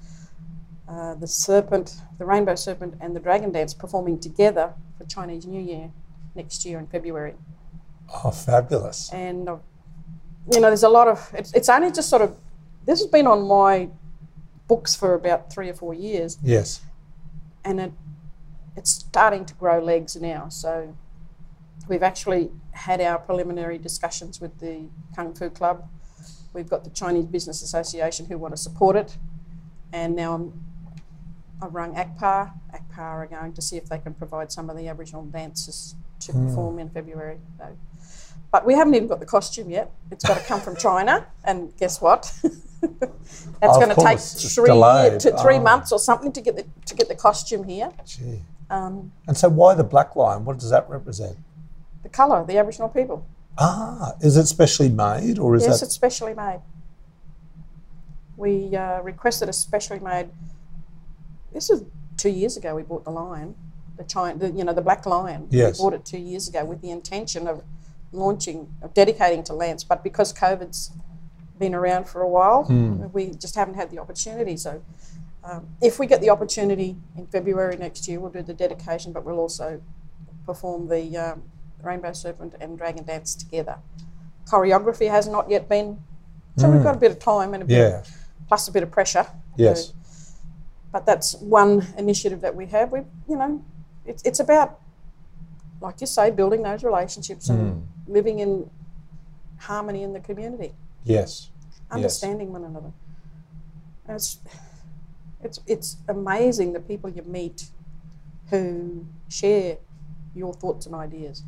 uh, 0.87 1.15
the 1.15 1.27
serpent, 1.27 1.95
the 2.19 2.25
rainbow 2.25 2.55
serpent, 2.55 2.95
and 3.01 3.15
the 3.15 3.19
dragon 3.19 3.51
dance 3.51 3.73
performing 3.73 4.19
together 4.19 4.73
for 4.97 5.05
Chinese 5.05 5.45
New 5.45 5.61
Year 5.61 5.91
next 6.35 6.65
year 6.65 6.77
in 6.79 6.87
February. 6.87 7.33
Oh, 8.23 8.31
fabulous! 8.31 9.11
And 9.11 9.49
uh, 9.49 9.57
you 10.51 10.59
know, 10.59 10.67
there's 10.67 10.83
a 10.83 10.89
lot 10.89 11.07
of. 11.07 11.31
It's, 11.33 11.51
it's 11.53 11.69
only 11.69 11.91
just 11.91 12.09
sort 12.09 12.21
of. 12.21 12.37
This 12.85 12.99
has 12.99 13.07
been 13.07 13.25
on 13.25 13.47
my 13.47 13.89
books 14.67 14.95
for 14.95 15.15
about 15.15 15.51
three 15.51 15.69
or 15.69 15.73
four 15.73 15.93
years, 15.95 16.37
Yes. 16.43 16.81
and 17.63 17.79
it 17.79 17.91
it's 18.75 18.91
starting 18.91 19.45
to 19.45 19.53
grow 19.55 19.79
legs 19.83 20.15
now. 20.15 20.49
So 20.49 20.95
we've 21.87 22.03
actually 22.03 22.51
had 22.71 23.01
our 23.01 23.17
preliminary 23.19 23.77
discussions 23.77 24.41
with 24.41 24.59
the 24.59 24.87
Kung 25.15 25.33
Fu 25.33 25.49
Club. 25.49 25.87
We've 26.53 26.69
got 26.69 26.83
the 26.83 26.89
Chinese 26.89 27.25
Business 27.25 27.61
Association 27.61 28.25
who 28.27 28.37
want 28.37 28.53
to 28.53 28.57
support 28.57 28.95
it, 28.95 29.17
and 29.91 30.15
now 30.15 30.33
I'm, 30.33 30.63
I've 31.61 31.73
rung 31.75 31.95
ACPA. 31.95 32.51
ACPA 32.73 32.97
are 32.99 33.27
going 33.27 33.53
to 33.53 33.61
see 33.61 33.77
if 33.77 33.85
they 33.89 33.97
can 33.99 34.13
provide 34.13 34.51
some 34.51 34.69
of 34.69 34.77
the 34.77 34.87
Aboriginal 34.87 35.25
dances 35.25 35.95
to 36.21 36.31
perform 36.33 36.79
in 36.79 36.89
February. 36.89 37.39
So, 37.57 37.77
but 38.51 38.65
we 38.65 38.73
haven't 38.73 38.95
even 38.95 39.07
got 39.09 39.19
the 39.19 39.25
costume 39.25 39.69
yet. 39.69 39.91
It's 40.11 40.23
got 40.25 40.37
to 40.37 40.43
come 40.45 40.61
from 40.61 40.77
China, 40.77 41.27
and 41.43 41.75
guess 41.77 41.99
what? 42.01 42.31
That's 43.61 43.77
going 43.77 43.89
to 43.89 43.95
take 43.95 44.19
three 44.19 44.67
to 45.19 45.37
three 45.41 45.55
Oh. 45.57 45.61
months 45.61 45.91
or 45.91 45.99
something 45.99 46.31
to 46.31 46.41
get 46.41 46.55
the 46.55 46.65
to 46.85 46.95
get 46.95 47.07
the 47.09 47.15
costume 47.15 47.63
here. 47.65 47.91
Gee. 48.05 48.41
Um, 48.69 49.11
And 49.27 49.37
so, 49.37 49.49
why 49.49 49.73
the 49.75 49.83
black 49.83 50.15
line? 50.15 50.45
What 50.45 50.57
does 50.57 50.69
that 50.69 50.89
represent? 50.89 51.37
Colour, 52.15 52.45
the 52.45 52.57
Aboriginal 52.57 52.89
people. 52.89 53.25
Ah, 53.57 54.13
is 54.21 54.37
it 54.37 54.45
specially 54.47 54.89
made, 54.89 55.37
or 55.39 55.55
is 55.55 55.63
yes, 55.63 55.79
that? 55.79 55.87
it's 55.87 55.95
specially 55.95 56.33
made. 56.33 56.61
We 58.37 58.75
uh, 58.75 59.01
requested 59.01 59.49
a 59.49 59.53
specially 59.53 59.99
made. 59.99 60.29
This 61.53 61.69
is 61.69 61.83
two 62.17 62.29
years 62.29 62.57
ago. 62.57 62.75
We 62.75 62.83
bought 62.83 63.05
the 63.05 63.11
lion, 63.11 63.55
the 63.97 64.03
China, 64.03 64.37
the, 64.37 64.49
you 64.51 64.63
know, 64.63 64.73
the 64.73 64.81
black 64.81 65.05
lion. 65.05 65.47
Yes. 65.49 65.77
We 65.79 65.83
bought 65.83 65.93
it 65.93 66.05
two 66.05 66.17
years 66.17 66.47
ago 66.49 66.65
with 66.65 66.81
the 66.81 66.91
intention 66.91 67.47
of 67.47 67.63
launching, 68.11 68.73
of 68.81 68.93
dedicating 68.93 69.43
to 69.43 69.53
Lance, 69.53 69.83
but 69.83 70.03
because 70.03 70.33
COVID's 70.33 70.91
been 71.59 71.73
around 71.73 72.09
for 72.09 72.21
a 72.21 72.27
while, 72.27 72.63
Hmm. 72.63 73.05
we 73.13 73.31
just 73.31 73.55
haven't 73.55 73.75
had 73.75 73.89
the 73.89 73.99
opportunity. 73.99 74.57
So, 74.57 74.81
um, 75.43 75.67
if 75.81 75.99
we 75.99 76.07
get 76.07 76.19
the 76.19 76.29
opportunity 76.29 76.97
in 77.17 77.27
February 77.27 77.77
next 77.77 78.07
year, 78.07 78.19
we'll 78.19 78.31
do 78.31 78.41
the 78.41 78.53
dedication, 78.53 79.13
but 79.13 79.23
we'll 79.23 79.39
also 79.39 79.81
perform 80.45 80.89
the 80.89 81.17
um, 81.17 81.43
Rainbow 81.85 82.11
Serpent 82.13 82.55
and 82.59 82.77
Dragon 82.77 83.03
Dance 83.05 83.35
together. 83.35 83.77
Choreography 84.45 85.09
has 85.09 85.27
not 85.27 85.49
yet 85.49 85.69
been, 85.69 85.99
so 86.57 86.69
we've 86.69 86.83
got 86.83 86.95
a 86.95 86.99
bit 86.99 87.11
of 87.11 87.19
time 87.19 87.53
and 87.53 87.63
a 87.63 87.65
bit, 87.65 87.75
Hmm. 87.75 87.81
Yeah. 87.95 88.03
plus 88.47 88.67
a 88.67 88.71
bit 88.71 88.83
of 88.83 88.91
pressure. 88.91 89.27
Yes. 89.57 89.87
to- 89.87 89.93
but 90.91 91.05
that's 91.05 91.35
one 91.41 91.85
initiative 91.97 92.39
that 92.41 92.55
we 92.55 92.67
have. 92.67 92.91
We, 92.91 92.99
you 93.27 93.35
know, 93.35 93.61
it's 94.05 94.23
it's 94.23 94.39
about, 94.39 94.79
like 95.81 95.99
you 95.99 96.07
say, 96.07 96.31
building 96.31 96.61
those 96.63 96.83
relationships 96.85 97.49
and 97.49 97.59
Hmm. 97.73 97.79
living 98.11 98.39
in 98.39 98.69
harmony 99.57 100.03
in 100.03 100.13
the 100.13 100.19
community, 100.21 100.73
Yes. 101.03 101.49
understanding 101.91 102.53
one 102.53 102.63
another. 102.63 102.91
And 104.07 104.15
it's, 104.15 104.39
it's 105.41 105.59
it's 105.67 105.97
amazing 106.07 106.71
the 106.73 106.79
people 106.79 107.09
you 107.09 107.23
meet 107.23 107.69
who 108.49 109.05
share 109.27 109.77
your 110.33 110.53
thoughts 110.53 110.85
and 110.85 110.95
ideas, 110.95 111.43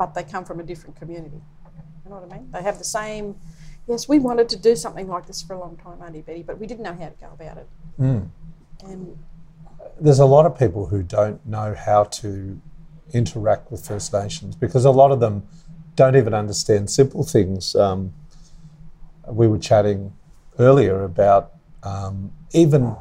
but 0.00 0.14
they 0.14 0.22
come 0.24 0.46
from 0.46 0.60
a 0.60 0.62
different 0.62 0.96
community. 0.96 1.42
You 2.04 2.10
know 2.10 2.16
what 2.16 2.32
I 2.32 2.38
mean? 2.38 2.50
They 2.50 2.62
have 2.62 2.78
the 2.78 2.84
same. 2.84 3.36
Yes, 3.86 4.08
we 4.08 4.18
wanted 4.18 4.48
to 4.48 4.56
do 4.56 4.74
something 4.74 5.06
like 5.06 5.26
this 5.26 5.42
for 5.42 5.52
a 5.52 5.60
long 5.60 5.76
time, 5.76 6.00
Auntie 6.02 6.22
Betty, 6.22 6.42
but 6.42 6.58
we 6.58 6.66
didn't 6.66 6.84
know 6.84 6.94
how 6.94 7.10
to 7.10 7.14
go 7.20 7.28
about 7.34 7.58
it. 7.58 7.68
Mm. 8.00 8.30
And 8.86 9.18
There's 10.00 10.18
a 10.18 10.24
lot 10.24 10.46
of 10.46 10.58
people 10.58 10.86
who 10.86 11.02
don't 11.02 11.44
know 11.46 11.74
how 11.74 12.04
to 12.04 12.58
interact 13.12 13.70
with 13.70 13.86
First 13.86 14.10
Nations 14.14 14.56
because 14.56 14.86
a 14.86 14.90
lot 14.90 15.12
of 15.12 15.20
them 15.20 15.46
don't 15.96 16.16
even 16.16 16.32
understand 16.32 16.88
simple 16.88 17.22
things. 17.22 17.76
Um, 17.76 18.14
we 19.28 19.48
were 19.48 19.58
chatting 19.58 20.14
earlier 20.58 21.04
about 21.04 21.52
um, 21.82 22.32
even 22.54 22.96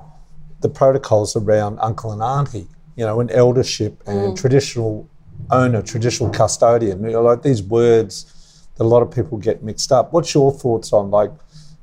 the 0.59 0.67
protocols 0.67 1.37
around 1.37 1.79
uncle 1.79 2.11
and 2.11 2.21
auntie, 2.21 2.67
you 2.97 3.05
know, 3.05 3.21
and 3.21 3.31
eldership 3.31 4.03
and 4.05 4.37
traditional 4.37 5.07
owner, 5.51 5.81
traditional 5.81 6.29
custodian, 6.29 7.03
you 7.03 7.11
know, 7.11 7.21
like 7.21 7.41
these 7.41 7.61
words 7.63 8.67
that 8.75 8.83
a 8.83 8.87
lot 8.87 9.01
of 9.01 9.11
people 9.11 9.37
get 9.37 9.63
mixed 9.63 9.91
up. 9.91 10.13
What's 10.13 10.33
your 10.33 10.51
thoughts 10.51 10.93
on 10.93 11.09
like? 11.11 11.31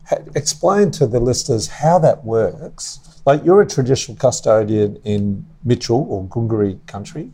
ha- 0.08 0.18
Explain 0.34 0.90
to 0.92 1.06
the 1.06 1.20
listeners 1.20 1.66
how 1.68 1.98
that 2.00 2.24
works. 2.24 3.00
Like 3.26 3.44
you're 3.44 3.60
a 3.60 3.66
traditional 3.66 4.16
custodian 4.16 4.96
in 5.04 5.44
Mitchell 5.64 6.06
or 6.08 6.24
Gungari 6.28 6.78
country, 6.86 7.32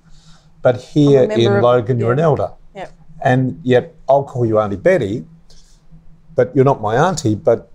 but 0.62 0.80
here 0.80 1.24
in 1.24 1.52
of- 1.58 1.62
Logan 1.62 1.98
you're 1.98 2.12
an 2.12 2.18
elder, 2.18 2.52
yeah, 2.74 2.88
and 3.22 3.60
yet 3.62 3.94
I'll 4.08 4.24
call 4.24 4.46
you 4.46 4.58
Auntie 4.58 4.76
Betty, 4.76 5.26
but 6.34 6.54
you're 6.56 6.64
not 6.64 6.80
my 6.80 6.96
auntie. 6.96 7.34
But 7.34 7.70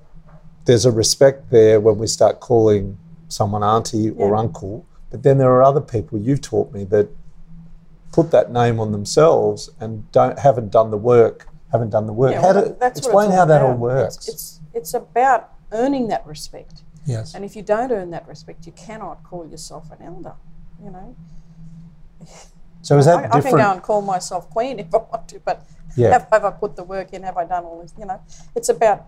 there's 0.65 0.85
a 0.85 0.91
respect 0.91 1.51
there 1.51 1.79
when 1.79 1.97
we 1.99 2.07
start 2.07 2.39
calling 2.39 2.97
someone 3.29 3.61
auntie 3.63 4.09
or 4.11 4.35
uncle. 4.35 4.85
But 5.11 5.21
then 5.23 5.37
there 5.37 5.51
are 5.51 5.63
other 5.63 5.79
people 5.81 6.17
you've 6.19 6.41
taught 6.41 6.73
me 6.73 6.83
that 6.85 7.07
put 8.11 8.31
that 8.31 8.51
name 8.51 8.79
on 8.79 8.91
themselves 8.91 9.69
and 9.79 10.09
don't 10.11 10.39
haven't 10.39 10.71
done 10.71 10.91
the 10.91 10.97
work. 10.97 11.47
Haven't 11.71 11.89
done 11.89 12.07
the 12.07 12.13
work. 12.13 12.31
yeah 12.31 12.41
how 12.41 12.53
well, 12.53 12.63
to 12.63 12.75
that's 12.79 12.99
explain 12.99 13.31
how 13.31 13.45
that 13.45 13.61
all 13.61 13.73
works? 13.75 14.15
It's, 14.17 14.27
it's 14.27 14.59
it's 14.73 14.93
about 14.93 15.53
earning 15.71 16.07
that 16.07 16.25
respect, 16.25 16.83
yes. 17.05 17.33
and 17.35 17.43
if 17.43 17.55
you 17.55 17.61
don't 17.61 17.91
earn 17.91 18.11
that 18.11 18.27
respect, 18.27 18.65
you 18.65 18.71
cannot 18.71 19.23
call 19.23 19.45
yourself 19.45 19.91
an 19.91 20.05
elder. 20.05 20.35
You 20.83 20.91
know, 20.91 21.15
So 22.81 22.97
is 22.97 23.05
that 23.05 23.33
I, 23.33 23.37
I 23.37 23.41
can 23.41 23.51
go 23.51 23.71
and 23.71 23.81
call 23.81 24.01
myself 24.01 24.49
queen 24.49 24.79
if 24.79 24.93
I 24.93 24.97
want 24.97 25.27
to, 25.29 25.39
but 25.39 25.65
Yeah. 25.95 26.11
have, 26.11 26.27
have 26.31 26.45
I 26.45 26.51
put 26.51 26.75
the 26.75 26.83
work 26.83 27.11
in? 27.13 27.23
Have 27.23 27.35
I 27.35 27.45
done 27.45 27.65
all 27.65 27.81
this? 27.81 27.93
You 27.97 28.05
know, 28.05 28.21
it's 28.55 28.69
about 28.69 29.07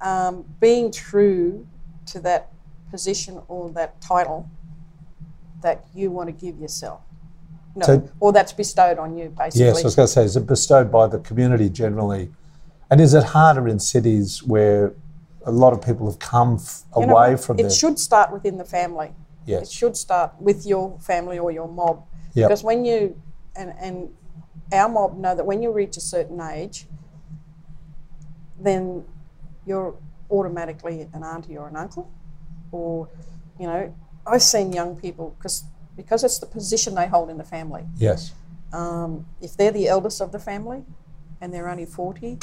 um, 0.00 0.44
being 0.60 0.90
true 0.90 1.66
to 2.06 2.20
that 2.20 2.52
position 2.90 3.40
or 3.48 3.70
that 3.70 4.00
title 4.00 4.48
that 5.66 5.84
you 5.94 6.12
want 6.12 6.28
to 6.28 6.32
give 6.32 6.56
yourself. 6.60 7.00
No, 7.74 7.84
So- 7.86 8.08
or 8.20 8.32
that's 8.32 8.52
bestowed 8.52 8.98
on 8.98 9.16
you, 9.18 9.28
basically. 9.36 9.66
Yes, 9.66 9.80
I 9.80 9.82
was 9.82 9.96
going 9.96 10.06
to 10.06 10.12
say, 10.12 10.24
is 10.24 10.36
it 10.36 10.46
bestowed 10.46 10.92
by 10.92 11.08
the 11.08 11.18
community 11.18 11.68
generally? 11.68 12.30
And 12.88 13.00
is 13.00 13.14
it 13.14 13.24
harder 13.24 13.66
in 13.66 13.80
cities 13.80 14.44
where 14.44 14.94
a 15.44 15.50
lot 15.50 15.72
of 15.72 15.80
people 15.82 16.06
have 16.06 16.20
come 16.20 16.54
f- 16.54 16.84
You 16.96 17.06
know 17.06 17.16
away 17.16 17.36
from 17.36 17.58
it 17.58 17.62
their 17.64 17.70
should 17.70 17.98
start 17.98 18.32
within 18.32 18.58
the 18.58 18.64
family. 18.64 19.10
Yes. 19.44 19.62
It 19.64 19.72
should 19.72 19.96
start 19.96 20.30
with 20.40 20.64
your 20.66 20.98
family 21.00 21.38
or 21.38 21.50
your 21.50 21.68
mob. 21.68 22.04
Yep. 22.34 22.48
Because 22.48 22.62
when 22.64 22.84
you 22.84 23.16
and 23.56 23.74
and 23.80 23.96
our 24.72 24.88
mob 24.88 25.18
know 25.18 25.34
that 25.34 25.46
when 25.46 25.62
you 25.64 25.70
reach 25.72 25.96
a 25.96 26.00
certain 26.00 26.40
age, 26.40 26.86
then 28.58 29.04
you're 29.66 29.94
automatically 30.30 31.08
an 31.12 31.22
auntie 31.24 31.56
or 31.56 31.66
an 31.68 31.76
uncle, 31.76 32.08
or 32.72 33.08
you 33.60 33.66
know, 33.66 33.92
I've 34.26 34.42
seen 34.42 34.72
young 34.72 34.96
people 34.96 35.34
because 35.38 35.64
because 35.96 36.24
it's 36.24 36.38
the 36.38 36.46
position 36.46 36.94
they 36.94 37.06
hold 37.06 37.30
in 37.30 37.38
the 37.38 37.44
family. 37.44 37.84
Yes. 37.96 38.32
Um, 38.72 39.26
if 39.40 39.56
they're 39.56 39.72
the 39.72 39.88
eldest 39.88 40.20
of 40.20 40.32
the 40.32 40.38
family, 40.38 40.84
and 41.40 41.52
they're 41.52 41.68
only 41.68 41.86
forty, 41.86 42.38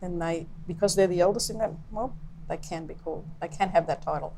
then 0.00 0.18
they 0.18 0.46
because 0.66 0.94
they're 0.94 1.06
the 1.06 1.20
eldest 1.20 1.50
in 1.50 1.58
that 1.58 1.72
mob, 1.90 2.14
they 2.48 2.56
can 2.56 2.86
be 2.86 2.94
called. 2.94 3.24
They 3.40 3.48
can 3.48 3.70
have 3.70 3.86
that 3.86 4.02
title, 4.02 4.34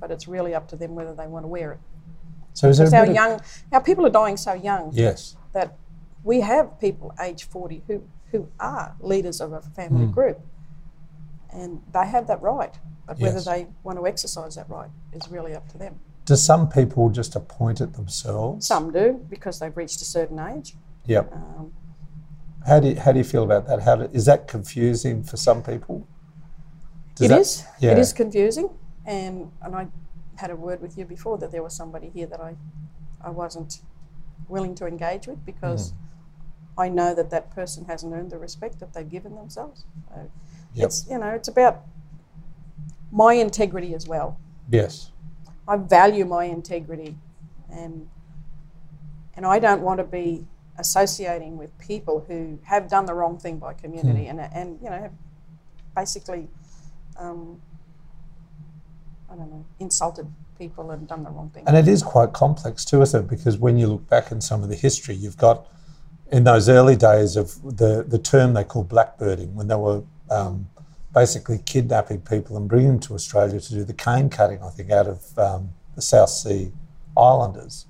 but 0.00 0.10
it's 0.10 0.28
really 0.28 0.54
up 0.54 0.68
to 0.68 0.76
them 0.76 0.94
whether 0.94 1.14
they 1.14 1.26
want 1.26 1.44
to 1.44 1.48
wear 1.48 1.72
it. 1.72 1.80
So 2.52 2.68
is 2.68 2.78
there 2.78 3.04
a 3.04 3.06
our 3.06 3.12
young, 3.12 3.40
our 3.70 3.82
people 3.82 4.06
are 4.06 4.10
dying 4.10 4.38
so 4.38 4.54
young 4.54 4.90
Yes. 4.94 5.36
that 5.52 5.76
we 6.24 6.40
have 6.40 6.80
people 6.80 7.14
age 7.20 7.44
40 7.44 7.82
who, 7.86 8.02
who 8.32 8.48
are 8.58 8.96
leaders 9.00 9.40
of 9.42 9.52
a 9.52 9.60
family 9.60 10.06
group. 10.06 10.40
And 11.56 11.82
they 11.92 12.06
have 12.06 12.26
that 12.28 12.40
right. 12.42 12.74
But 13.06 13.18
whether 13.18 13.36
Yes. 13.36 13.44
they 13.44 13.66
want 13.82 13.98
to 13.98 14.06
exercise 14.06 14.54
that 14.56 14.68
right 14.68 14.90
is 15.12 15.28
really 15.30 15.54
up 15.54 15.68
to 15.68 15.78
them. 15.78 16.00
Do 16.24 16.36
some 16.36 16.68
people 16.68 17.08
just 17.08 17.36
appoint 17.36 17.80
it 17.80 17.92
themselves? 17.94 18.66
Some 18.66 18.92
do 18.92 19.24
because 19.30 19.58
they've 19.60 19.76
reached 19.76 20.00
a 20.02 20.04
certain 20.04 20.38
age. 20.38 20.76
Yep. 21.06 21.32
Um, 21.32 21.72
How 22.66 22.80
do 22.80 22.88
you, 22.88 22.96
how 22.96 23.12
do 23.12 23.18
you 23.18 23.24
feel 23.24 23.44
about 23.44 23.68
that? 23.68 23.82
How 23.82 23.94
do, 23.94 24.04
is 24.12 24.24
that 24.24 24.48
confusing 24.48 25.22
for 25.22 25.36
some 25.36 25.62
people? 25.62 26.06
Does 27.14 27.26
It 27.26 27.28
that- 27.28 27.40
is. 27.40 27.64
yeah. 27.78 27.92
It 27.92 27.98
is 27.98 28.12
confusing. 28.12 28.70
And, 29.06 29.52
and 29.62 29.76
I 29.76 29.86
had 30.34 30.50
a 30.50 30.56
word 30.56 30.82
with 30.82 30.98
you 30.98 31.04
before 31.04 31.38
that 31.38 31.52
there 31.52 31.62
was 31.62 31.74
somebody 31.76 32.10
here 32.10 32.26
that 32.26 32.40
I, 32.40 32.56
I 33.20 33.30
wasn't 33.30 33.80
willing 34.48 34.74
to 34.74 34.86
engage 34.86 35.26
with 35.28 35.44
because 35.46 35.92
Mm. 35.92 35.96
I 36.78 36.88
know 36.90 37.14
that 37.14 37.30
that 37.30 37.50
person 37.52 37.84
hasn't 37.86 38.12
earned 38.12 38.30
the 38.32 38.38
respect 38.38 38.80
that 38.80 38.92
they've 38.92 39.08
given 39.08 39.34
themselves. 39.36 39.84
So 40.12 40.30
Yep. 40.76 40.86
It's 40.86 41.06
you 41.10 41.18
know 41.18 41.30
it's 41.38 41.48
about 41.48 41.82
my 43.10 43.32
integrity 43.34 43.94
as 43.94 44.06
well. 44.06 44.38
Yes. 44.70 45.10
I 45.68 45.76
value 45.76 46.24
my 46.24 46.44
integrity, 46.44 47.16
and 47.70 48.08
And 49.36 49.44
I 49.44 49.58
don't 49.58 49.82
want 49.82 49.98
to 49.98 50.04
be 50.04 50.46
associating 50.78 51.58
with 51.58 51.70
people 51.78 52.24
who 52.26 52.58
have 52.64 52.88
done 52.88 53.04
the 53.06 53.14
wrong 53.14 53.38
thing 53.38 53.58
by 53.58 53.74
community 53.74 54.26
and, 54.28 54.40
and 54.40 54.78
you 54.82 54.90
know, 54.90 55.00
have 55.06 55.12
basically, 55.94 56.48
um, 57.18 57.60
I 59.30 59.36
don't 59.36 59.50
know, 59.50 59.64
insulted 59.78 60.26
people 60.58 60.90
and 60.90 61.06
done 61.06 61.22
the 61.22 61.30
wrong 61.30 61.50
thing. 61.50 61.64
And 61.66 61.76
it 61.76 61.88
is 61.88 62.02
quite 62.02 62.32
complex 62.32 62.84
too, 62.84 63.02
isn't 63.02 63.24
it? 63.24 63.28
Because 63.28 63.58
when 63.58 63.76
you 63.78 63.86
look 63.88 64.08
back 64.08 64.32
in 64.32 64.40
some 64.40 64.62
of 64.62 64.68
the 64.68 64.74
history, 64.74 65.14
you've 65.14 65.36
got 65.36 65.66
in 66.32 66.44
those 66.44 66.68
early 66.68 66.96
days 66.96 67.36
of 67.36 67.76
the, 67.76 68.04
the 68.06 68.18
term 68.18 68.54
they 68.54 68.64
call 68.64 68.84
blackbirding, 68.84 69.52
when 69.52 69.68
they 69.68 69.76
were 69.76 70.02
um, 70.30 70.68
basically 71.14 71.58
kidnapping 71.64 72.20
people 72.20 72.56
and 72.56 72.68
bringing 72.68 72.88
them 72.88 73.00
to 73.00 73.14
Australia 73.14 73.60
to 73.60 73.70
do 73.72 73.84
the 73.84 73.94
cane 73.94 74.28
cutting, 74.28 74.62
I 74.62 74.70
think, 74.70 74.90
out 74.90 75.06
of 75.06 75.38
um, 75.38 75.70
the 75.94 76.02
South 76.02 76.30
Sea 76.30 76.72
Islanders, 77.16 77.86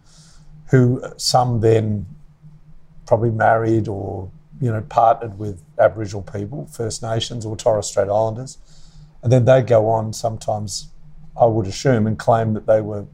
who 0.71 1.03
some 1.17 1.61
then 1.61 2.07
probably 3.07 3.31
married 3.31 3.89
or 3.89 4.31
you 4.61 4.71
know 4.71 4.81
partnered 4.83 5.39
with 5.39 5.63
Aboriginal 5.79 6.23
people, 6.23 6.67
First 6.67 7.03
Nations 7.03 7.45
or 7.45 7.57
Torres 7.57 7.87
Strait 7.89 8.09
Islanders, 8.09 8.59
and 9.23 9.33
then 9.33 9.45
they 9.45 9.63
go 9.63 9.89
on 9.89 10.13
sometimes, 10.13 10.89
I 11.41 11.47
would 11.47 11.67
assume, 11.67 12.07
and 12.07 12.19
claim 12.19 12.55
that 12.55 12.67
they 12.67 12.81
were 12.81 13.07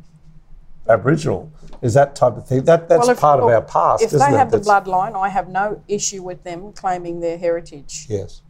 Aboriginal. 0.88 1.50
Is 1.80 1.94
that 1.94 2.14
type 2.14 2.36
of 2.36 2.46
thing? 2.46 2.64
That 2.64 2.88
that's 2.88 3.02
Well, 3.06 3.10
if- 3.10 3.20
part 3.20 3.40
of 3.40 3.46
our 3.48 3.62
past, 3.62 4.02
if 4.04 4.10
they 4.10 4.16
it? 4.18 4.20
have 4.36 4.50
the 4.50 4.58
bloodline, 4.58 5.16
I 5.18 5.28
have 5.30 5.48
no 5.48 5.80
issue 5.88 6.22
with 6.22 6.44
them 6.44 6.72
claiming 6.72 7.20
their 7.20 7.38
heritage. 7.38 8.06
Yes. 8.08 8.42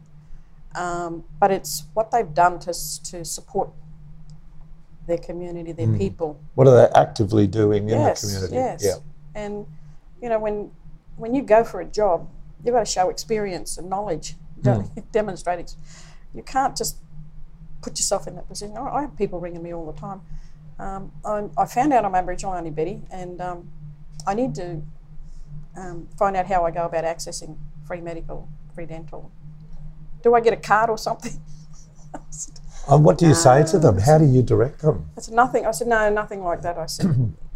Um, 0.75 1.23
but 1.39 1.51
it's 1.51 1.83
what 1.93 2.11
they've 2.11 2.33
done 2.33 2.59
to, 2.59 2.73
to 3.03 3.23
support 3.25 3.69
their 5.07 5.17
community, 5.17 5.71
their 5.71 5.87
Hmm. 5.87 5.97
people. 5.97 6.39
What 6.55 6.67
are 6.67 6.75
they 6.75 6.93
actively 6.99 7.45
doing 7.47 7.89
in 7.89 7.99
yes, 7.99 8.21
the 8.21 8.27
community? 8.27 8.55
yes. 8.55 8.83
Yeah. 8.83 8.95
And 9.35 9.67
you 10.21 10.29
know, 10.29 10.39
when 10.39 10.71
when 11.17 11.35
you 11.35 11.43
go 11.43 11.63
for 11.63 11.81
a 11.81 11.85
job, 11.85 12.27
you've 12.63 12.73
got 12.73 12.79
to 12.79 12.85
show 12.91 13.09
experience 13.09 13.77
and 13.77 13.89
knowledge, 13.89 14.35
demonstrate. 15.11 15.59
Ex- 15.59 15.77
you 16.33 16.41
can't 16.41 16.75
just 16.75 16.97
put 17.81 17.99
yourself 17.99 18.25
in 18.27 18.35
that 18.35 18.47
position. 18.47 18.75
I 18.77 19.01
have 19.01 19.15
people 19.17 19.39
ringing 19.39 19.61
me 19.61 19.73
all 19.73 19.85
the 19.85 19.99
time. 19.99 20.21
Um, 20.79 21.11
I 21.57 21.65
found 21.65 21.93
out 21.93 22.03
I'm 22.05 22.15
Aboriginal, 22.15 22.55
Auntie 22.55 22.71
Betty, 22.71 23.01
and 23.11 23.39
um, 23.41 23.69
I 24.25 24.33
need 24.33 24.55
to 24.55 24.81
um, 25.77 26.07
find 26.17 26.35
out 26.35 26.47
how 26.47 26.65
I 26.65 26.71
go 26.71 26.85
about 26.85 27.03
accessing 27.03 27.57
free 27.85 28.01
medical, 28.01 28.47
free 28.73 28.85
dental. 28.85 29.31
Do 30.23 30.33
I 30.33 30.41
get 30.41 30.53
a 30.53 30.57
card 30.57 30.89
or 30.89 30.97
something? 30.97 31.39
And 32.13 32.23
um, 32.87 33.03
what 33.03 33.17
do 33.17 33.27
you 33.27 33.35
say 33.35 33.63
to 33.65 33.77
them? 33.77 33.99
How 33.99 34.17
do 34.17 34.25
you 34.25 34.41
direct 34.41 34.79
them? 34.79 35.09
I 35.17 35.21
said 35.21 35.35
nothing. 35.35 35.65
I 35.65 35.71
said 35.71 35.87
no, 35.87 36.09
nothing 36.09 36.43
like 36.43 36.61
that. 36.61 36.77
I 36.77 36.85
said 36.85 37.05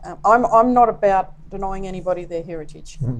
um, 0.03 0.19
I'm 0.25 0.45
I'm 0.45 0.73
not 0.73 0.89
about 0.89 1.33
denying 1.49 1.87
anybody 1.87 2.25
their 2.25 2.43
heritage. 2.43 2.97
Hmm. 2.97 3.19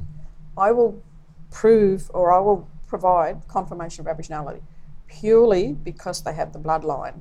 I 0.58 0.72
will 0.72 1.02
prove 1.50 2.12
or 2.14 2.32
I 2.34 2.40
will 2.40 2.68
provide 2.88 3.48
confirmation 3.48 4.06
of 4.06 4.18
Aboriginality 4.18 4.62
purely 5.08 5.74
because 5.74 6.24
they 6.24 6.34
have 6.34 6.52
the 6.52 6.60
bloodline. 6.60 7.20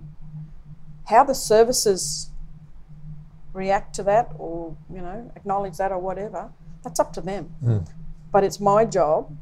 How 1.04 1.22
the 1.22 1.34
services 1.34 2.30
react 3.52 3.94
to 3.94 4.02
that 4.02 4.32
or 4.38 4.76
you 4.92 5.00
know 5.00 5.30
acknowledge 5.36 5.76
that 5.76 5.92
or 5.92 5.98
whatever, 5.98 6.50
that's 6.82 6.98
up 6.98 7.12
to 7.12 7.20
them. 7.20 7.44
Hmm. 7.62 7.78
But 8.32 8.42
it's 8.42 8.58
my 8.58 8.84
job 8.84 9.36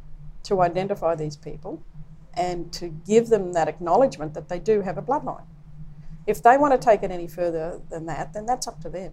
to 0.45 0.61
identify 0.61 1.15
these 1.15 1.37
people 1.37 1.83
and 2.37 2.73
to 2.75 2.89
give 3.07 3.29
them 3.29 3.53
that 3.53 3.69
acknowledgement 3.69 4.35
that 4.35 4.49
they 4.49 4.59
do 4.59 4.81
have 4.83 4.99
a 4.99 5.03
bloodline. 5.03 5.45
If 6.27 6.43
they 6.43 6.57
want 6.57 6.73
to 6.73 6.85
take 6.85 7.03
it 7.03 7.11
any 7.11 7.29
further 7.29 7.81
than 7.91 8.07
that, 8.07 8.33
then 8.33 8.47
that's 8.47 8.67
up 8.67 8.81
to 8.81 8.89
them. 8.89 9.13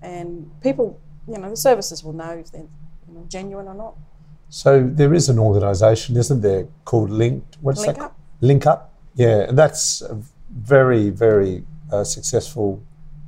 And 0.00 0.50
people, 0.62 1.00
you 1.26 1.38
know, 1.38 1.50
the 1.50 1.56
services 1.56 2.04
will 2.04 2.12
know 2.12 2.30
if 2.30 2.52
they're 2.52 2.62
you 3.08 3.14
know, 3.14 3.24
genuine 3.28 3.66
or 3.66 3.74
not. 3.74 3.94
So 4.50 4.82
there 4.86 5.12
is 5.12 5.28
an 5.28 5.38
organisation, 5.38 6.16
isn't 6.16 6.40
there, 6.40 6.68
called 6.84 7.10
Linked? 7.10 7.58
What's 7.60 7.80
Link 7.80 7.96
that? 7.98 8.04
Up. 8.04 8.18
Link 8.40 8.66
Up. 8.66 8.92
Yeah, 9.14 9.40
and 9.48 9.58
that's 9.58 10.00
a 10.00 10.18
very, 10.50 11.10
very 11.10 11.64
uh, 11.92 12.04
successful 12.04 12.82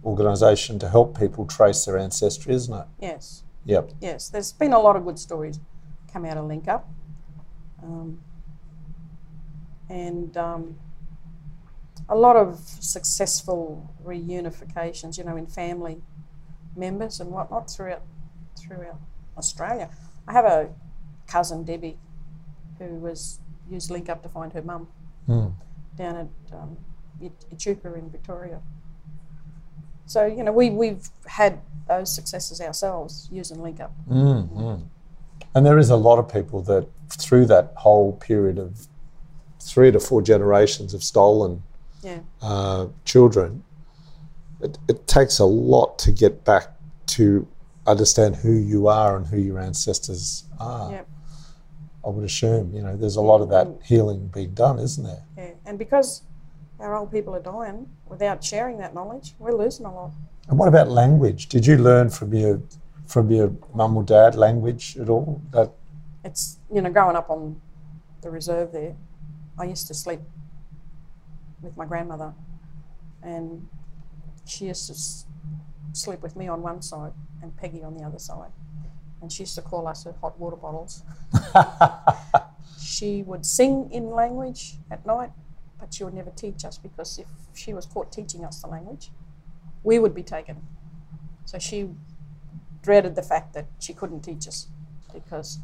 organisation 0.04 0.78
to 0.78 0.88
help 0.88 1.18
people 1.18 1.44
trace 1.46 1.84
their 1.84 1.98
ancestry, 1.98 2.54
isn't 2.54 2.72
it? 2.72 2.86
Yes, 3.00 3.42
Yep. 3.66 3.90
yes. 4.00 4.28
There's 4.30 4.52
been 4.52 4.72
a 4.72 4.78
lot 4.78 4.96
of 4.96 5.04
good 5.04 5.18
stories 5.18 5.60
come 6.12 6.24
out 6.24 6.38
of 6.38 6.46
Link 6.46 6.68
Up. 6.68 6.88
Um, 7.82 8.20
and 9.90 10.36
um, 10.36 10.76
a 12.08 12.14
lot 12.14 12.36
of 12.36 12.58
successful 12.58 13.92
reunifications, 14.04 15.18
you 15.18 15.24
know, 15.24 15.36
in 15.36 15.46
family 15.46 16.00
members 16.76 17.20
and 17.20 17.30
whatnot 17.30 17.68
throughout 17.68 18.02
throughout 18.58 18.98
Australia. 19.36 19.90
I 20.26 20.32
have 20.32 20.44
a 20.44 20.70
cousin 21.26 21.64
Debbie 21.64 21.98
who 22.78 22.86
was 22.86 23.40
used 23.68 23.90
Link 23.90 24.08
Up 24.08 24.22
to 24.22 24.28
find 24.28 24.52
her 24.52 24.62
mum 24.62 24.88
Mm. 25.28 25.52
down 25.96 26.16
at 26.16 26.56
um, 26.56 26.76
in 27.20 28.10
Victoria. 28.10 28.60
So 30.06 30.24
you 30.24 30.42
know 30.42 30.52
we 30.52 30.70
we've 30.70 31.08
had 31.26 31.60
those 31.86 32.12
successes 32.12 32.60
ourselves 32.60 33.28
using 33.30 33.60
Link 33.62 33.80
Up. 33.80 33.92
Mm, 34.08 34.48
mm. 34.48 34.82
And 35.54 35.66
there 35.66 35.78
is 35.78 35.90
a 35.90 35.96
lot 35.96 36.18
of 36.18 36.32
people 36.32 36.62
that, 36.62 36.88
through 37.08 37.46
that 37.46 37.72
whole 37.76 38.12
period 38.12 38.58
of 38.58 38.86
three 39.60 39.90
to 39.90 40.00
four 40.00 40.22
generations 40.22 40.94
of 40.94 41.02
stolen 41.02 41.62
Yeah, 42.02 42.20
uh, 42.42 42.88
children, 43.04 43.62
it, 44.60 44.78
it 44.88 45.06
takes 45.06 45.38
a 45.38 45.44
lot 45.44 45.98
to 46.00 46.12
get 46.12 46.44
back 46.44 46.68
to 47.06 47.46
understand 47.86 48.36
who 48.36 48.52
you 48.52 48.88
are 48.88 49.16
and 49.16 49.26
who 49.26 49.38
your 49.38 49.58
ancestors 49.58 50.44
are. 50.58 50.92
Yep. 50.92 51.08
I 52.04 52.08
would 52.08 52.24
assume, 52.24 52.72
you 52.72 52.82
know, 52.82 52.96
there's 52.96 53.16
a 53.16 53.20
lot 53.20 53.42
of 53.42 53.50
that 53.50 53.68
healing 53.84 54.28
being 54.28 54.54
done, 54.54 54.78
isn't 54.78 55.04
there? 55.04 55.22
yeah. 55.36 55.50
And 55.66 55.78
because 55.78 56.22
our 56.78 56.96
old 56.96 57.10
people 57.10 57.34
are 57.34 57.42
dying 57.42 57.88
without 58.08 58.42
sharing 58.42 58.78
that 58.78 58.94
knowledge, 58.94 59.34
we're 59.38 59.52
losing 59.52 59.84
a 59.84 59.94
lot. 59.94 60.12
And 60.48 60.58
what 60.58 60.68
about 60.68 60.88
language? 60.88 61.48
Did 61.48 61.66
you 61.66 61.76
learn 61.76 62.10
from 62.10 62.34
your 62.34 62.60
from 63.06 63.30
your 63.30 63.52
mum 63.74 63.96
or 63.96 64.02
dad 64.02 64.34
language 64.34 64.96
at 64.98 65.08
all? 65.08 65.42
That 65.52 65.72
It's 66.24 66.58
you 66.72 66.80
know 66.80 66.90
growing 66.90 67.16
up 67.16 67.28
on 67.30 67.60
the 68.22 68.30
reserve 68.30 68.72
there, 68.72 68.96
I 69.60 69.64
used 69.64 69.86
to 69.88 69.94
sleep 69.94 70.20
with 71.62 71.76
my 71.76 71.84
grandmother, 71.84 72.32
and 73.22 73.68
she 74.46 74.66
used 74.66 74.86
to 74.86 74.94
s- 74.94 75.26
sleep 75.92 76.22
with 76.22 76.36
me 76.36 76.48
on 76.48 76.62
one 76.62 76.82
side 76.82 77.12
and 77.42 77.56
Peggy 77.56 77.82
on 77.82 77.96
the 77.96 78.04
other 78.04 78.18
side, 78.18 78.52
and 79.20 79.30
she 79.30 79.42
used 79.42 79.54
to 79.56 79.62
call 79.62 79.86
us 79.86 80.04
her 80.04 80.14
hot 80.20 80.38
water 80.40 80.56
bottles. 80.56 81.02
she 82.80 83.22
would 83.22 83.44
sing 83.44 83.90
in 83.92 84.10
language 84.10 84.76
at 84.90 85.04
night, 85.06 85.32
but 85.78 85.92
she 85.92 86.04
would 86.04 86.14
never 86.14 86.30
teach 86.30 86.64
us 86.64 86.78
because 86.78 87.18
if 87.18 87.26
she 87.54 87.74
was 87.74 87.86
caught 87.86 88.10
teaching 88.12 88.44
us 88.44 88.60
the 88.62 88.68
language, 88.68 89.10
we 89.82 89.98
would 89.98 90.14
be 90.14 90.22
taken. 90.22 90.56
So 91.44 91.58
she 91.58 91.90
dreaded 92.82 93.14
the 93.14 93.22
fact 93.22 93.52
that 93.54 93.66
she 93.78 93.92
couldn't 93.92 94.22
teach 94.22 94.48
us 94.48 94.68
because 95.12 95.58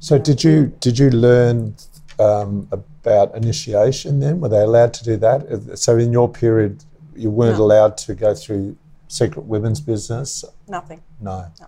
So 0.00 0.18
did 0.18 0.44
you 0.44 0.74
did 0.80 0.98
you 0.98 1.10
learn 1.10 1.76
um, 2.18 2.68
about 2.70 3.34
initiation 3.34 4.20
then? 4.20 4.40
Were 4.40 4.48
they 4.48 4.60
allowed 4.62 4.94
to 4.94 5.04
do 5.04 5.16
that? 5.18 5.78
So 5.78 5.96
in 5.98 6.12
your 6.12 6.28
period, 6.28 6.84
you 7.14 7.30
weren't 7.30 7.58
No. 7.58 7.64
allowed 7.64 7.96
to 7.98 8.14
go 8.14 8.34
through 8.34 8.76
secret 9.08 9.46
women's 9.46 9.80
business. 9.80 10.44
nothing. 10.68 11.02
No. 11.20 11.46
No. 11.60 11.66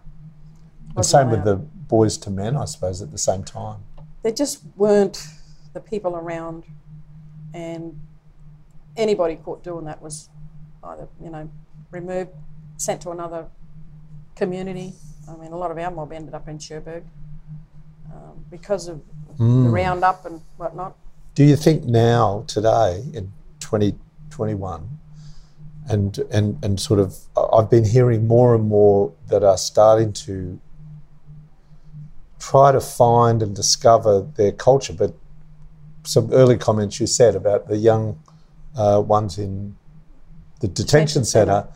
And 0.96 1.04
same 1.06 1.30
with 1.30 1.44
the 1.44 1.56
boys 1.56 2.16
to 2.18 2.30
men, 2.30 2.56
I 2.56 2.64
suppose, 2.64 3.00
at 3.02 3.10
the 3.12 3.18
same 3.18 3.44
time. 3.44 3.80
There 4.22 4.32
just 4.32 4.62
weren't 4.76 5.24
the 5.74 5.80
people 5.80 6.16
around, 6.16 6.64
and 7.54 8.00
anybody 8.96 9.36
caught 9.36 9.62
doing 9.62 9.84
that 9.84 10.02
was 10.02 10.28
either 10.82 11.06
you 11.22 11.30
know 11.30 11.48
removed, 11.92 12.30
sent 12.76 13.00
to 13.02 13.10
another 13.10 13.46
community. 14.34 14.94
I 15.28 15.36
mean, 15.36 15.52
a 15.52 15.56
lot 15.56 15.70
of 15.70 15.78
our 15.78 15.90
mob 15.90 16.12
ended 16.12 16.34
up 16.34 16.48
in 16.48 16.58
Cherbourg 16.58 17.04
um, 18.18 18.44
because 18.50 18.88
of 18.88 19.02
the 19.38 19.44
roundup 19.44 20.26
and 20.26 20.40
whatnot. 20.56 20.96
Do 21.34 21.44
you 21.44 21.54
think 21.54 21.84
now, 21.84 22.44
today, 22.48 23.04
in 23.14 23.32
2021, 23.60 24.98
and, 25.88 26.18
and, 26.32 26.58
and 26.64 26.80
sort 26.80 26.98
of, 26.98 27.16
I've 27.36 27.70
been 27.70 27.84
hearing 27.84 28.26
more 28.26 28.54
and 28.54 28.68
more 28.68 29.12
that 29.28 29.44
are 29.44 29.56
starting 29.56 30.12
to 30.14 30.60
try 32.40 32.72
to 32.72 32.80
find 32.80 33.42
and 33.42 33.54
discover 33.54 34.22
their 34.36 34.52
culture, 34.52 34.92
but 34.92 35.14
some 36.02 36.32
early 36.32 36.56
comments 36.56 36.98
you 37.00 37.06
said 37.06 37.36
about 37.36 37.68
the 37.68 37.76
young 37.76 38.22
uh, 38.76 39.00
ones 39.04 39.38
in 39.38 39.76
the 40.60 40.66
detention 40.68 41.22
Detention 41.22 41.24
centre 41.24 41.68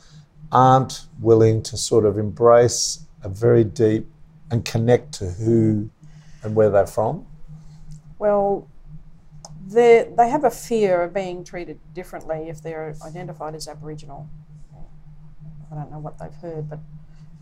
aren't 0.51 1.07
willing 1.21 1.63
to 1.63 1.77
sort 1.77 2.05
of 2.05 2.19
embrace 2.19 3.07
a 3.23 3.29
very 3.29 3.65
deep 3.65 4.07
and 4.51 4.65
connect 4.65 5.13
to 5.13 5.31
who 5.31 5.89
and 6.43 6.55
where 6.55 6.71
they're 6.71 6.87
from. 6.87 7.27
Well, 8.19 8.69
they 9.67 10.09
they 10.17 10.29
have 10.29 10.45
a 10.45 10.51
fear 10.51 11.03
of 11.03 11.15
being 11.15 11.45
treated 11.45 11.79
differently 11.95 12.49
if 12.49 12.63
they're 12.63 12.95
identified 13.05 13.55
as 13.55 13.69
Aboriginal. 13.69 14.29
I 15.71 15.75
don't 15.75 15.91
know 15.91 15.99
what 15.99 16.19
they've 16.19 16.35
heard, 16.35 16.69
but 16.69 16.81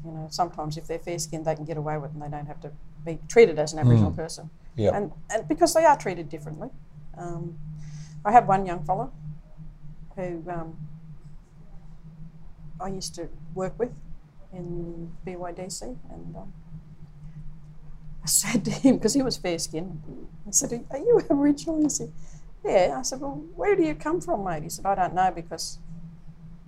You 0.04 0.12
know, 0.12 0.26
sometimes 0.30 0.76
if 0.76 0.86
they're 0.86 0.98
fair 0.98 1.18
skinned, 1.18 1.44
they 1.44 1.54
can 1.54 1.64
get 1.64 1.76
away 1.76 1.98
with 1.98 2.10
it 2.10 2.14
and 2.14 2.22
they 2.22 2.28
don't 2.28 2.46
have 2.46 2.60
to 2.60 2.70
be 3.04 3.18
treated 3.28 3.58
as 3.58 3.72
an 3.72 3.78
Aboriginal 3.80 4.12
person. 4.12 4.48
Yeah. 4.76 4.96
And, 4.96 5.12
and 5.30 5.46
because 5.48 5.74
they 5.74 5.84
are 5.84 5.96
treated 5.96 6.28
differently. 6.28 6.70
Um, 7.18 7.58
I 8.24 8.32
had 8.32 8.46
one 8.46 8.64
young 8.66 8.82
fella 8.84 9.10
who 10.16 10.42
um, 10.48 10.76
I 12.80 12.88
used 12.88 13.14
to 13.16 13.28
work 13.54 13.78
with 13.78 13.90
in 14.52 15.10
BYDC, 15.26 15.82
and 15.82 16.36
um, 16.36 16.52
said 18.30 18.64
to 18.66 18.70
him 18.70 18.96
because 18.96 19.14
he 19.14 19.22
was 19.22 19.36
fair 19.36 19.58
skinned. 19.58 20.02
I 20.46 20.50
said, 20.52 20.86
"Are 20.90 20.98
you 20.98 21.20
Aboriginal?" 21.30 21.82
He 21.82 21.88
said, 21.88 22.12
"Yeah." 22.64 22.96
I 22.98 23.02
said, 23.02 23.20
"Well, 23.20 23.42
where 23.56 23.76
do 23.76 23.82
you 23.82 23.94
come 23.94 24.20
from, 24.20 24.44
mate?" 24.44 24.62
He 24.62 24.68
said, 24.70 24.86
"I 24.86 24.94
don't 24.94 25.14
know 25.14 25.30
because 25.34 25.78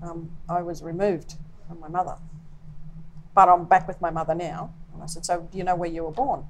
um, 0.02 0.30
I 0.48 0.62
was 0.62 0.82
removed 0.82 1.36
from 1.68 1.80
my 1.80 1.88
mother, 1.88 2.16
but 3.34 3.48
I'm 3.48 3.64
back 3.64 3.88
with 3.88 4.00
my 4.00 4.10
mother 4.10 4.34
now." 4.34 4.74
And 4.94 5.02
I 5.02 5.06
said, 5.06 5.24
"So 5.26 5.48
do 5.50 5.58
you 5.58 5.64
know 5.64 5.76
where 5.76 5.90
you 5.90 6.04
were 6.04 6.12
born?" 6.12 6.48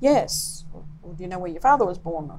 Yes. 0.00 0.64
Well, 0.72 1.14
do 1.14 1.22
you 1.22 1.28
know 1.28 1.38
where 1.38 1.50
your 1.50 1.60
father 1.60 1.84
was 1.84 1.98
born? 1.98 2.30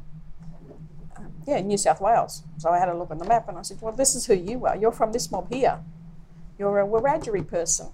Um, 1.15 1.33
yeah, 1.45 1.59
New 1.61 1.77
South 1.77 1.99
Wales. 2.01 2.43
So 2.57 2.69
I 2.69 2.79
had 2.79 2.89
a 2.89 2.97
look 2.97 3.11
on 3.11 3.17
the 3.17 3.25
map 3.25 3.49
and 3.49 3.57
I 3.57 3.61
said, 3.63 3.81
Well, 3.81 3.93
this 3.93 4.15
is 4.15 4.25
who 4.25 4.33
you 4.33 4.65
are. 4.65 4.77
You're 4.77 4.91
from 4.91 5.11
this 5.11 5.29
mob 5.31 5.51
here. 5.51 5.79
You're 6.57 6.79
a 6.79 6.87
Wiradjuri 6.87 7.47
person. 7.47 7.87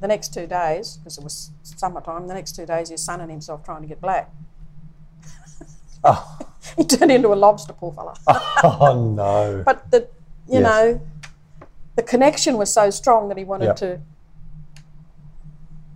The 0.00 0.06
next 0.08 0.32
two 0.32 0.46
days, 0.46 0.96
because 0.98 1.18
it 1.18 1.24
was 1.24 1.50
summertime, 1.62 2.28
the 2.28 2.34
next 2.34 2.54
two 2.54 2.64
days 2.66 2.88
he's 2.90 3.02
sunning 3.02 3.28
himself 3.28 3.64
trying 3.64 3.82
to 3.82 3.88
get 3.88 4.00
black. 4.00 4.30
Oh, 6.04 6.38
he 6.76 6.84
turned 6.84 7.10
into 7.10 7.32
a 7.32 7.34
lobster, 7.34 7.72
poor 7.72 7.92
fella. 7.92 8.14
oh 8.62 9.12
no. 9.16 9.62
But 9.64 9.90
the, 9.90 10.08
you 10.48 10.60
Yes. 10.60 10.62
know, 10.62 11.00
the 11.96 12.02
connection 12.04 12.56
was 12.56 12.72
so 12.72 12.90
strong 12.90 13.28
that 13.28 13.36
he 13.38 13.44
wanted 13.44 13.64
Yeah. 13.66 13.72
to 13.74 14.00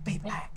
be 0.03 0.17
black. 0.17 0.51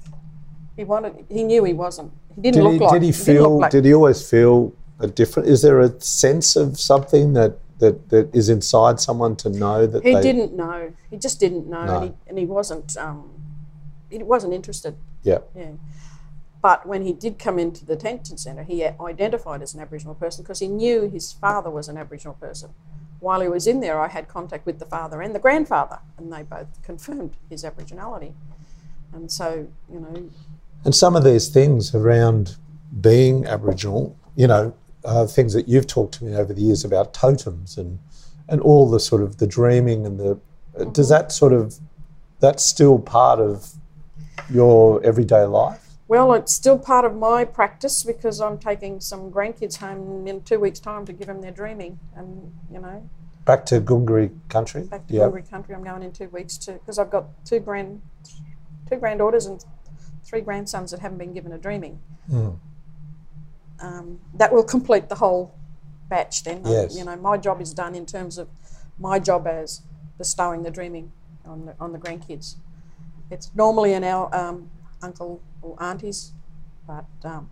He 0.77 0.83
wanted. 0.85 1.25
He 1.29 1.45
knew 1.45 1.63
he 1.65 1.73
wasn't. 1.73 2.13
He 2.35 2.41
didn't 2.43 2.57
Did 2.57 2.65
look 2.65 2.73
he, 2.75 2.79
like. 2.81 2.93
did 2.95 3.03
he 3.03 3.11
didn't 3.13 3.25
feel? 3.25 3.59
black. 3.59 3.71
Did 3.71 3.85
he 3.85 3.95
always 3.95 4.29
feel 4.29 4.73
a 4.99 5.07
different? 5.07 5.49
Is 5.49 5.63
there 5.63 5.81
a 5.81 5.99
sense 6.01 6.57
of 6.57 6.79
something 6.81 7.33
that 7.35 7.59
that, 7.79 8.09
that 8.09 8.35
is 8.35 8.49
inside 8.49 8.99
someone 9.01 9.37
to 9.37 9.49
know 9.51 9.87
that 9.87 10.03
He 10.03 10.15
they? 10.15 10.21
didn't 10.21 10.55
know. 10.57 10.93
He 11.11 11.17
just 11.19 11.39
didn't 11.39 11.69
know, 11.69 11.85
No. 11.85 11.95
and, 11.97 12.05
he, 12.05 12.13
and 12.27 12.39
he 12.39 12.45
wasn't. 12.47 12.97
Um, 12.97 13.31
he 14.21 14.25
wasn't 14.25 14.53
interested. 14.53 14.97
Yeah. 15.23 15.39
Yeah. 15.55 15.73
But 16.63 16.87
when 16.87 17.03
he 17.03 17.13
did 17.13 17.39
come 17.39 17.59
into 17.59 17.85
the 17.85 17.95
detention 17.95 18.39
centre, 18.39 18.65
he 18.65 18.85
identified 18.85 19.63
as 19.63 19.75
an 19.75 19.81
Aboriginal 19.81 20.15
person 20.15 20.43
because 20.43 20.59
he 20.59 20.69
knew 20.69 21.09
his 21.09 21.33
father 21.33 21.71
was 21.71 21.89
an 21.89 21.97
Aboriginal 21.97 22.35
person. 22.35 22.71
While 23.21 23.41
he 23.41 23.49
was 23.49 23.67
in 23.67 23.81
there, 23.81 24.01
I 24.01 24.09
had 24.09 24.29
contact 24.29 24.67
with 24.67 24.79
the 24.79 24.87
father 24.87 25.23
and 25.23 25.35
the 25.35 25.39
grandfather, 25.39 26.01
and 26.19 26.33
they 26.33 26.43
both 26.43 26.83
confirmed 26.83 27.37
his 27.49 27.63
Aboriginality. 27.65 28.33
And 29.13 29.31
so, 29.31 29.69
you 29.91 30.01
know, 30.01 30.29
And 30.85 30.95
some 30.95 31.17
of 31.17 31.25
these 31.25 31.49
things 31.49 31.95
around 31.95 32.57
being 33.01 33.47
Aboriginal, 33.47 34.17
you 34.35 34.47
know, 34.47 34.75
uh, 35.05 35.27
things 35.27 35.53
that 35.53 35.69
you've 35.69 35.87
talked 35.87 36.15
to 36.15 36.25
me 36.25 36.35
over 36.35 36.53
the 36.53 36.61
years 36.61 36.85
about 36.85 37.15
totems 37.15 37.79
and 37.79 37.99
and 38.49 38.61
all 38.61 38.89
the 38.89 39.01
sort 39.01 39.23
of 39.23 39.39
the 39.39 39.47
dreaming 39.47 40.07
and 40.07 40.19
the 40.19 40.39
uh, 40.79 40.85
does 40.85 41.09
that 41.09 41.33
sort 41.33 41.53
of 41.53 41.79
that's 42.41 42.65
still 42.65 42.99
part 42.99 43.41
of 43.41 43.73
your 44.51 45.03
everyday 45.05 45.45
life? 45.45 45.83
well, 46.09 46.33
it's 46.35 46.53
still 46.53 46.79
part 46.79 47.05
of 47.05 47.17
my 47.17 47.45
practice 47.45 48.05
because 48.05 48.41
I'm 48.41 48.59
taking 48.59 49.01
some 49.01 49.31
grandkids 49.33 49.79
home 49.79 50.27
in 50.29 50.41
two 50.43 50.61
weeks' 50.61 50.79
time 50.79 51.05
to 51.07 51.13
give 51.13 51.27
them 51.27 51.41
their 51.41 51.51
dreaming, 51.51 51.99
and 52.15 52.53
you 52.71 52.79
know, 52.81 53.09
Back 53.45 53.65
to 53.67 53.81
Gungari 53.81 54.31
country. 54.49 54.85
back 54.85 55.07
to 55.09 55.15
yeah. 55.15 55.23
Gungari 55.25 55.49
country. 55.51 55.75
I'm 55.75 55.83
going 55.85 56.03
in 56.03 56.13
two 56.13 56.29
weeks 56.29 56.57
to 56.59 56.73
because 56.73 56.99
I've 56.99 57.11
got 57.11 57.27
two 57.45 57.59
grand, 57.61 58.03
two 58.91 58.97
granddaughters 58.97 59.47
and 59.47 59.65
three 60.25 60.41
grandsons 60.41 60.91
that 60.93 61.01
haven't 61.01 61.19
been 61.19 61.33
given 61.33 61.53
a 61.53 61.59
dreaming. 61.59 62.01
Mm. 62.31 62.59
Um, 63.81 64.21
that 64.35 64.53
will 64.53 64.65
complete 64.65 65.09
the 65.09 65.17
whole 65.17 65.55
batch. 66.09 66.45
Then, 66.45 66.63
Yes. 66.65 66.97
you 66.97 67.05
know, 67.05 67.15
my 67.17 67.37
job 67.37 67.61
is 67.61 67.75
done 67.75 67.95
in 67.95 68.07
terms 68.07 68.39
of 68.39 68.49
my 68.99 69.19
job 69.19 69.47
as 69.47 69.83
bestowing 70.19 70.63
the 70.63 70.71
dreaming 70.71 71.13
on 71.45 71.67
the 71.67 71.75
on 71.79 71.93
the 71.93 71.99
grandkids. 71.99 72.57
It's 73.31 73.51
normally 73.55 73.95
an 73.95 74.05
our 74.05 74.35
um, 74.35 74.71
uncle 75.03 75.41
or 75.63 75.77
aunties, 75.83 76.33
but 76.87 77.07
um, 77.25 77.51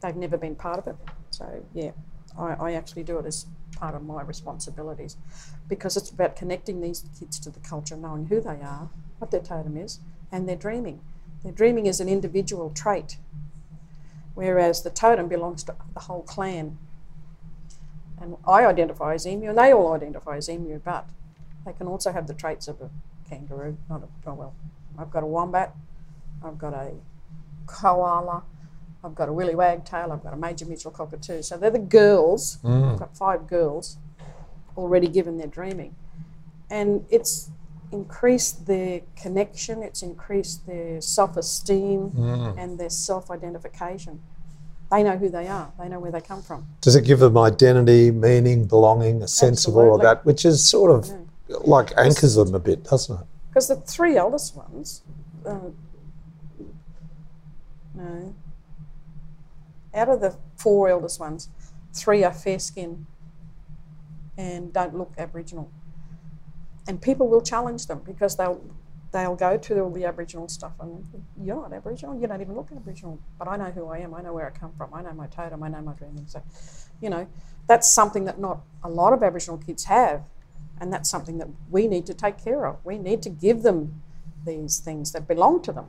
they've 0.00 0.16
never 0.16 0.36
been 0.36 0.54
part 0.54 0.78
of 0.78 0.86
it. 0.86 0.96
So 1.30 1.64
yeah, 1.74 1.90
I, 2.38 2.52
I 2.52 2.72
actually 2.72 3.02
do 3.02 3.18
it 3.18 3.26
as 3.26 3.46
part 3.72 3.94
of 3.94 4.02
my 4.02 4.22
responsibilities 4.22 5.16
because 5.68 5.96
it's 5.96 6.10
about 6.10 6.36
connecting 6.36 6.80
these 6.80 7.04
kids 7.18 7.38
to 7.40 7.50
the 7.50 7.60
culture, 7.60 7.96
knowing 7.96 8.26
who 8.26 8.40
they 8.40 8.60
are, 8.62 8.88
what 9.18 9.30
their 9.30 9.40
totem 9.40 9.76
is, 9.76 10.00
and 10.32 10.48
their 10.48 10.56
dreaming. 10.56 11.00
Their 11.42 11.52
dreaming 11.52 11.86
is 11.86 12.00
an 12.00 12.08
individual 12.08 12.70
trait, 12.70 13.18
whereas 14.34 14.82
the 14.82 14.90
totem 14.90 15.28
belongs 15.28 15.62
to 15.64 15.74
the 15.94 16.00
whole 16.00 16.22
clan. 16.22 16.78
And 18.20 18.36
I 18.46 18.64
identify 18.64 19.14
as 19.14 19.26
emu, 19.26 19.50
and 19.50 19.58
they 19.58 19.72
all 19.72 19.92
identify 19.92 20.36
as 20.36 20.48
emu, 20.48 20.80
but 20.84 21.06
they 21.66 21.72
can 21.72 21.86
also 21.86 22.12
have 22.12 22.26
the 22.26 22.34
traits 22.34 22.66
of 22.66 22.80
a 22.80 22.90
kangaroo. 23.28 23.76
Not 23.88 24.02
a, 24.02 24.30
oh 24.30 24.34
well, 24.34 24.54
I've 24.98 25.10
got 25.10 25.22
a 25.22 25.26
wombat, 25.26 25.74
I've 26.44 26.58
got 26.58 26.74
a 26.74 26.92
koala, 27.66 28.42
I've 29.04 29.14
got 29.14 29.28
a 29.28 29.32
willy 29.32 29.54
wagtail, 29.54 30.12
I've 30.12 30.22
got 30.22 30.32
a 30.32 30.36
major 30.36 30.66
Mitchell 30.66 30.90
cockatoo. 30.90 31.42
So 31.42 31.56
they're 31.56 31.70
the 31.70 31.78
girls. 31.78 32.58
Mm. 32.64 32.92
I've 32.92 32.98
got 32.98 33.16
five 33.16 33.46
girls 33.46 33.98
already 34.76 35.08
given 35.08 35.38
their 35.38 35.46
dreaming. 35.46 35.94
And 36.70 37.06
it's 37.10 37.50
increased 37.92 38.66
their 38.66 39.02
connection, 39.14 39.82
it's 39.82 40.02
increased 40.02 40.66
their 40.66 41.00
self 41.00 41.36
esteem 41.36 42.10
mm. 42.10 42.58
and 42.58 42.78
their 42.78 42.90
self 42.90 43.30
identification. 43.30 44.20
They 44.90 45.02
know 45.02 45.16
who 45.16 45.28
they 45.28 45.48
are, 45.48 45.72
they 45.78 45.88
know 45.88 45.98
where 45.98 46.12
they 46.12 46.20
come 46.20 46.42
from. 46.42 46.66
Does 46.80 46.94
it 46.94 47.04
give 47.04 47.18
them 47.18 47.36
identity, 47.36 48.10
meaning, 48.10 48.66
belonging, 48.66 49.22
a 49.22 49.28
sense 49.28 49.66
of 49.66 49.76
all 49.76 49.96
of 49.96 50.02
that, 50.02 50.24
which 50.24 50.44
is 50.44 50.68
sort 50.68 50.90
of 50.92 51.10
like 51.48 51.92
anchors 51.96 52.34
them 52.34 52.54
a 52.54 52.58
bit, 52.58 52.84
doesn't 52.84 53.20
it? 53.20 53.26
Because 53.48 53.68
the 53.68 53.76
three 53.76 54.16
eldest 54.16 54.56
ones, 54.56 55.02
uh, 55.46 55.70
no, 57.94 58.34
out 59.94 60.08
of 60.08 60.20
the 60.20 60.36
four 60.56 60.88
eldest 60.88 61.18
ones, 61.18 61.48
three 61.94 62.22
are 62.24 62.32
fair 62.32 62.58
skinned 62.58 63.06
and 64.36 64.72
don't 64.72 64.94
look 64.96 65.12
Aboriginal. 65.16 65.70
And 66.88 67.00
people 67.00 67.28
will 67.28 67.40
challenge 67.40 67.86
them 67.86 68.02
because 68.04 68.36
they'll 68.36 68.62
they'll 69.12 69.36
go 69.36 69.56
to 69.56 69.80
all 69.80 69.90
the 69.90 70.04
Aboriginal 70.04 70.48
stuff 70.48 70.72
and 70.80 71.04
you're 71.40 71.56
not 71.56 71.72
Aboriginal, 71.72 72.20
you 72.20 72.26
don't 72.26 72.40
even 72.40 72.54
look 72.54 72.70
Aboriginal. 72.74 73.18
But 73.38 73.48
I 73.48 73.56
know 73.56 73.70
who 73.70 73.86
I 73.88 73.98
am, 73.98 74.12
I 74.14 74.20
know 74.20 74.34
where 74.34 74.46
I 74.46 74.50
come 74.50 74.72
from, 74.76 74.92
I 74.92 75.02
know 75.02 75.12
my 75.12 75.26
totem, 75.28 75.62
I 75.62 75.68
know 75.68 75.80
my 75.80 75.94
dreaming. 75.94 76.26
So, 76.26 76.42
you 77.00 77.08
know, 77.08 77.26
that's 77.66 77.90
something 77.90 78.24
that 78.26 78.38
not 78.38 78.60
a 78.82 78.90
lot 78.90 79.12
of 79.12 79.22
Aboriginal 79.22 79.58
kids 79.58 79.84
have. 79.84 80.22
And 80.80 80.92
that's 80.92 81.08
something 81.08 81.38
that 81.38 81.48
we 81.70 81.86
need 81.88 82.06
to 82.06 82.14
take 82.14 82.42
care 82.42 82.66
of. 82.66 82.76
We 82.84 82.98
need 82.98 83.22
to 83.22 83.30
give 83.30 83.62
them 83.62 84.02
these 84.44 84.78
things 84.78 85.12
that 85.12 85.26
belong 85.26 85.62
to 85.62 85.72
them. 85.72 85.86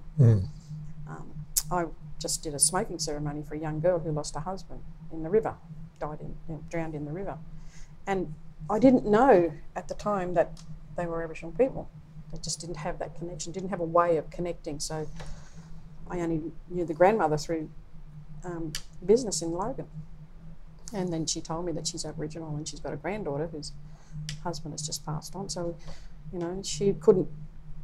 Um, 1.08 1.32
I 1.72 1.86
just 2.20 2.44
did 2.44 2.54
a 2.54 2.60
smoking 2.60 3.00
ceremony 3.00 3.44
for 3.44 3.56
a 3.56 3.60
young 3.60 3.80
girl 3.80 4.00
who 4.00 4.12
lost 4.12 4.36
her 4.36 4.42
husband 4.42 4.82
in 5.12 5.24
the 5.24 5.30
river, 5.30 5.56
died 6.00 6.20
in, 6.22 6.36
you 6.48 6.56
know, 6.56 6.64
drowned 6.70 6.96
in 6.96 7.06
the 7.06 7.12
river. 7.12 7.38
And 8.08 8.34
I 8.70 8.80
didn't 8.80 9.06
know 9.06 9.54
at 9.76 9.88
the 9.88 9.94
time 9.94 10.34
that 10.34 10.64
they 10.96 11.06
were 11.06 11.22
Aboriginal 11.22 11.52
people. 11.52 11.90
They 12.32 12.40
just 12.40 12.60
didn't 12.60 12.78
have 12.78 13.00
that 13.00 13.16
connection, 13.18 13.52
didn't 13.52 13.70
have 13.70 13.80
a 13.80 13.86
way 13.86 14.18
of 14.18 14.30
connecting. 14.30 14.80
So 14.80 15.08
I 16.10 16.20
only 16.22 16.52
knew 16.70 16.86
the 16.86 16.94
grandmother 16.94 17.38
through 17.38 17.70
um, 18.44 18.74
business 19.06 19.42
in 19.42 19.52
Logan. 19.52 19.88
And 20.94 21.12
then 21.12 21.26
she 21.26 21.42
told 21.42 21.66
me 21.66 21.72
that 21.74 21.88
she's 21.88 22.06
Aboriginal 22.06 22.56
and 22.56 22.68
she's 22.68 22.80
got 22.80 22.94
a 22.94 22.98
granddaughter 22.98 23.48
whose 23.48 23.74
husband 24.43 24.74
has 24.74 24.82
just 24.86 25.05
passed 25.05 25.36
on. 25.36 25.49
So, 25.49 25.76
you 26.32 26.39
know, 26.39 26.61
she 26.63 26.93
couldn't 26.93 27.28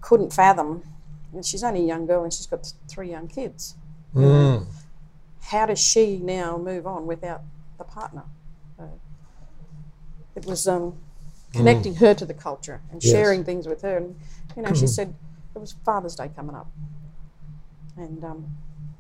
couldn't 0.01 0.33
fathom. 0.33 0.83
And 1.33 1.45
she's 1.45 1.63
only 1.63 1.81
a 1.81 1.85
young 1.85 2.05
girl 2.05 2.23
and 2.23 2.31
she's 2.31 2.45
got 2.45 2.71
three 2.87 3.09
young 3.09 3.27
kids. 3.27 3.75
Mm. 4.13 4.67
How 5.41 5.65
does 5.65 5.79
she 5.79 6.17
now 6.17 6.57
move 6.57 6.85
on 6.85 7.07
without 7.07 7.41
the 7.77 7.83
partner? 7.83 8.23
It 10.35 10.45
was 10.45 10.67
um, 10.67 10.97
connecting 11.53 11.95
her 11.95 12.13
to 12.13 12.25
the 12.25 12.33
culture 12.33 12.81
and 12.91 13.03
Yes. 13.03 13.11
sharing 13.11 13.43
things 13.43 13.67
with 13.67 13.81
her. 13.83 13.97
And 13.97 14.15
you 14.55 14.61
know, 14.63 14.73
she 14.73 14.87
said 14.87 15.13
it 15.55 15.59
was 15.59 15.73
Father's 15.85 16.15
Day 16.15 16.29
coming 16.35 16.55
up, 16.55 16.67
and 17.97 18.23
um, 18.23 18.47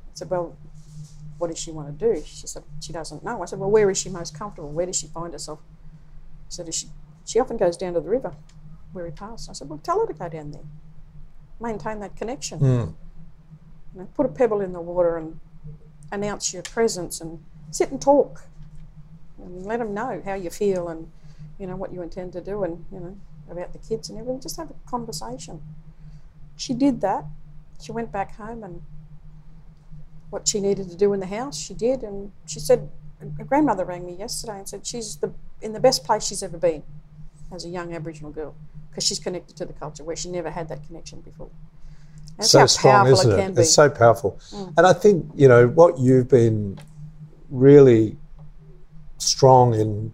I 0.07 0.11
said, 0.13 0.29
"Well, 0.29 0.55
what 1.39 1.49
does 1.49 1.57
she 1.57 1.71
want 1.71 1.87
to 1.99 2.13
do?" 2.13 2.21
She 2.25 2.45
said, 2.47 2.63
"She 2.79 2.93
doesn't 2.93 3.23
know." 3.23 3.41
I 3.41 3.45
said, 3.45 3.59
"Well, 3.59 3.71
where 3.71 3.89
is 3.89 3.97
she 3.97 4.09
most 4.09 4.37
comfortable? 4.37 4.69
Where 4.71 4.85
does 4.85 4.95
she 4.95 5.07
find 5.07 5.33
herself?" 5.33 5.59
She 6.49 6.55
said, 6.57 6.73
"She 6.73 6.87
she 7.25 7.39
often 7.39 7.57
goes 7.57 7.77
down 7.77 7.93
to 7.93 8.01
the 8.01 8.09
river 8.09 8.33
where 8.91 9.05
he 9.05 9.11
passed." 9.11 9.49
I 9.49 9.53
said, 9.53 9.69
"Well, 9.69 9.79
tell 9.79 9.99
her 10.01 10.07
to 10.07 10.13
go 10.13 10.29
down 10.29 10.51
there. 10.51 10.67
Maintain 11.59 11.99
that 11.99 12.15
connection. 12.15 12.59
Mm. 12.59 12.93
You 13.93 14.01
know, 14.01 14.07
put 14.15 14.25
a 14.25 14.29
pebble 14.29 14.61
in 14.61 14.73
the 14.73 14.81
water 14.81 15.17
and 15.17 15.39
announce 16.11 16.53
your 16.53 16.63
presence 16.63 17.21
and 17.21 17.43
sit 17.71 17.91
and 17.91 18.01
talk 18.01 18.43
and 19.37 19.65
let 19.65 19.79
them 19.79 19.93
know 19.93 20.21
how 20.25 20.33
you 20.33 20.49
feel 20.49 20.87
and 20.87 21.11
you 21.59 21.67
know 21.67 21.75
what 21.75 21.93
you 21.93 22.01
intend 22.01 22.33
to 22.33 22.41
do 22.41 22.63
and 22.63 22.85
you 22.91 22.99
know 22.99 23.17
about 23.49 23.73
the 23.73 23.79
kids 23.79 24.09
and 24.09 24.17
everything. 24.17 24.41
Just 24.41 24.57
have 24.57 24.69
a 24.71 24.89
conversation. 24.89 25.61
she 26.55 26.73
did 26.73 27.01
that. 27.01 27.25
She 27.81 27.91
went 27.91 28.11
back 28.11 28.35
home 28.35 28.63
and 28.63 28.81
what 30.29 30.47
she 30.47 30.59
needed 30.59 30.89
to 30.89 30.95
do 30.95 31.13
in 31.13 31.19
the 31.19 31.27
house, 31.27 31.57
she 31.57 31.73
did. 31.73 32.03
And 32.03 32.31
she 32.45 32.59
said, 32.59 32.89
her 33.37 33.43
grandmother 33.43 33.85
rang 33.85 34.05
me 34.05 34.13
yesterday 34.13 34.57
and 34.59 34.67
said 34.67 34.85
she's 34.85 35.17
the, 35.17 35.33
in 35.61 35.73
the 35.73 35.79
best 35.79 36.03
place 36.03 36.23
she's 36.25 36.43
ever 36.43 36.57
been 36.57 36.83
as 37.53 37.65
a 37.65 37.69
young 37.69 37.93
Aboriginal 37.93 38.31
girl 38.31 38.55
because 38.89 39.03
she's 39.03 39.19
connected 39.19 39.55
to 39.57 39.65
the 39.65 39.73
culture 39.73 40.03
where 40.03 40.15
she 40.15 40.29
never 40.29 40.51
had 40.51 40.67
that 40.69 40.85
connection 40.85 41.21
before. 41.21 41.49
That's 42.37 42.51
so 42.51 42.59
how 42.59 42.65
strong, 42.65 42.93
powerful 42.93 43.13
isn't 43.13 43.31
it 43.31 43.33
it? 43.33 43.37
can 43.37 43.53
be. 43.53 43.61
It's 43.61 43.73
so 43.73 43.89
powerful. 43.89 44.39
Mm. 44.51 44.73
And 44.77 44.87
I 44.87 44.93
think, 44.93 45.25
you 45.35 45.47
know, 45.47 45.67
what 45.67 45.99
you've 45.99 46.27
been 46.27 46.79
really 47.49 48.17
strong 49.17 49.73
in 49.73 50.13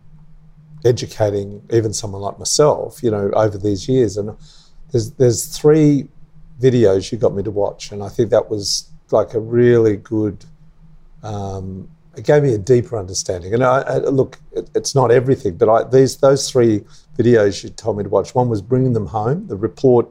educating 0.85 1.61
even 1.71 1.93
someone 1.93 2.21
like 2.21 2.39
myself, 2.39 3.01
you 3.03 3.11
know, 3.11 3.31
over 3.33 3.57
these 3.57 3.87
years. 3.87 4.17
And 4.17 4.35
there's 4.91 5.11
there's 5.11 5.57
three 5.57 6.07
videos 6.59 7.11
you 7.11 7.17
got 7.17 7.33
me 7.33 7.43
to 7.43 7.51
watch, 7.51 7.91
and 7.91 8.03
I 8.03 8.09
think 8.09 8.29
that 8.29 8.49
was 8.49 8.89
like 9.11 9.33
a 9.33 9.39
really 9.39 9.97
good. 9.97 10.45
Um, 11.23 11.89
it 12.15 12.25
gave 12.25 12.43
me 12.43 12.53
a 12.53 12.57
deeper 12.57 12.97
understanding. 12.97 13.53
And 13.53 13.63
I, 13.63 13.81
I, 13.81 13.97
look, 13.97 14.39
it, 14.51 14.69
it's 14.73 14.95
not 14.95 15.11
everything, 15.11 15.57
but 15.57 15.69
I, 15.69 15.83
these 15.89 16.17
those 16.17 16.49
three 16.49 16.83
videos 17.19 17.63
you 17.63 17.69
told 17.69 17.97
me 17.97 18.03
to 18.03 18.09
watch. 18.09 18.33
One 18.33 18.49
was 18.49 18.61
bringing 18.61 18.93
them 18.93 19.07
home, 19.07 19.47
the 19.47 19.57
report 19.57 20.07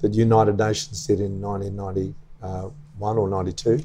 that 0.00 0.14
United 0.14 0.58
Nations 0.58 1.06
did 1.06 1.20
in 1.20 1.40
1991 1.40 3.18
or 3.18 3.28
92. 3.28 3.82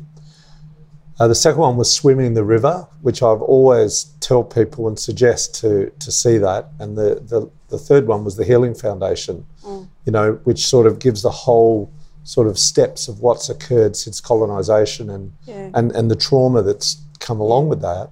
Uh, 1.20 1.28
the 1.28 1.34
second 1.36 1.60
one 1.60 1.78
was 1.78 1.92
swimming 1.92 2.36
the 2.36 2.44
river, 2.44 2.88
which 3.02 3.24
I've 3.24 3.42
always 3.42 4.04
tell 4.20 4.44
people 4.44 4.88
and 4.88 5.00
suggest 5.00 5.56
to 5.62 5.90
to 6.00 6.12
see 6.12 6.38
that. 6.38 6.70
And 6.80 6.96
the 6.96 7.16
the, 7.32 7.50
the 7.70 7.80
third 7.80 8.06
one 8.08 8.24
was 8.24 8.36
the 8.36 8.46
Healing 8.46 8.76
Foundation, 8.76 9.46
Mm. 9.66 9.88
you 10.06 10.12
know, 10.12 10.34
which 10.44 10.68
sort 10.68 10.86
of 10.86 11.00
gives 11.00 11.22
the 11.24 11.32
whole 11.32 11.90
sort 12.24 12.48
of 12.48 12.58
steps 12.60 13.08
of 13.08 13.20
what's 13.20 13.50
occurred 13.50 13.96
since 13.96 14.22
colonisation 14.22 15.10
and, 15.10 15.34
Yeah. 15.46 15.72
and 15.74 15.92
and 15.94 16.12
the 16.12 16.16
trauma 16.16 16.62
that's 16.62 16.98
come 17.20 17.40
along 17.40 17.70
with 17.70 17.82
that, 17.82 18.10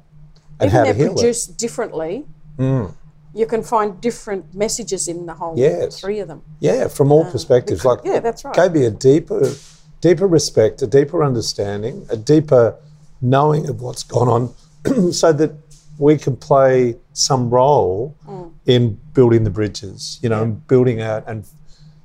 and 0.60 0.70
Even 0.72 0.76
how 0.76 0.84
to 0.86 0.94
heal 0.94 1.12
it. 1.12 1.16
produced 1.16 1.58
differently. 1.58 2.26
Mm. 2.58 2.92
You 3.36 3.46
can 3.46 3.64
find 3.64 4.00
different 4.00 4.56
messages 4.56 5.08
in 5.10 5.26
the 5.26 5.34
whole 5.34 5.54
Yes. 5.60 6.00
three 6.00 6.20
of 6.22 6.28
them. 6.30 6.42
Yeah, 6.62 6.88
from 6.88 7.12
all 7.12 7.26
Uh, 7.26 7.32
perspectives. 7.32 7.82
because- 7.82 7.98
Like 7.98 8.06
yeah, 8.06 8.20
that's 8.22 8.46
right. 8.46 8.56
gave 8.56 8.72
me 8.72 8.86
a 8.86 8.92
deeper, 8.92 9.52
deeper 10.00 10.26
respect, 10.26 10.82
a 10.82 10.88
deeper 10.88 11.22
understanding, 11.22 12.06
a 12.10 12.16
deeper 12.16 12.76
knowing 13.22 13.68
of 13.68 13.82
what's 13.82 14.04
gone 14.04 14.30
on, 14.30 14.44
so 15.12 15.34
that 15.34 15.52
we 16.00 16.18
can 16.18 16.36
play 16.38 16.96
some 17.14 17.50
role 17.50 18.16
Mm. 18.28 18.52
in 18.66 19.00
building 19.14 19.44
the 19.44 19.50
bridges. 19.50 20.18
You 20.22 20.30
know, 20.30 20.42
and 20.44 20.66
building 20.68 21.02
out, 21.02 21.24
and 21.28 21.44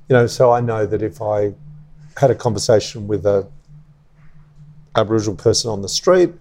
you 0.09 0.15
know, 0.17 0.27
so 0.27 0.51
I 0.51 0.59
know 0.59 0.85
that 0.85 1.01
if 1.01 1.21
I 1.21 1.53
had 2.17 2.29
a 2.29 2.35
conversation 2.35 3.07
with 3.07 3.25
a 3.25 3.47
Aboriginal 4.95 5.35
person 5.35 5.71
on 5.71 5.81
the 5.81 5.87
street, 5.89 6.33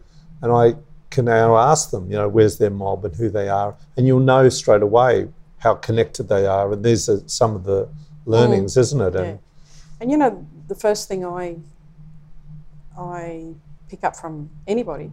and 0.43 0.51
I 0.51 0.75
can 1.11 1.25
now 1.25 1.57
ask 1.57 1.91
them, 1.91 2.11
you 2.11 2.17
know, 2.17 2.29
where's 2.29 2.59
their 2.59 2.71
mob 2.71 3.05
and 3.05 3.15
who 3.17 3.29
they 3.31 3.49
are, 3.49 3.77
and 3.97 4.07
you'll 4.07 4.21
know 4.21 4.49
straight 4.49 4.83
away 4.83 5.29
how 5.59 5.75
connected 5.75 6.29
they 6.29 6.47
are. 6.47 6.73
And 6.73 6.85
these 6.85 7.09
are 7.09 7.21
some 7.27 7.55
of 7.55 7.65
the 7.65 7.89
learnings, 8.27 8.77
isn't 8.77 9.01
it? 9.01 9.15
Yeah. 9.15 9.21
And 9.21 9.39
And 10.01 10.11
you 10.11 10.17
know, 10.17 10.47
the 10.69 10.75
first 10.75 11.09
thing 11.09 11.25
I 11.25 11.57
I 12.99 13.55
pick 13.89 14.05
up 14.05 14.17
from 14.17 14.51
anybody 14.67 15.11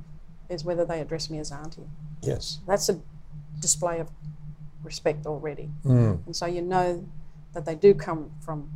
is 0.49 0.63
whether 0.63 0.85
they 0.85 1.01
address 1.01 1.29
me 1.29 1.39
as 1.39 1.51
auntie. 1.51 1.89
yes, 2.21 2.59
That's 2.67 2.89
a 2.89 2.99
display 3.59 3.99
of 3.99 4.09
respect 4.83 5.25
already. 5.25 5.69
Mm. 5.83 6.25
And 6.25 6.35
so 6.35 6.45
you 6.45 6.61
know 6.61 7.03
that 7.53 7.65
they 7.65 7.75
do 7.75 7.93
come 7.93 8.31
from 8.39 8.69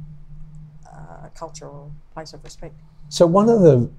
uh, 0.86 1.28
a 1.28 1.32
culture 1.36 1.68
or 1.68 1.92
place 2.14 2.34
of 2.34 2.44
respect. 2.44 2.76
So 3.10 3.26
one 3.26 3.48
of 3.50 3.62
the 3.62 3.90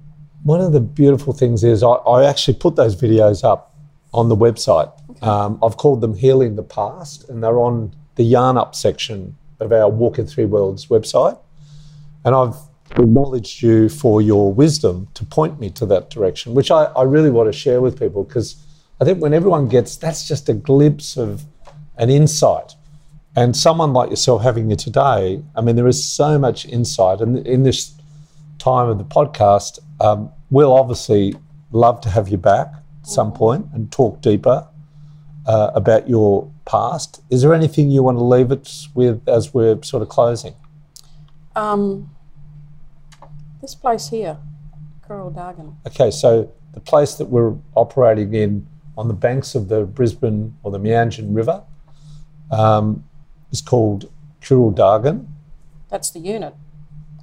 one 0.43 0.61
of 0.61 0.73
the 0.73 0.79
beautiful 0.79 1.33
things 1.33 1.63
is 1.63 1.83
I, 1.83 1.89
I 1.89 2.25
actually 2.25 2.55
put 2.55 2.75
those 2.75 2.95
videos 2.95 3.43
up 3.43 3.73
on 4.13 4.29
the 4.29 4.35
website. 4.35 4.91
Um, 5.23 5.57
I've 5.63 5.77
called 5.77 6.01
them 6.01 6.13
Healing 6.13 6.55
the 6.55 6.63
Past, 6.63 7.29
and 7.29 7.41
they're 7.43 7.59
on 7.59 7.95
the 8.15 8.23
Yarn 8.23 8.57
Up 8.57 8.75
section 8.75 9.37
of 9.59 9.71
our 9.71 9.89
Walking 9.89 10.27
Three 10.27 10.45
Worlds 10.45 10.87
website. 10.87 11.39
And 12.25 12.35
I've 12.35 12.55
acknowledged 12.91 13.61
you 13.61 13.89
for 13.89 14.21
your 14.21 14.53
wisdom 14.53 15.07
to 15.15 15.25
point 15.25 15.59
me 15.59 15.69
to 15.71 15.85
that 15.87 16.09
direction, 16.09 16.53
which 16.53 16.69
I, 16.69 16.85
I 16.85 17.03
really 17.03 17.29
want 17.29 17.51
to 17.51 17.57
share 17.57 17.81
with 17.81 17.97
people 17.97 18.23
because 18.23 18.55
I 19.01 19.05
think 19.05 19.21
when 19.21 19.33
everyone 19.33 19.67
gets 19.67 19.95
that's 19.95 20.27
just 20.27 20.47
a 20.49 20.53
glimpse 20.53 21.17
of 21.17 21.43
an 21.97 22.09
insight. 22.09 22.75
And 23.35 23.57
someone 23.57 23.93
like 23.93 24.11
yourself 24.11 24.43
having 24.43 24.69
you 24.69 24.75
today, 24.75 25.43
I 25.55 25.61
mean, 25.61 25.75
there 25.75 25.87
is 25.87 26.03
so 26.03 26.37
much 26.37 26.67
insight. 26.67 27.19
And 27.19 27.47
in 27.47 27.63
this 27.63 27.95
time 28.63 28.87
of 28.87 28.97
the 28.97 29.03
podcast, 29.03 29.79
um, 29.99 30.31
we'll 30.49 30.73
obviously 30.73 31.35
love 31.71 31.99
to 31.99 32.09
have 32.09 32.29
you 32.29 32.37
back 32.37 32.67
at 33.01 33.07
some 33.07 33.33
point 33.33 33.67
and 33.73 33.91
talk 33.91 34.21
deeper 34.21 34.65
uh, 35.45 35.71
about 35.75 36.07
your 36.07 36.49
past. 36.63 37.21
Is 37.29 37.41
there 37.41 37.53
anything 37.53 37.91
you 37.91 38.03
want 38.03 38.17
to 38.17 38.23
leave 38.23 38.51
it 38.51 38.87
with 38.95 39.27
as 39.27 39.53
we're 39.53 39.81
sort 39.83 40.01
of 40.01 40.07
closing? 40.07 40.55
Um, 41.57 42.09
this 43.61 43.75
place 43.75 44.07
here, 44.07 44.37
Kuril 45.05 45.33
Dhagun, 45.35 45.75
Okay, 45.85 46.09
so 46.09 46.49
the 46.73 46.79
place 46.79 47.15
that 47.15 47.25
we're 47.25 47.55
operating 47.75 48.33
in 48.33 48.65
on 48.97 49.09
the 49.09 49.13
banks 49.13 49.55
of 49.55 49.67
the 49.67 49.83
Brisbane 49.83 50.55
or 50.63 50.71
the 50.71 50.79
Meanjin 50.79 51.35
River 51.35 51.63
um, 52.49 53.03
is 53.51 53.61
called 53.61 54.09
Kuril 54.41 54.73
Dhagun, 54.73 55.27
that's 55.89 56.09
the 56.09 56.19
unit. 56.19 56.55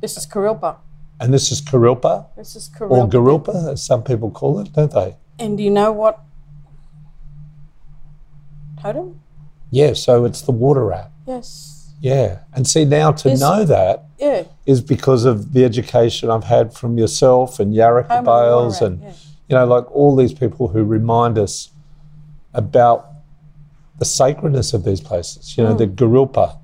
This 0.00 0.16
is 0.16 0.26
Kurilpa. 0.26 0.76
And 1.20 1.34
this 1.34 1.52
is 1.52 1.60
Kurilpa 1.60 2.26
This 2.36 2.56
is 2.56 2.70
or 2.80 2.88
Kurilpa. 3.06 3.10
Garilpa, 3.12 3.72
as 3.72 3.84
some 3.84 4.02
people 4.02 4.30
call 4.30 4.58
it, 4.58 4.72
don't 4.72 4.90
they? 4.90 5.16
And 5.38 5.56
do 5.58 5.62
you 5.62 5.70
know 5.70 5.92
what 5.92 6.18
totem? 8.82 9.20
Yeah, 9.70 9.92
so 9.92 10.24
it's 10.24 10.40
the 10.42 10.52
water 10.52 10.84
rat. 10.86 11.10
Yes. 11.26 11.92
Yeah, 12.00 12.38
and 12.54 12.66
see 12.66 12.84
now 12.86 13.12
to 13.12 13.30
Is- 13.30 13.40
know 13.40 13.64
that 13.64 14.04
Yeah. 14.18 14.44
is 14.64 14.80
because 14.80 15.24
of 15.26 15.52
the 15.52 15.64
education 15.64 16.30
I've 16.30 16.44
had 16.44 16.72
from 16.72 16.96
yourself 16.96 17.60
and 17.60 17.74
the 17.74 18.22
Bales 18.24 18.80
and 18.80 19.02
yeah. 19.02 19.12
you 19.48 19.56
know 19.56 19.66
like 19.66 19.90
all 19.94 20.16
these 20.16 20.32
people 20.32 20.68
who 20.68 20.82
remind 20.82 21.36
us 21.38 21.68
about 22.54 23.06
the 23.98 24.04
sacredness 24.06 24.72
of 24.72 24.84
these 24.84 25.00
places. 25.02 25.58
You 25.58 25.64
know 25.64 25.74
the 25.74 25.86
Garilpa 25.86 26.56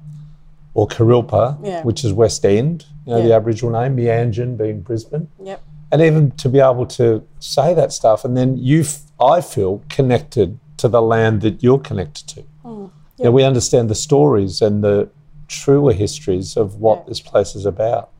or 0.72 0.88
Kurilpa, 0.88 1.58
Mm. 1.58 1.66
Yeah. 1.66 1.82
which 1.82 2.02
is 2.04 2.12
West 2.14 2.44
End. 2.46 2.86
You 3.06 3.12
know 3.14 3.22
the 3.22 3.34
Aboriginal 3.34 3.80
name, 3.80 3.96
Meanjin 3.96 4.56
being 4.56 4.80
Brisbane, 4.80 5.28
Yep. 5.40 5.62
and 5.92 6.02
even 6.02 6.32
to 6.32 6.48
be 6.48 6.58
able 6.58 6.86
to 6.86 7.22
say 7.38 7.72
that 7.72 7.92
stuff, 7.92 8.24
and 8.24 8.36
then 8.36 8.58
you, 8.58 8.80
f- 8.80 9.02
I 9.20 9.40
feel 9.40 9.82
connected 9.88 10.58
to 10.78 10.88
the 10.88 11.00
land 11.00 11.40
that 11.42 11.62
you're 11.62 11.78
connected 11.78 12.26
to. 12.28 12.40
Mm. 12.64 12.90
You 13.18 13.24
know, 13.26 13.30
we 13.30 13.44
understand 13.44 13.88
the 13.88 13.94
stories 13.94 14.60
and 14.60 14.82
the 14.82 15.08
truer 15.46 15.92
histories 15.92 16.56
of 16.56 16.80
what 16.80 16.98
Yeah. 16.98 17.04
this 17.08 17.20
place 17.20 17.54
is 17.54 17.64
about. 17.64 18.10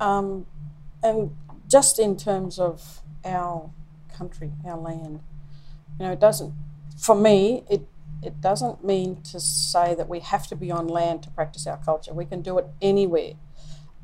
Um, 0.00 0.46
and 1.00 1.30
just 1.68 2.00
in 2.00 2.16
terms 2.16 2.58
of 2.58 3.02
our 3.24 3.70
country, 4.12 4.50
our 4.64 4.76
land, 4.76 5.20
you 5.98 6.06
know, 6.06 6.12
it 6.12 6.18
doesn't, 6.18 6.52
for 6.98 7.14
me, 7.14 7.62
it, 7.70 7.86
it 8.22 8.40
doesn't 8.40 8.84
mean 8.84 9.20
to 9.22 9.40
say 9.40 9.94
that 9.94 10.08
we 10.08 10.20
have 10.20 10.46
to 10.48 10.56
be 10.56 10.70
on 10.70 10.86
land 10.86 11.22
to 11.24 11.30
practice 11.30 11.66
our 11.66 11.78
culture. 11.78 12.12
We 12.14 12.24
can 12.24 12.40
do 12.40 12.58
it 12.58 12.66
anywhere. 12.80 13.32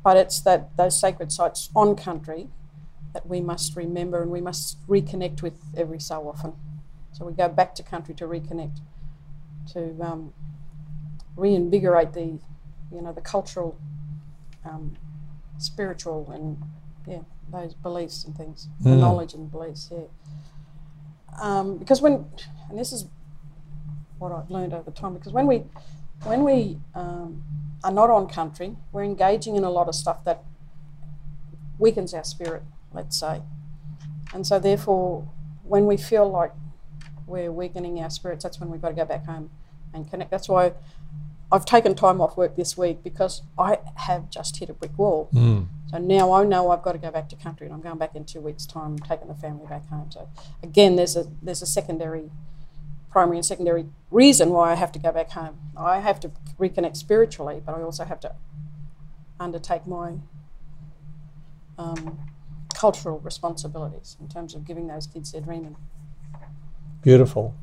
But 0.03 0.17
it's 0.17 0.41
that 0.41 0.75
those 0.77 0.99
sacred 0.99 1.31
sites 1.31 1.69
on 1.75 1.95
country 1.95 2.49
that 3.13 3.27
we 3.27 3.41
must 3.41 3.75
remember 3.75 4.21
and 4.21 4.31
we 4.31 4.41
must 4.41 4.85
reconnect 4.87 5.41
with 5.41 5.59
every 5.75 5.99
so 5.99 6.27
often. 6.27 6.53
So 7.11 7.25
we 7.25 7.33
go 7.33 7.49
back 7.49 7.75
to 7.75 7.83
country 7.83 8.13
to 8.15 8.25
reconnect, 8.25 8.79
to 9.73 9.95
um, 10.01 10.33
reinvigorate 11.35 12.13
the, 12.13 12.39
you 12.91 13.01
know, 13.01 13.11
the 13.13 13.21
cultural 13.21 13.77
um, 14.65 14.95
spiritual 15.57 16.29
and 16.31 16.61
yeah, 17.07 17.21
those 17.51 17.73
beliefs 17.73 18.23
and 18.25 18.35
things, 18.35 18.67
the 18.81 18.91
Mm. 18.91 18.99
knowledge 18.99 19.33
and 19.33 19.49
beliefs, 19.51 19.89
yeah. 19.91 20.03
Um, 21.41 21.77
because 21.77 22.01
when, 22.01 22.25
and 22.69 22.77
this 22.77 22.91
is 22.91 23.05
what 24.19 24.31
I've 24.31 24.51
learned 24.51 24.73
over 24.73 24.91
time, 24.91 25.13
because 25.15 25.33
when 25.33 25.47
we, 25.47 25.63
when 26.23 26.43
we 26.43 26.77
um, 26.93 27.43
are 27.83 27.91
not 27.91 28.09
on 28.09 28.27
country, 28.27 28.75
we're 28.91 29.03
engaging 29.03 29.55
in 29.55 29.63
a 29.63 29.69
lot 29.69 29.87
of 29.87 29.95
stuff 29.95 30.23
that 30.25 30.43
weakens 31.77 32.13
our 32.13 32.23
spirit, 32.23 32.63
let's 32.93 33.19
say, 33.19 33.41
and 34.33 34.45
so 34.45 34.59
therefore, 34.59 35.27
when 35.63 35.85
we 35.85 35.97
feel 35.97 36.29
like 36.29 36.51
we're 37.25 37.51
weakening 37.51 37.99
our 38.01 38.09
spirits, 38.09 38.43
that's 38.43 38.59
when 38.59 38.69
we've 38.69 38.81
got 38.81 38.89
to 38.89 38.95
go 38.95 39.05
back 39.05 39.25
home 39.25 39.49
and 39.93 40.09
connect. 40.09 40.31
That's 40.31 40.49
why 40.49 40.73
I've 41.51 41.65
taken 41.65 41.95
time 41.95 42.21
off 42.21 42.37
work 42.37 42.55
this 42.55 42.77
week 42.77 43.03
because 43.03 43.41
I 43.57 43.79
have 43.95 44.29
just 44.29 44.57
hit 44.57 44.69
a 44.69 44.73
brick 44.73 44.97
wall. 44.97 45.29
So 45.89 45.97
now 45.97 46.31
I 46.31 46.43
know 46.43 46.69
I've 46.69 46.83
got 46.83 46.91
to 46.91 46.99
go 46.99 47.09
back 47.09 47.29
to 47.29 47.35
country, 47.35 47.65
and 47.65 47.73
I'm 47.73 47.81
going 47.81 47.97
back 47.97 48.15
in 48.15 48.23
two 48.25 48.39
weeks' 48.41 48.67
time, 48.67 48.99
taking 48.99 49.27
the 49.27 49.33
family 49.33 49.65
back 49.65 49.87
home. 49.89 50.11
So 50.11 50.29
again, 50.61 50.95
there's 50.95 51.15
a 51.15 51.25
there's 51.41 51.63
a 51.63 51.65
secondary, 51.65 52.29
primary 53.09 53.37
and 53.37 53.45
secondary 53.45 53.85
reason 54.11 54.49
why 54.51 54.71
I 54.71 54.75
have 54.75 54.91
to 54.93 54.99
go 54.99 55.11
back 55.11 55.31
home. 55.31 55.57
I 55.77 55.99
have 55.99 56.19
to 56.21 56.31
reconnect 56.59 56.95
spiritually, 56.97 57.61
but 57.65 57.75
I 57.75 57.81
also 57.81 58.03
have 58.05 58.19
to 58.21 58.35
undertake 59.39 59.87
my 59.87 60.13
um, 61.77 62.19
cultural 62.75 63.19
responsibilities 63.19 64.17
in 64.19 64.27
terms 64.27 64.53
of 64.53 64.65
giving 64.65 64.87
those 64.87 65.07
kids 65.07 65.31
their 65.31 65.41
dreaming. 65.41 65.75
Beautiful. 67.01 67.55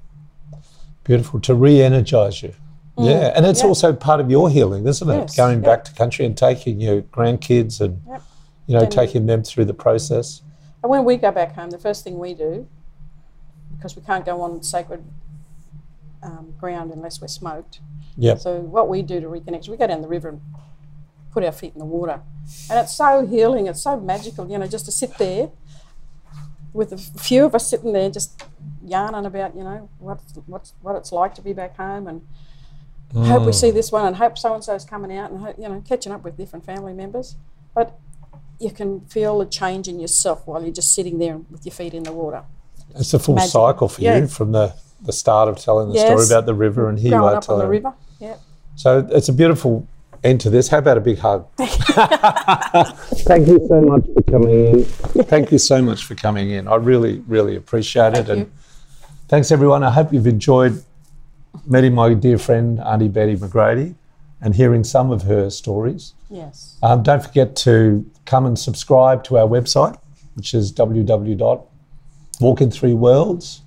Beautiful. 1.05 1.41
To 1.41 1.55
re 1.55 1.81
energize 1.83 2.43
you. 2.43 2.55
Yeah. 2.99 3.33
And 3.37 3.45
it's 3.45 3.61
Mm. 3.61 3.65
yeah. 3.65 3.69
also 3.69 3.93
part 3.93 4.21
of 4.21 4.31
your 4.31 4.49
healing, 4.49 4.87
isn't 4.87 5.09
it? 5.09 5.15
Yes, 5.17 5.37
Going 5.37 5.61
yeah. 5.63 5.67
back 5.67 5.85
to 5.85 5.93
country 5.95 6.25
and 6.25 6.37
taking 6.37 6.81
your 6.81 7.03
grandkids 7.03 7.81
and, 7.81 8.01
Yep. 8.09 8.23
you 8.67 8.79
know, 8.79 8.87
taking 8.87 9.27
them 9.27 9.43
through 9.43 9.67
the 9.67 9.75
process. 9.75 10.43
And 10.83 10.91
when 10.91 11.05
we 11.05 11.17
go 11.17 11.31
back 11.31 11.55
home, 11.55 11.71
the 11.71 11.79
first 11.79 12.03
thing 12.05 12.19
we 12.19 12.33
do, 12.33 12.67
because 13.77 13.95
we 13.97 14.03
can't 14.03 14.25
go 14.25 14.41
on 14.41 14.63
sacred 14.63 15.05
um, 16.23 16.55
ground 16.59 16.93
unless 16.93 17.21
we're 17.21 17.29
smoked, 17.29 17.81
Yep. 18.19 18.41
So 18.41 18.61
what 18.61 18.89
we 18.89 19.03
do 19.03 19.21
to 19.21 19.27
reconnect, 19.27 19.61
is 19.61 19.69
we 19.69 19.77
go 19.77 19.87
down 19.87 20.01
the 20.01 20.09
river 20.09 20.31
and 20.31 20.41
put 21.33 21.45
our 21.45 21.53
feet 21.53 21.75
in 21.75 21.79
the 21.79 21.85
water, 21.85 22.21
and 22.71 22.79
it's 22.79 22.97
so 22.97 23.27
healing. 23.27 23.67
It's 23.67 23.83
so 23.83 24.01
magical, 24.01 24.51
you 24.51 24.57
know, 24.57 24.67
just 24.67 24.87
to 24.87 24.93
sit 24.93 25.19
there 25.19 25.51
with 26.73 26.93
a 26.93 26.97
few 26.99 27.45
of 27.45 27.55
us 27.55 27.69
sitting 27.69 27.93
there, 27.93 28.09
just 28.11 28.43
yarning 28.83 29.27
about, 29.27 29.55
you 29.57 29.63
know, 29.65 29.89
what 29.99 30.21
what's 30.47 30.73
what 30.81 30.97
it's 30.97 31.13
like 31.13 31.35
to 31.35 31.43
be 31.43 31.53
back 31.53 31.77
home, 31.77 32.07
and 32.07 32.23
hope 33.27 33.45
we 33.45 33.53
see 33.53 33.71
this 33.71 33.93
one, 33.93 34.07
and 34.07 34.17
hope 34.17 34.39
so 34.39 34.55
and 34.55 34.65
so's 34.65 34.85
coming 34.87 35.15
out, 35.17 35.31
and 35.31 35.41
hope, 35.41 35.57
you 35.59 35.69
know, 35.69 35.83
catching 35.87 36.13
up 36.13 36.25
with 36.25 36.37
different 36.37 36.65
family 36.65 36.93
members, 36.95 37.37
but. 37.75 37.99
You 38.59 38.71
can 38.71 39.01
feel 39.03 39.39
the 39.41 39.45
change 39.45 39.87
in 39.87 40.01
yourself 40.01 40.47
while 40.47 40.63
you're 40.63 40.73
just 40.73 40.95
sitting 40.95 41.19
there 41.19 41.37
with 41.37 41.67
your 41.67 41.75
feet 41.75 41.93
in 41.93 42.05
the 42.05 42.13
water. 42.13 42.43
It's 42.95 43.13
a 43.13 43.19
full 43.19 43.35
Magic. 43.35 43.51
cycle 43.51 43.87
for 43.87 44.01
Yeah. 44.01 44.17
you 44.17 44.29
from 44.29 44.53
the, 44.53 44.75
the 45.03 45.13
start 45.13 45.49
of 45.49 45.59
telling 45.59 45.93
the 45.93 45.99
story 45.99 46.27
about 46.27 46.47
the 46.47 46.55
river 46.55 46.89
and 46.89 46.99
here 46.99 47.13
you 47.13 47.19
Growing 47.19 47.35
are 47.35 47.39
up 47.39 47.49
on 47.49 47.59
the 47.59 47.67
river, 47.67 47.93
yeah. 48.19 48.37
So 48.77 49.07
it's 49.11 49.29
a 49.29 49.33
beautiful 49.33 49.87
end 50.23 50.41
to 50.43 50.51
this. 50.51 50.69
How 50.69 50.79
about 50.79 50.99
a 50.99 51.01
big 51.01 51.19
hug? 51.19 51.47
Thank 51.59 53.49
you 53.49 53.67
so 53.69 53.81
much 53.81 54.05
for 54.13 54.23
coming 54.23 54.67
in. 54.67 54.85
Thank 54.85 55.51
you 55.53 55.59
so 55.59 55.81
much 55.81 56.05
for 56.05 56.15
coming 56.15 56.51
in. 56.51 56.69
I 56.69 56.75
really, 56.77 57.21
really 57.27 57.57
appreciate 57.57 58.15
it. 58.15 58.27
Thank 58.27 58.29
and 58.29 58.41
you. 58.41 58.53
thanks 59.29 59.51
everyone. 59.51 59.83
I 59.83 59.91
hope 59.91 60.13
you've 60.13 60.27
enjoyed 60.27 60.83
meeting 61.67 61.95
my 61.95 62.13
dear 62.15 62.39
friend 62.39 62.81
Auntie 62.81 63.09
Betty 63.09 63.37
McGrady 63.37 63.95
and 64.41 64.55
hearing 64.55 64.85
some 64.85 65.11
of 65.11 65.23
her 65.23 65.51
stories. 65.51 66.15
Yes. 66.29 66.77
Um, 66.83 67.03
don't 67.03 67.25
forget 67.25 67.57
to 67.57 68.09
come 68.27 68.47
and 68.47 68.59
subscribe 68.59 69.25
to 69.25 69.39
our 69.39 69.49
website, 69.49 69.99
which 70.35 70.53
is 70.55 70.73
www.walkinthree-worlds.com. 70.73 73.63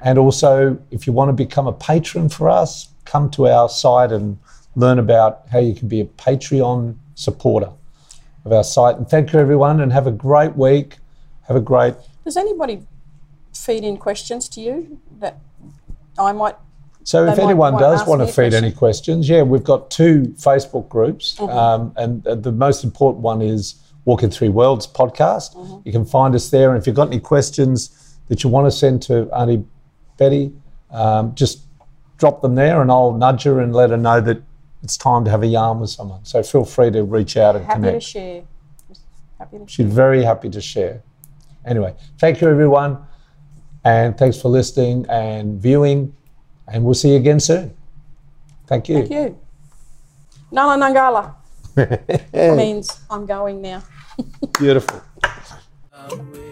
And 0.00 0.18
also, 0.18 0.78
if 0.90 1.06
you 1.06 1.12
want 1.12 1.30
to 1.30 1.32
become 1.32 1.66
a 1.66 1.72
patron 1.72 2.28
for 2.28 2.48
us, 2.50 2.88
come 3.04 3.30
to 3.30 3.46
our 3.48 3.68
site 3.68 4.12
and 4.12 4.38
learn 4.76 4.98
about 4.98 5.42
how 5.50 5.58
you 5.58 5.74
can 5.74 5.88
be 5.88 6.00
a 6.00 6.04
Patreon 6.04 6.96
supporter 7.14 7.70
of 8.44 8.52
our 8.52 8.64
site. 8.64 8.96
And 8.96 9.08
thank 9.08 9.32
you, 9.32 9.38
everyone, 9.38 9.80
and 9.80 9.92
have 9.92 10.06
a 10.06 10.12
great 10.12 10.56
week. 10.56 10.96
Have 11.48 11.56
a 11.56 11.60
great. 11.60 11.94
Does 12.24 12.36
anybody 12.36 12.82
feed 13.54 13.84
in 13.84 13.96
questions 13.96 14.48
to 14.50 14.60
you 14.60 15.00
that 15.20 15.38
I 16.18 16.32
might? 16.32 16.56
So, 17.04 17.26
if 17.26 17.38
anyone 17.38 17.74
does 17.78 18.06
want 18.06 18.22
to 18.22 18.26
feed 18.26 18.34
question. 18.34 18.64
any 18.64 18.72
questions, 18.72 19.28
yeah, 19.28 19.42
we've 19.42 19.64
got 19.64 19.90
two 19.90 20.34
Facebook 20.38 20.88
groups, 20.88 21.36
Mm-hmm. 21.36 21.56
um, 21.56 21.92
and 21.96 22.26
uh, 22.26 22.34
the 22.34 22.52
most 22.52 22.82
important 22.82 23.22
one 23.22 23.42
is 23.42 23.74
Walking 24.06 24.30
Three 24.30 24.48
Worlds 24.48 24.86
podcast. 24.86 25.54
Mm-hmm. 25.54 25.82
You 25.84 25.92
can 25.92 26.06
find 26.06 26.34
us 26.34 26.48
there, 26.48 26.70
and 26.70 26.80
if 26.80 26.86
you've 26.86 26.96
got 26.96 27.08
any 27.08 27.20
questions 27.20 27.90
that 28.28 28.42
you 28.42 28.50
want 28.50 28.66
to 28.66 28.70
send 28.70 29.02
to 29.02 29.30
Auntie 29.34 29.64
Betty, 30.16 30.52
um, 30.90 31.34
just 31.34 31.60
drop 32.18 32.42
them 32.42 32.54
there, 32.54 32.80
and 32.80 32.90
I'll 32.90 33.12
nudge 33.12 33.42
her 33.44 33.60
and 33.60 33.74
let 33.74 33.90
her 33.90 33.96
know 33.96 34.20
that 34.20 34.42
it's 34.82 34.96
time 34.96 35.24
to 35.24 35.30
have 35.30 35.42
a 35.42 35.46
yarn 35.46 35.80
with 35.80 35.90
someone. 35.90 36.24
So 36.24 36.42
feel 36.42 36.64
free 36.64 36.90
to 36.90 37.02
reach 37.04 37.36
out 37.36 37.56
and 37.56 37.64
Happy 37.64 37.82
to 37.82 38.00
share. 38.00 38.42
Happy 39.38 39.58
to 39.58 39.66
She's 39.66 39.86
very 39.86 40.22
happy 40.22 40.50
to 40.50 40.60
share. 40.60 41.02
Anyway, 41.64 41.94
thank 42.18 42.40
you 42.40 42.48
everyone, 42.48 42.98
and 43.84 44.16
thanks 44.16 44.40
for 44.40 44.48
listening 44.48 45.06
and 45.08 45.60
viewing, 45.60 46.14
and 46.68 46.84
we'll 46.84 46.94
see 46.94 47.10
you 47.10 47.16
again 47.16 47.40
soon. 47.40 47.74
Thank 48.66 48.88
you. 48.88 48.98
Thank 48.98 49.10
you. 49.10 49.38
Nala 50.50 50.76
Nangala 50.76 51.34
means 52.56 53.00
I'm 53.10 53.26
going 53.26 53.60
now. 53.60 53.82
Beautiful. 54.58 55.02
I'm 55.92 56.30
with 56.30 56.43